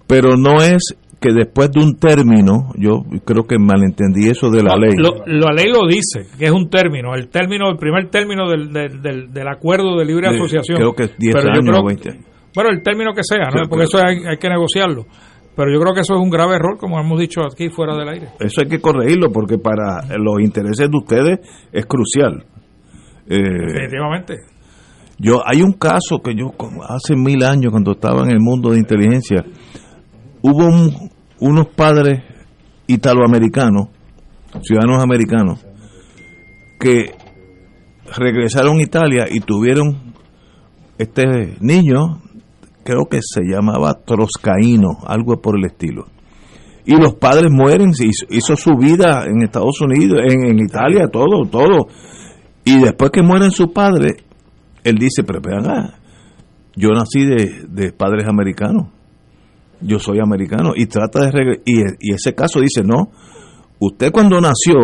[0.07, 4.77] pero no es que después de un término, yo creo que malentendí eso de la
[4.77, 4.93] ley.
[4.97, 8.73] lo- la ley lo dice, que es un término, el término, el primer término del,
[8.73, 10.77] del, del, del acuerdo de libre De- asociación.
[10.79, 12.25] creo que es 10 Pero yo años creo- o 20 años.
[12.55, 15.05] Bueno, el término que sea, porque eso hay, hay que negociarlo.
[15.57, 18.09] Pero yo creo que eso es un grave error, como hemos dicho aquí fuera del
[18.11, 18.29] aire.
[18.41, 21.39] Eso hay que corregirlo porque para los intereses de ustedes
[21.73, 22.45] es crucial.
[23.29, 24.35] Eh, Definitivamente.
[25.19, 26.53] yo hay un caso que yo
[26.89, 29.45] hace mil años cuando estaba en el mundo de inteligencia
[30.49, 31.11] hubo un-
[31.41, 32.23] unos padres
[32.87, 33.89] italoamericanos
[34.63, 35.65] ciudadanos americanos
[36.81, 37.13] que
[38.17, 40.15] regresaron a Italia y tuvieron
[40.99, 42.23] este niño
[42.85, 46.07] creo que se llamaba Troscaíno algo por el estilo.
[46.85, 51.45] Y los padres mueren hizo, hizo su vida en Estados Unidos en, en Italia todo
[51.51, 51.89] todo.
[52.65, 54.19] Y después que mueren su padre
[54.85, 55.95] él dice, pero vean, ah,
[56.77, 58.89] yo nací de, de padres americanos,
[59.81, 63.11] yo soy americano, y trata de regre- y, y ese caso dice, no,
[63.79, 64.75] usted cuando nació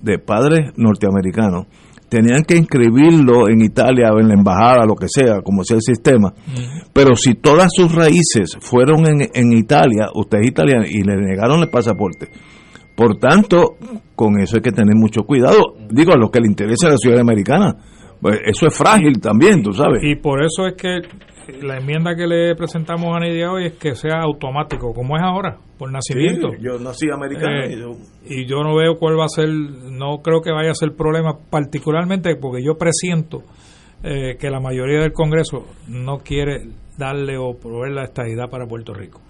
[0.00, 1.66] de padres norteamericanos,
[2.08, 5.82] tenían que inscribirlo en Italia o en la embajada, lo que sea, como sea el
[5.82, 6.32] sistema,
[6.92, 11.60] pero si todas sus raíces fueron en, en Italia, usted es italiano y le negaron
[11.60, 12.28] el pasaporte.
[12.96, 13.76] Por tanto,
[14.16, 15.74] con eso hay que tener mucho cuidado.
[15.88, 17.74] Digo, a los que le interesa la ciudad americana.
[18.20, 20.02] Pues eso es frágil también, tú sabes.
[20.04, 20.98] Y por eso es que
[21.62, 25.58] la enmienda que le presentamos a Nidia hoy es que sea automático, como es ahora,
[25.78, 26.48] por nacimiento.
[26.50, 27.62] Sí, yo nací americano.
[27.64, 27.96] Eh, y yo-
[28.26, 31.34] y yo no veo cuál va a ser, no creo que vaya a ser problema,
[31.50, 33.42] particularmente porque yo presiento
[34.02, 36.62] eh, que la mayoría del Congreso no quiere
[36.96, 39.20] darle o proveer la estadidad para Puerto Rico.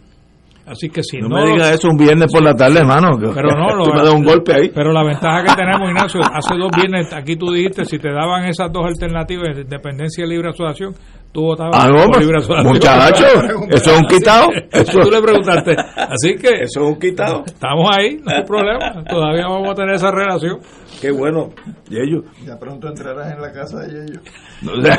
[0.67, 3.19] Así que si No, no, me digas eso un viernes por la tarde, hermano.
[3.19, 4.71] que- pero no, lo- tú me das un golpe ahí.
[4.73, 8.45] Pero la ventaja que tenemos, Ignacio, hace dos viernes, aquí tú dijiste, si te daban
[8.45, 10.95] esas dos alternativas, independencia y libre asociación,
[11.33, 12.73] tú votabas Ah, no, por pues, libre asociación.
[12.73, 13.25] muchacho,
[13.71, 14.49] eso es un quitado.
[14.73, 15.77] Eso- tú le preguntaste.
[15.97, 17.45] Así que Eso es un quitado.
[17.47, 19.05] estamos ahí, no hay problema.
[19.09, 20.59] Todavía vamos a tener esa relación.
[21.01, 21.51] Qué bueno.
[21.89, 22.25] Y ellos.
[22.45, 24.21] Ya pronto entrarás en la casa de ellos.
[24.63, 24.99] No, o sea,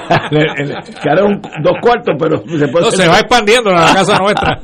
[1.03, 4.59] que ahora un- dos cuartos, pero se puede No, se va expandiendo la casa nuestra.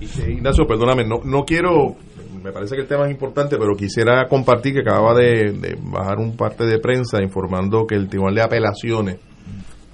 [0.00, 1.94] Eh, Ignacio, perdóname, no, no quiero,
[2.42, 6.18] me parece que el tema es importante, pero quisiera compartir que acababa de, de bajar
[6.18, 9.16] un parte de prensa informando que el Tribunal de Apelaciones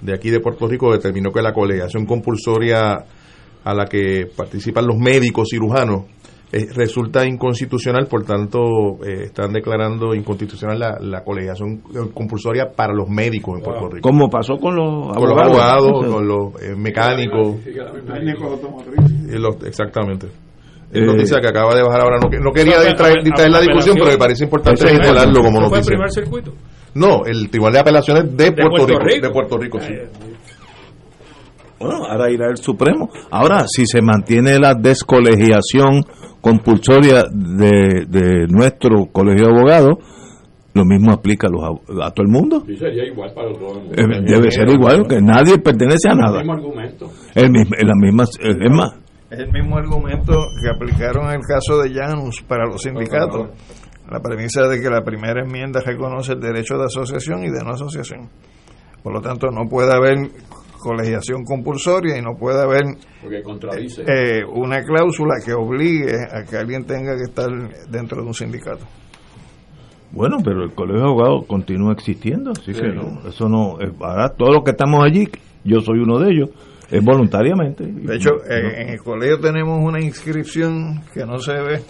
[0.01, 3.05] de aquí de Puerto Rico determinó que la colegiación compulsoria
[3.63, 6.03] a la que participan los médicos cirujanos
[6.51, 8.59] eh, resulta inconstitucional, por tanto
[9.05, 11.77] eh, están declarando inconstitucional la, la colegiación
[12.13, 14.09] compulsoria para los médicos en Puerto Rico.
[14.09, 15.59] Como pasó con los Con los abogados.
[15.61, 17.57] abogados, con los eh, mecánicos.
[17.67, 20.27] y los- exactamente.
[20.91, 22.17] Es Eh, noticia que acaba de bajar ahora.
[22.19, 25.65] No, que- no quería distraer, distraer la discusión, pero me parece importante señalarlo como ¿Fue
[25.65, 25.85] el noticia.
[25.85, 26.53] primer circuito?
[26.95, 29.27] No, el Tribunal de Apelaciones de, Puerto, Puerto Rico, Rico.
[29.27, 29.93] De Puerto Rico, sí.
[31.79, 33.09] Bueno, ahora irá el Supremo.
[33.31, 36.03] Ahora, si se mantiene la descolegiación
[36.41, 39.97] compulsoria de, de nuestro colegio de abogados,
[40.73, 42.63] lo mismo aplica a, los, a todo el mundo.
[42.67, 43.95] Sí, sería igual para todo el mundo.
[43.97, 46.37] Eh, Debe ser igual, que nadie pertenece a El nada.
[46.39, 47.09] mismo argumento.
[47.35, 48.91] El mismo, la misma, es más,
[49.31, 53.49] Es el mismo argumento que aplicaron en el caso de Janus para los sindicatos.
[54.11, 57.71] La premisa de que la primera enmienda reconoce el derecho de asociación y de no
[57.71, 58.27] asociación.
[59.03, 60.17] Por lo tanto, no puede haber
[60.79, 62.83] colegiación compulsoria y no puede haber
[63.43, 64.01] contradice.
[64.07, 67.49] eh, una cláusula que obligue a que alguien tenga que estar
[67.89, 68.85] dentro de un sindicato.
[70.11, 72.81] Bueno, pero el colegio de abogados continúa existiendo, así Sí.
[72.81, 75.27] que no, eso no, eh, ahora todos los que estamos allí,
[75.63, 76.49] yo soy uno de ellos,
[76.89, 77.85] es voluntariamente.
[77.85, 81.81] De hecho, No, eh, en el colegio tenemos una inscripción que no se ve,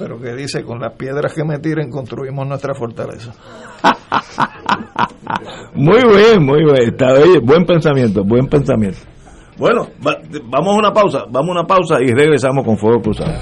[0.00, 3.32] pero que dice, con las piedras que me tiren construimos nuestra fortaleza.
[5.74, 8.98] Muy bien, muy bien, está bien, buen pensamiento, buen pensamiento.
[9.56, 13.32] Bueno, va- vamos a una pausa, vamos a una pausa y regresamos con Fuego Cruzado.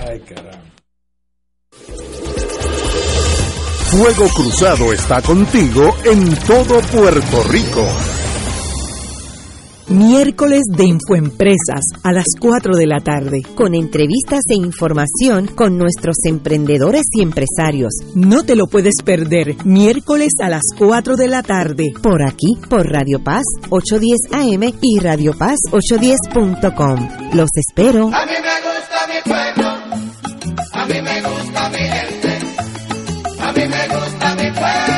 [3.90, 7.86] Fuego Cruzado está contigo en todo Puerto Rico.
[9.90, 13.40] Miércoles de Infoempresas a las 4 de la tarde.
[13.54, 17.94] Con entrevistas e información con nuestros emprendedores y empresarios.
[18.14, 19.56] No te lo puedes perder.
[19.64, 21.92] Miércoles a las 4 de la tarde.
[22.02, 27.08] Por aquí, por Radio Paz 810 AM y Radio Paz 810.com.
[27.34, 28.10] Los espero.
[28.12, 29.68] A mí me gusta mi pueblo,
[30.72, 32.38] a mí me gusta mi gente,
[33.40, 34.97] a mí me gusta mi pueblo,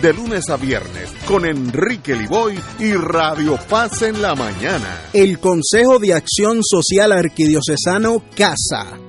[0.00, 5.02] de lunes a viernes con Enrique Liboy y Radio Paz en la mañana.
[5.12, 9.07] El Consejo de Acción Social Arquidiocesano CASA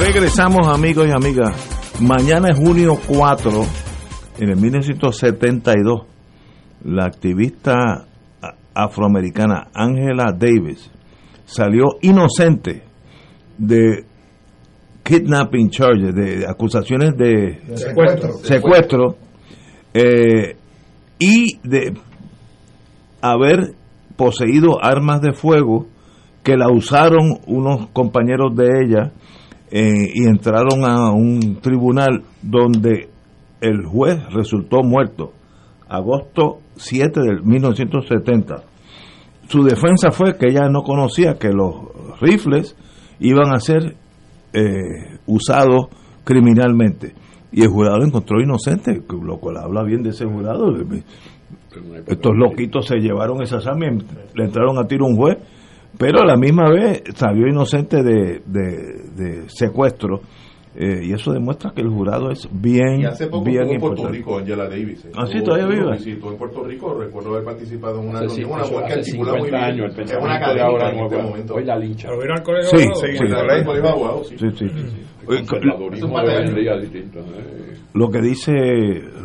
[0.00, 2.00] Regresamos amigos y amigas.
[2.00, 3.50] Mañana es junio 4,
[4.38, 6.06] en el 1972,
[6.84, 8.06] la activista
[8.72, 10.90] afroamericana Angela Davis
[11.44, 12.82] salió inocente
[13.58, 14.06] de
[15.02, 18.32] kidnapping charges, de acusaciones de De secuestro.
[18.42, 19.16] secuestro,
[19.92, 20.56] eh,
[21.18, 21.92] y de
[23.20, 23.74] haber
[24.16, 25.88] poseído armas de fuego
[26.42, 29.12] que la usaron unos compañeros de ella
[29.70, 33.08] eh, y entraron a un tribunal donde
[33.60, 35.32] el juez resultó muerto.
[35.88, 38.70] Agosto 7 del 1970
[39.50, 41.74] su defensa fue que ella no conocía que los
[42.20, 42.76] rifles
[43.18, 43.96] iban a ser
[44.52, 45.88] eh, usados
[46.22, 47.14] criminalmente.
[47.50, 50.72] Y el jurado lo encontró inocente lo cual habla bien de ese jurado.
[52.06, 54.04] Estos loquitos se llevaron esa armas
[54.36, 55.38] le entraron a tiro a un juez
[55.98, 60.20] pero a la misma vez salió inocente de, de- de secuestro
[60.76, 64.02] eh, y eso demuestra que el jurado es bien Y hace poco bien en Puerto
[64.02, 64.18] importante.
[64.18, 65.04] Rico, Angela Davis.
[65.18, 65.98] Ah, sí, todavía vive.
[65.98, 66.94] Sí, estuvo en Puerto Rico.
[66.94, 69.80] Recuerdo haber participado en una reunión, cinco- una mujer que articula muy 50 bien.
[69.82, 71.54] años, el es una académica ahora en este momento.
[71.56, 72.08] hoy la lincha.
[72.08, 73.24] ¿Pero vino al colegio Sí, sí, Sí, sí.
[73.24, 74.36] el colegio de abogados, sí.
[74.38, 74.64] Sí, sí.
[74.66, 75.40] Eh.
[77.94, 78.52] Lo que dice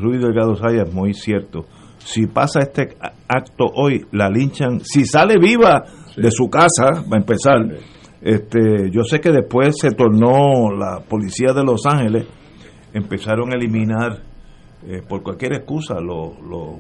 [0.02, 1.66] Ruiz Delgado Saya es muy cierto.
[2.00, 2.96] Si pasa este
[3.28, 4.80] acto hoy, la linchan.
[4.82, 5.84] Si sale viva
[6.16, 7.60] de su casa, va a empezar.
[8.22, 12.26] Este, yo sé que después se tornó la policía de Los Ángeles,
[12.94, 14.24] empezaron a eliminar
[14.88, 16.80] eh, por cualquier excusa los los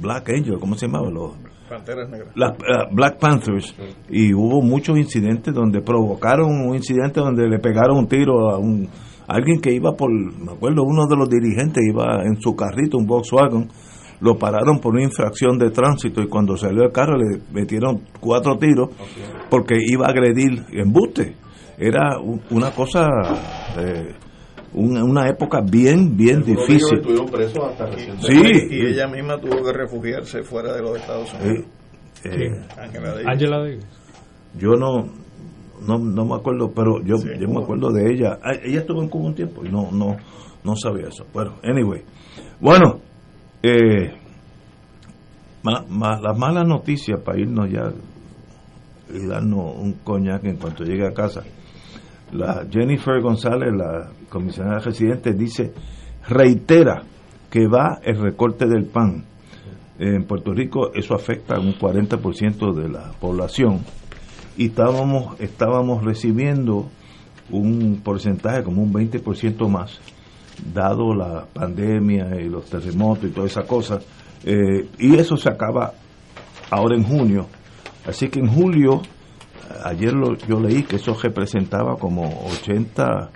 [0.00, 1.14] Black Angels, ¿cómo se llamaban?
[1.14, 1.32] Los,
[1.68, 2.32] Panteras negras.
[2.34, 2.56] las
[2.90, 3.76] Black Panthers
[4.08, 8.88] y hubo muchos incidentes donde provocaron un incidente donde le pegaron un tiro a un
[9.28, 12.98] a alguien que iba por me acuerdo uno de los dirigentes iba en su carrito
[12.98, 13.68] un Volkswagen
[14.20, 18.58] lo pararon por una infracción de tránsito y cuando salió el carro le metieron cuatro
[18.58, 18.90] tiros
[19.48, 21.34] porque iba a agredir embuste
[21.78, 23.08] era un- una cosa
[23.78, 24.14] eh,
[24.74, 28.68] una, una época bien bien difícil estuvieron presos hasta recientemente.
[28.68, 28.76] Sí.
[28.76, 31.64] Y ella misma tuvo que refugiarse fuera de los Estados Unidos.
[32.24, 33.26] Eh, eh, Angela Davis.
[33.26, 33.86] Angela Davis.
[34.58, 35.08] Yo no,
[35.86, 38.38] no, no me acuerdo, pero yo, yo me acuerdo de ella.
[38.44, 40.16] Ah, Ella estuvo en Cuba un tiempo y no, no,
[40.62, 41.24] no sabía eso.
[41.32, 42.02] Bueno, anyway.
[42.60, 43.00] Bueno,
[43.62, 44.12] eh,
[45.62, 47.92] ma- ma- las malas noticias para irnos ya
[49.14, 51.42] y darnos un coñac en cuanto llegue a casa.
[52.32, 55.72] La Jennifer González, la comisionada residente, dice,
[56.28, 57.02] reitera
[57.50, 59.24] que va el recorte del pan.
[59.98, 63.80] En Puerto Rico eso afecta a un 40% de la población
[64.56, 66.88] y estábamos, estábamos recibiendo
[67.50, 69.98] un porcentaje como un 20% más,
[70.74, 73.98] dado la pandemia y los terremotos y toda esa cosa.
[74.44, 75.92] Eh, y eso se acaba
[76.70, 77.46] ahora en junio.
[78.06, 79.02] Así que en julio,
[79.84, 83.30] ayer lo- yo leí que eso representaba como 80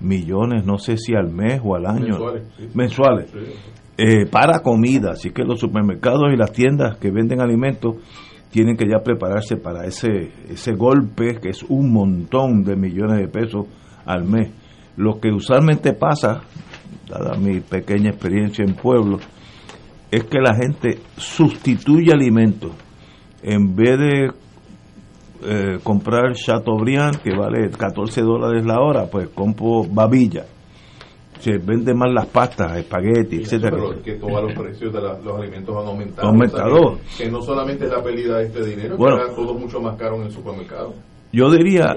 [0.00, 2.68] millones, no sé si al mes o al año, Mensuales, sí.
[2.74, 3.32] mensuales,
[3.96, 5.12] eh, para comida.
[5.12, 7.96] Así que los supermercados y las tiendas que venden alimentos
[8.50, 13.28] tienen que ya prepararse para ese, ese golpe que es un montón de millones de
[13.28, 13.66] pesos
[14.04, 14.50] al mes.
[14.96, 16.42] Lo que usualmente pasa,
[17.08, 19.20] dada mi pequeña experiencia en pueblos,
[20.10, 22.72] es que la gente sustituye alimentos.
[23.42, 24.30] En vez de
[25.44, 30.44] eh, comprar Chateaubriand, que vale 14 dólares la hora, pues compro babilla.
[31.40, 33.76] Se venden más las pastas, espagueti, etcétera.
[33.76, 36.28] Pero es que todos los precios de la- los alimentos han aumentado.
[36.28, 36.74] Aumentado.
[36.80, 39.16] O sea, que, que no solamente es la pérdida de este dinero, Bueno.
[39.18, 40.94] que era todo mucho más caro en el supermercado.
[41.32, 41.94] Yo diría,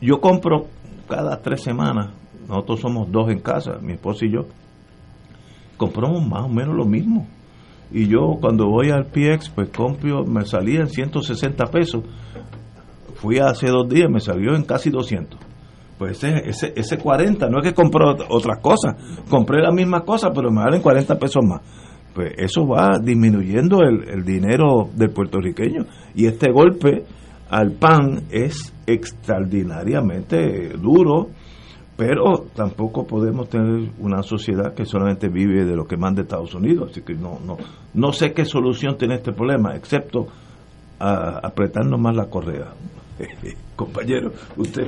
[0.00, 0.66] yo compro
[1.10, 2.10] cada tres semanas,
[2.48, 4.46] nosotros somos dos en casa, mi esposa y yo,
[5.76, 7.26] compramos más o menos lo mismo.
[7.92, 12.04] Y yo cuando voy al PX, pues compro, me salía en 160 pesos.
[13.16, 15.38] Fui hace dos días, me salió en casi 200.
[15.98, 18.94] Pues ese, ese, ese 40, no es que compré ot- otras cosas,
[19.28, 21.60] compré la misma cosa, pero me valen 40 pesos más.
[22.14, 25.84] Pues eso va disminuyendo el, el dinero del puertorriqueño.
[26.14, 27.04] Y este golpe
[27.50, 31.28] al pan es extraordinariamente duro,
[31.96, 36.92] pero tampoco podemos tener una sociedad que solamente vive de lo que manda Estados Unidos.
[36.92, 37.58] Así que no, no,
[37.94, 40.28] no sé qué solución tiene este problema, excepto
[40.98, 42.68] a, apretarnos más la correa.
[43.76, 44.86] Compañero, usted.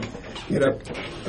[0.48, 0.76] Mira,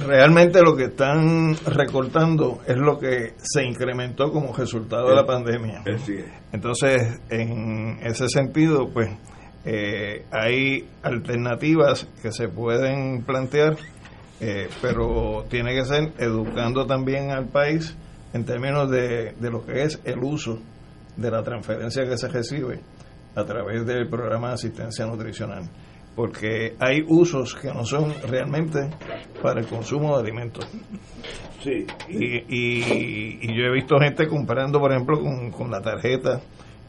[0.05, 5.83] realmente lo que están recortando es lo que se incrementó como resultado de la pandemia.
[6.51, 9.09] Entonces, en ese sentido, pues
[9.65, 13.77] Eh, hay alternativas que se pueden plantear,
[14.41, 17.95] eh, pero tiene que ser educando también al país
[18.33, 20.59] en términos de, de lo que es el uso
[21.15, 22.79] de la transferencia que se recibe
[23.35, 25.69] a través del programa de asistencia nutricional
[26.15, 28.89] porque hay usos que no son realmente
[29.41, 30.67] para el consumo de alimentos.
[31.63, 31.85] Sí.
[32.09, 36.41] Y, y, y yo he visto gente comparando, por ejemplo, con, con la tarjeta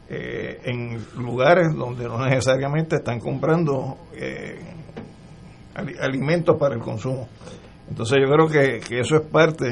[0.09, 4.59] eh, en lugares donde no necesariamente están comprando eh,
[5.75, 7.27] ali- alimentos para el consumo.
[7.89, 9.65] Entonces yo creo que, que eso es parte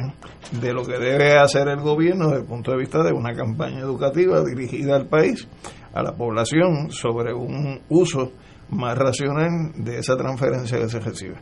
[0.52, 3.80] de lo que debe hacer el gobierno desde el punto de vista de una campaña
[3.80, 5.48] educativa dirigida al país,
[5.94, 8.32] a la población, sobre un uso
[8.70, 11.36] más racional de esa transferencia que se recibe.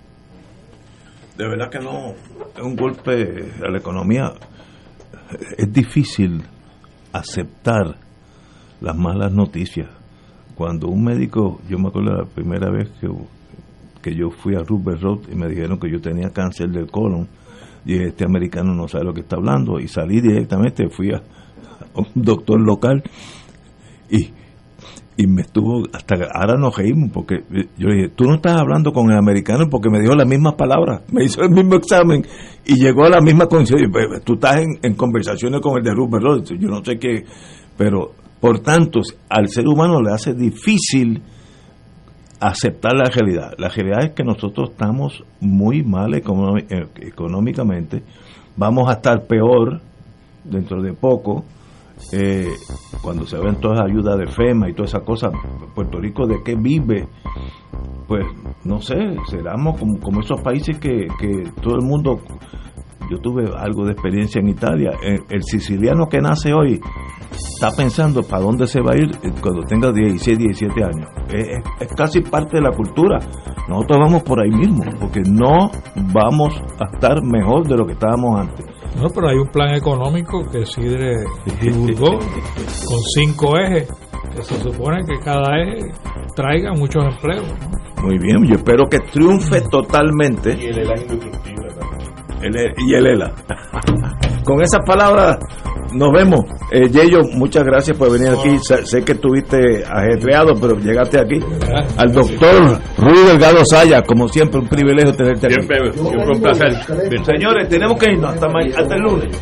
[1.37, 4.33] De verdad que no, es un golpe a la economía.
[5.57, 6.43] Es difícil
[7.13, 7.97] aceptar
[8.81, 9.87] las malas noticias.
[10.55, 13.07] Cuando un médico, yo me acuerdo la primera vez que,
[14.01, 17.27] que yo fui a Rupert Road y me dijeron que yo tenía cáncer del colon,
[17.85, 21.21] y este americano no sabe lo que está hablando, y salí directamente, fui a,
[21.95, 23.03] un doctor local
[24.09, 24.29] y
[25.17, 27.43] y me estuvo hasta ahora nos reímos porque
[27.77, 30.55] yo le dije tú no estás hablando con el americano porque me dijo las mismas
[30.55, 32.25] palabras me hizo el mismo examen
[32.65, 35.93] y llegó a la misma Y, pues, tú estás en, en conversaciones con el de
[35.93, 37.25] Rupert Roth yo no sé qué
[37.77, 38.99] pero por tanto
[39.29, 41.21] al ser humano le hace difícil
[42.39, 43.53] aceptar la realidad.
[43.59, 46.23] La realidad es que nosotros estamos muy mal eh,
[47.01, 48.01] económicamente.
[48.57, 49.79] Vamos a estar peor
[50.43, 51.45] dentro de poco
[52.11, 52.47] eh,
[53.03, 55.31] cuando se ven todas las ayudas de FEMA y todas esas cosas,
[55.75, 57.07] Puerto Rico de qué vive,
[58.07, 58.25] pues
[58.65, 58.95] no sé,
[59.29, 61.07] seramos como, esos países que
[61.61, 62.21] todo el mundo,
[63.11, 66.79] yo tuve algo de experiencia en Italia, el, el siciliano que nace hoy
[67.31, 69.09] está pensando para dónde se va a ir
[69.41, 73.19] cuando tenga 16, 17 años, es, es- es casi parte de la cultura,
[73.67, 75.69] nosotros vamos por ahí mismo, porque no
[76.13, 78.65] vamos a estar mejor de lo que estábamos antes.
[79.01, 81.23] No, pero hay un plan económico que Sidre
[81.61, 83.87] divulgó con cinco ejes,
[84.35, 85.91] que se supone que cada eje
[86.35, 87.43] traiga muchos empleos.
[87.47, 88.03] ¿no?
[88.03, 90.57] Muy bien, yo espero que triunfe totalmente.
[90.59, 90.89] Y el.
[92.41, 93.31] El- y el ELA.
[94.45, 95.37] Con esas palabras
[95.93, 96.39] nos vemos.
[96.71, 98.57] Eh, Yeyo, muchas gracias por venir aquí.
[98.63, 101.39] Sé, sé que estuviste ajetreado, pero llegaste aquí.
[101.97, 105.55] Al doctor Ruy Delgado Saya, como siempre, un privilegio tenerte aquí.
[105.55, 106.73] Siempre, siempre un placer.
[107.25, 109.41] Señores, tenemos que irnos hasta, hasta el lunes.